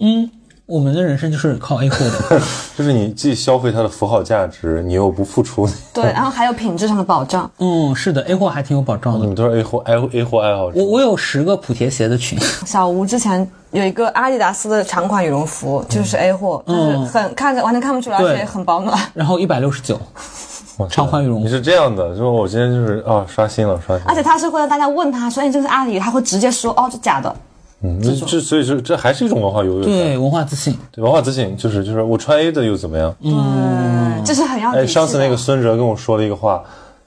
[0.00, 0.30] 嗯，
[0.72, 2.40] 我们的人生就是靠 A 货的。
[2.78, 5.68] 就是你既消费它的符号价值，你又不付出。
[5.92, 7.50] 对，然后还有品质上的保障。
[7.58, 9.18] 嗯，是的，A 货还挺有保障的。
[9.18, 10.80] 你们都是 A 货 A A 货爱好者。
[10.80, 18.98] 我我有十个莆田鞋的群，小吴之前有一个阿迪达斯的长款羽绒服，就是 A 货，就是很看着完全看不出来，而且很保暖。
[19.12, 20.00] 然后一百六十九，
[20.78, 21.44] 哇长款羽绒服。
[21.44, 27.36] 你是这样的，就是我今天就是啊刷新了刷新了，而且他是会让大家问他说：“哎，这是阿里？”他会直接说：“哦，这假的。
[27.82, 30.76] 嗯，这这所以说这还是一种文化优越感，对，文化自信。
[30.92, 33.14] 对文化自信，就是就是我穿 A 的又怎么样？
[33.20, 34.86] 嗯，这是很要底哎。
[34.86, 36.62] 上次那个孙哲跟我说了一个话，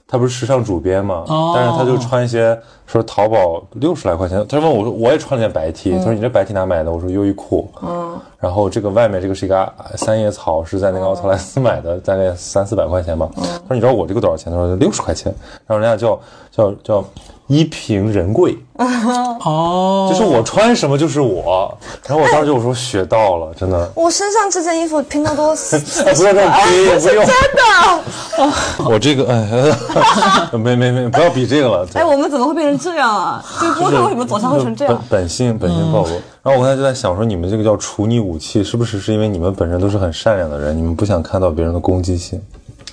[0.06, 6.92] 他不是时尚主编嘛，哦但是他就穿一些说淘宝六十来块钱，他问我说我也穿了件白 T，、他说你这白 T 哪买的？
[6.92, 13.28] 我说优衣库，嗯，然后这个外面这个是一个三叶草，是在那个奥特莱斯买的，大概三四百块钱吧。
[13.34, 14.52] 他说你知道我这个多少钱？
[14.52, 15.34] 他说六十块钱，
[15.66, 16.20] 然后人家叫
[16.52, 17.04] 叫叫
[17.48, 23.90] 一平人贵， 哦，就是我穿什么就是我，然后我当时就我说学到了，真的。
[23.94, 27.24] 我身上这件衣服拼多多 不要这么比，不用。
[27.24, 27.64] 真的。
[28.84, 31.86] 我这个，哎，没没没，不要比这个了。
[31.86, 33.44] 对哎，我们怎么会变成这样啊？
[33.60, 35.20] 这个播客为什么走向会成这样本？
[35.20, 36.10] 本性本性暴露。
[36.42, 42.42] 然后我刚才就在想说，你们这个叫处女武器，是不是是因为你们本身都是很善良的人，你们不想看到别人的攻击性，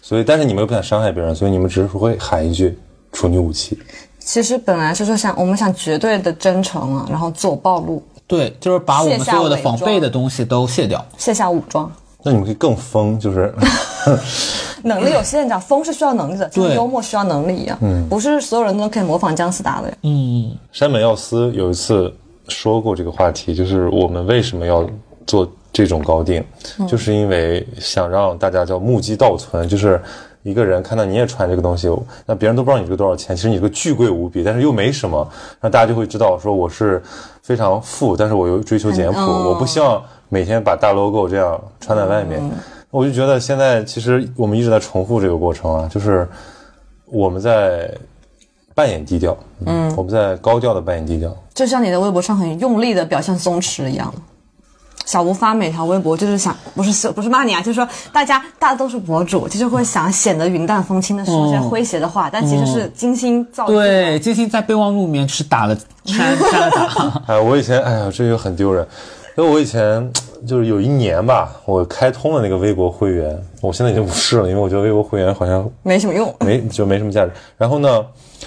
[0.02, 2.78] 所以但是你们又不想伤害别人，所以你们只是会喊一句
[3.12, 3.78] 处女武器。
[4.26, 11.04] 其实本来是说想我们想绝对的真诚啊，然后自我暴露，对，就是把我们所有的防备的东西都卸掉。
[11.18, 11.92] 卸下武装。
[12.24, 13.54] 那你们可以更疯，就是。
[14.86, 17.80] 能力有限，讲疯是需要能力的，就像幽默需要能力一样，
[18.10, 19.94] 不是所有人都可以模仿姜思达的。
[20.02, 22.14] 嗯，山本耀司有一次
[22.50, 24.86] 说过这个话题，就是我们为什么要
[25.26, 26.44] 做这种高定，
[26.86, 30.02] 就是因为想让大家叫目击倒存，就是
[30.44, 31.90] 一个人看到你也穿这个东西，
[32.26, 35.28] 那别人都不知道你这个多少钱，其实你这个巨贵无比，但是又没什么，
[35.62, 37.02] 那大家就会知道说我是
[37.42, 42.42] 非常富，但是我又追求简朴，嗯我不希望每天把大 logo 这样穿在外面。
[42.92, 46.28] 我就觉得现在其实我们一直在重复这个过程啊，就是
[47.06, 47.90] 我们在
[48.76, 51.36] 扮演低调，嗯，我们在高调的扮演低调。
[51.54, 54.14] 就像你的微博上很用力的表现松弛一样。
[55.06, 63.68] 小吴发每条微博就是想，不是不是骂你啊，就是说大家大家都是博主，就是会想显得云淡风轻的说些诙谐的话，但其实是精心造。
[63.68, 67.24] 对，精心在备忘录里面是打了删删了打。
[67.28, 68.86] 哎，我以前，哎呀，这个很丢人，
[69.38, 70.12] 因为我以前
[70.48, 76.34] 就是有一年吧，我开通了那个微博会员，我现在已经不是了，因为我觉得微博会员好像没什么用。
[76.40, 77.32] 没就没什么价值。
[77.58, 78.06] 然后呢，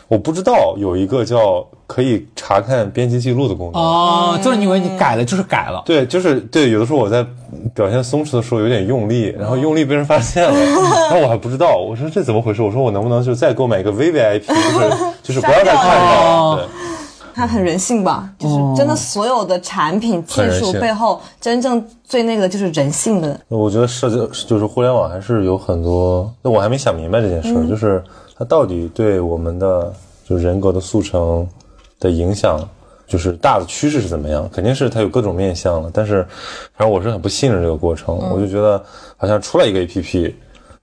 [0.08, 3.82] 我不知道有一个叫可以查看编辑记录的功能。
[3.82, 5.82] 哦，就是你以为你改了就是改了。
[5.84, 7.24] 对，就是对，有的时候我在
[7.74, 10.52] 表现松弛的时候有点用力，然后用力被人发现了，
[11.08, 12.62] 然后我还不知道，我说这怎么回事？
[12.62, 16.64] 我说我能不能就再购买一个 VVIP，就是就是不要再看到，对。
[17.38, 23.38] 它很人性吧，就是真的所有的产品技术背后，真正最那个就是人性的。
[23.48, 28.02] 我觉得社交就是互联网还是有很多，那我还没想明白这件事儿，就是
[28.38, 29.92] 它到底对我们的
[30.28, 31.48] 就是人格的速成
[31.98, 32.60] 的影响，
[33.06, 34.48] 就是大的趋势是怎么样？
[34.52, 36.22] 肯定是它有各种面向了，但是
[36.76, 38.82] 反正我是很不信任这个过程，我就觉得
[39.16, 40.34] 好像出来一个 APP。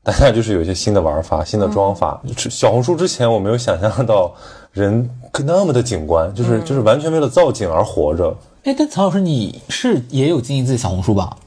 [0.05, 2.21] 大家就是有一些新的玩法、新的装法。
[2.35, 4.33] 小红书之前我没有想象到
[4.73, 5.09] 人
[5.45, 8.35] 那么的景观，就是就是完全为了造景而活着。
[8.65, 11.37] 哎，但曹老师你是也有经营自己小红书吧？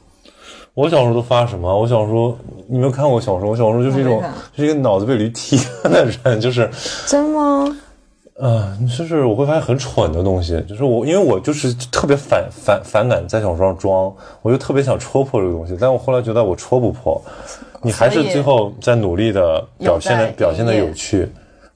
[0.77, 1.75] 我小时候都发什么？
[1.75, 2.37] 我小时候
[2.67, 3.49] 你没有看过我小时候？
[3.49, 4.21] 我小时候就是一种
[4.55, 6.69] 就是一个脑子被驴踢的人，就是
[7.07, 7.75] 真吗？
[8.35, 14.13] 呃，就是我会发现很蠢的东西，就是我因为我就是特别反反反感在小红书上装，
[14.43, 17.19] 我就特别想戳破这个东西，但我后来觉得我戳不破，
[17.81, 21.27] 你还是最后在努力的表现的表现的有趣。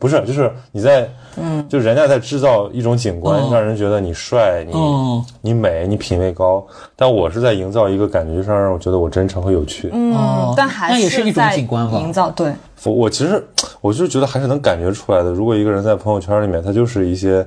[0.02, 1.08] 不是，就是你在，
[1.38, 6.66] 嗯，就人家在制造一种景观，嗯让人觉得你帅，你、嗯你美，你品味高。
[6.96, 9.92] 但我是在营造一个感觉，就是让我觉得我真诚和有趣。
[9.94, 12.52] 嗯哦，但还那也是一种在景观吧营造对。
[12.84, 13.46] 我我其实
[13.80, 15.30] 我就是觉得还是能感觉出来的。
[15.32, 17.46] 如果一个人在朋友圈里面，他就是一些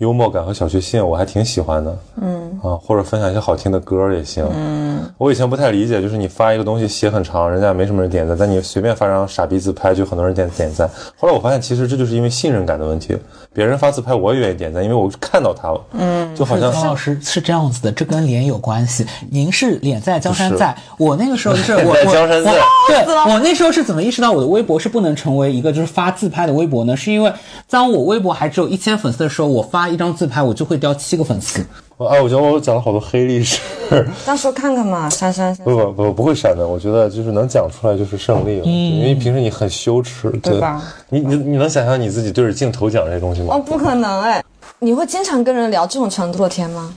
[0.00, 1.98] 幽默感和小确幸，我还挺喜欢的。
[2.22, 4.46] 嗯啊，或者分享一些好听的歌也行。
[4.54, 10.88] 嗯，我以前不太理解，就是你发一个东西写很长，人家没什么人点赞，但你随便发张傻逼自拍，就很多人点点赞。
[11.18, 13.16] 后来我发现，其实这就是因为信任感的问题。
[13.52, 15.80] 别人发自拍，我也愿意点赞，因为我看到他了。
[15.92, 19.04] 嗯，就好像曹老师是这样子的，这跟脸有关系。
[19.28, 26.96] 您是脸在江山在，我那个时候就是 我脸在我江山在我对我那时候是怎么意识到我的微博是不能成为一个就是发自拍的微博呢？
[26.96, 27.32] 是因为
[27.68, 31.66] 当我微博还只有一千粉丝的时候，我发一张自拍我就会掉七个粉丝。
[32.06, 33.60] 哎，我觉得我讲了好多黑历史。
[34.24, 40.82] 到时候看看嘛，删删删不不不不会删的，我觉得就是能讲出来就是胜利了，因为平时你很羞耻，对吧？
[41.08, 43.54] 你你你能想象你自己对着镜头讲这些东西吗？
[43.54, 44.42] 哦，不可能哎！
[44.78, 46.94] 你会经常跟人聊这种程度的天吗？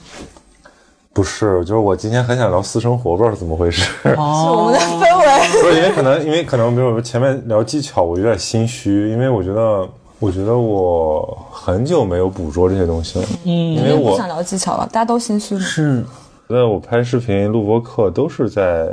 [1.12, 3.82] 不是，就是我今天很想聊私生活，不知道是怎么回事。
[4.02, 5.62] 是 我们的氛围。
[5.62, 9.88] 不是因为可能因为可能比如说前面聊技巧，我有点心虚，因为我觉得
[10.24, 15.60] 我觉得我很久没有捕捉这些东西了，嗯，因为我不想聊技巧了，大家都心虚了。
[15.60, 16.02] 是
[16.48, 18.86] 觉得我拍视频、录播课都是在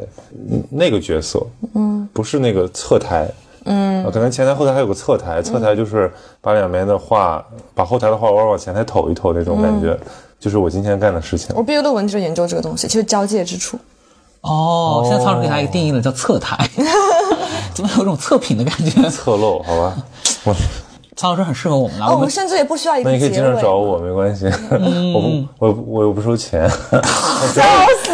[0.50, 1.42] 嗯那个角色，
[1.74, 3.32] 嗯，不是那个侧台，
[3.64, 7.42] 嗯、可能前台后台还有个侧台，侧台就是把两边的话，
[7.74, 9.98] 把后台的话偶尔往前台投一投那种感觉，
[10.38, 11.56] 就是我今天干的事情。
[11.56, 13.80] 我毕业论文就是研究这个东西，就是交界之处。
[14.42, 16.70] 哦，现在曹老师给他一个定义了，叫侧台，
[17.74, 19.10] 怎么有种测评的感觉？
[19.10, 19.96] 侧漏，好吧，
[20.44, 20.54] 我
[21.16, 23.62] 曹老师很适合我们了，哦，我们甚至也不需要一个结那你可以经常。
[23.62, 24.46] 找我，没关系，
[25.14, 26.70] 我不我我又不收钱，
[27.54, 27.62] 笑
[28.04, 28.12] 死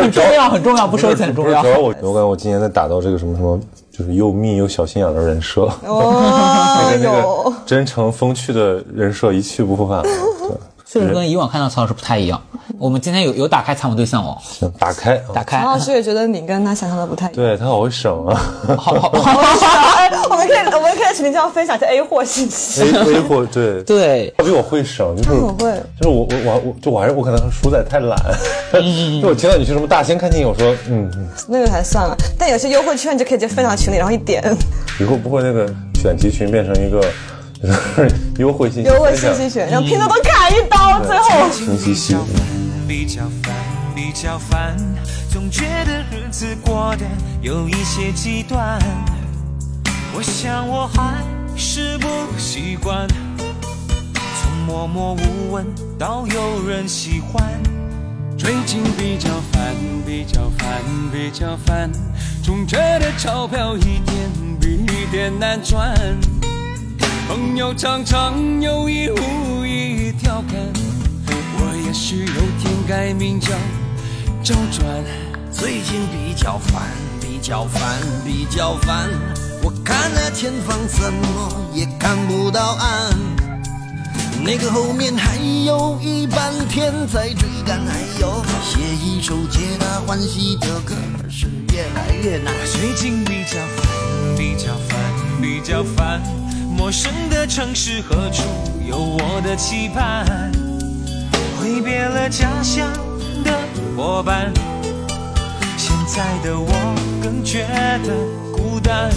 [0.00, 1.60] 很重要，很重要，不收钱很重要。
[1.62, 3.58] 主要我我感觉我今年在打造这个什么什么，
[3.90, 10.02] 就是又密又小心眼的人设，哦 那个那个真诚风趣的人设一去不复返了。
[10.04, 10.50] 对，
[10.88, 12.40] 确实跟以往看到曹老师不太一样。
[12.78, 17.36] 我们今天有有打开采访对象哦，行，打开，打开曹，老师也觉得你跟他想象的不太一样。
[17.36, 18.34] 对他好会省啊
[18.78, 19.40] 好好 好，
[20.30, 22.82] 我们可以，我们可以在群里这样分享一下 A 货信息。
[22.82, 28.16] ，A A 货对，对， 他比我会省，就是我会就是我我我我就我还是我可能书仔太懒，
[28.72, 34.42] 就我听到你去什么大兴看电影，我说嗯，嗯那个还算了，但有些优惠券你就可以直接分享群里，然后一点
[35.00, 37.10] 以后不会那个选题群变成一个就是
[38.38, 41.50] 优惠信息优惠信息选，让拼多多砍一刀，最后。
[41.50, 42.16] 信息系。
[42.86, 43.54] 比较烦，
[43.94, 44.76] 比较烦，
[45.30, 47.04] 总觉得日子过得
[47.40, 48.78] 有一些极端。
[50.14, 51.24] 我想我还
[51.56, 52.06] 是不
[52.38, 53.08] 习惯，
[53.38, 55.66] 从默默无闻，
[55.98, 57.42] 到有人喜欢。
[58.38, 59.74] 最近比较烦，
[60.06, 61.90] 比较烦，比较烦，
[62.42, 64.30] 总觉得钞票一点
[64.60, 65.94] 比一点难赚。
[67.28, 70.56] 朋友常常有意无意调侃，
[71.58, 73.48] 我也许有天改名叫
[74.44, 74.86] 周转。
[75.50, 76.82] 最近比较烦，
[77.20, 79.10] 比较烦，比较烦。
[79.60, 83.18] 我看那前方怎么也看不到岸，
[84.44, 90.94] 那个后面还有一半天在追赶，还有写一首皆大欢喜的歌
[91.28, 92.54] 是越来越难。
[92.66, 94.96] 最近比较烦，比较烦，
[95.42, 96.22] 比较烦。
[96.76, 98.42] 陌生的城市何处
[98.86, 100.52] 有我的期盼？
[101.58, 102.92] 挥别了家乡
[103.42, 103.50] 的
[103.96, 104.52] 伙伴，
[105.78, 106.70] 现在的我
[107.22, 107.66] 更觉
[108.04, 108.14] 得
[108.52, 109.10] 孤单。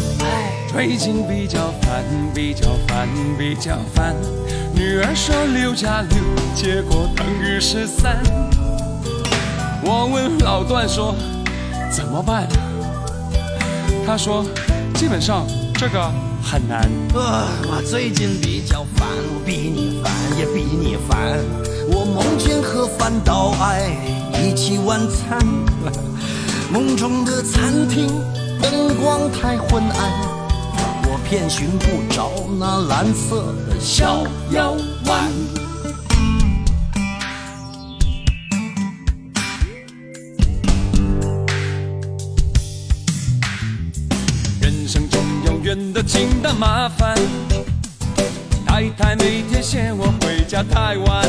[0.71, 2.01] 最近比较烦，
[2.33, 4.15] 比较烦，比较烦。
[4.73, 6.17] 女儿说六加六，
[6.55, 8.23] 结果等于十三。
[9.83, 11.13] 我问老段说
[11.91, 12.47] 怎么办？
[14.07, 14.45] 他说
[14.95, 15.45] 基本上
[15.75, 16.11] 这个
[16.49, 16.81] 很难。
[17.13, 21.37] 啊，我最近比较烦，我比你烦也比你烦。
[21.91, 23.95] 我梦见和饭岛爱
[24.41, 25.37] 一起晚餐，
[26.71, 28.07] 梦中的餐厅
[28.59, 30.11] 灯光太昏暗，
[31.03, 34.71] 我偏寻不着那蓝色的小腰
[35.05, 35.68] 弯。
[45.99, 47.13] 的清淡麻烦，
[48.65, 51.27] 太太每天嫌我回家太晚，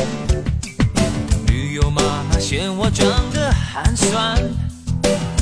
[1.45, 4.37] 女友妈妈嫌我长得寒酸，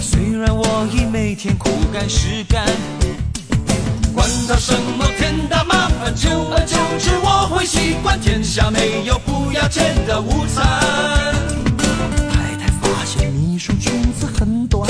[0.02, 2.66] 虽然我已每天苦干实干。
[4.16, 10.66] 管他什么天大麻烦，久而久之我会习惯，天下没有不要钱的午餐。
[12.32, 14.90] 太太发现你说裙子很短，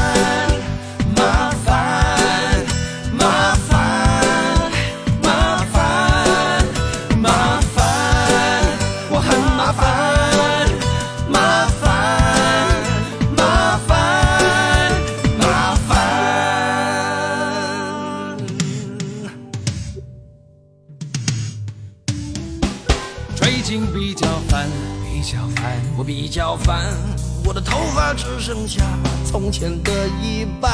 [28.51, 28.83] 剩下
[29.23, 30.71] 从前的一半。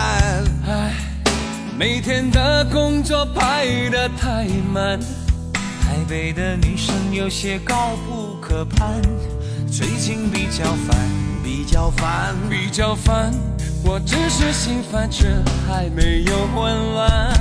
[0.65, 0.95] 唉，
[1.77, 4.99] 每天的工作排得太满。
[5.79, 8.99] 台北的女生有些高不可攀，
[9.71, 10.97] 最近比较烦，
[11.43, 13.31] 比较烦，比较烦，
[13.83, 15.27] 我只是心烦，却
[15.67, 17.31] 还没有混乱。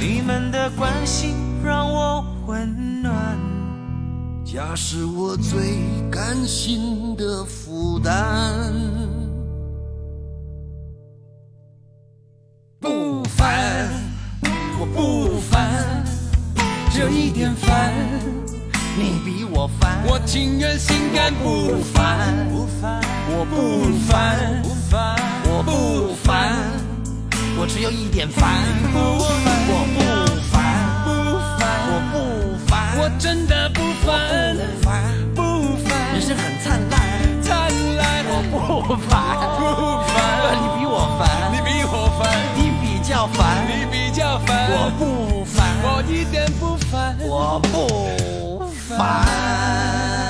[0.00, 1.34] 你们的关心
[1.64, 3.36] 让我温暖。
[4.44, 5.78] 家是我最
[6.10, 8.72] 甘心的负担。
[14.80, 16.02] 我不烦，
[16.90, 17.92] 只有一点烦。
[18.96, 22.98] 你比我烦，我情愿心甘不烦，不烦，
[23.28, 26.56] 我不烦，不烦，我不烦，
[27.58, 28.56] 我只有一点烦。
[28.90, 30.00] 不烦，我不
[30.48, 30.56] 烦，
[31.04, 31.12] 不
[31.60, 31.60] 烦，
[31.92, 32.16] 我不
[32.66, 34.88] 烦，我真的不烦，不烦。
[35.34, 36.98] 不烦，人生很灿烂，
[37.42, 39.12] 灿烂，我不烦，
[39.60, 39.60] 不
[40.08, 40.16] 烦，
[40.56, 42.24] 你比我烦，你比我烦，
[42.56, 43.38] 你比较烦，
[43.68, 50.29] 你比较烦，我不烦，我一点不烦，我不烦。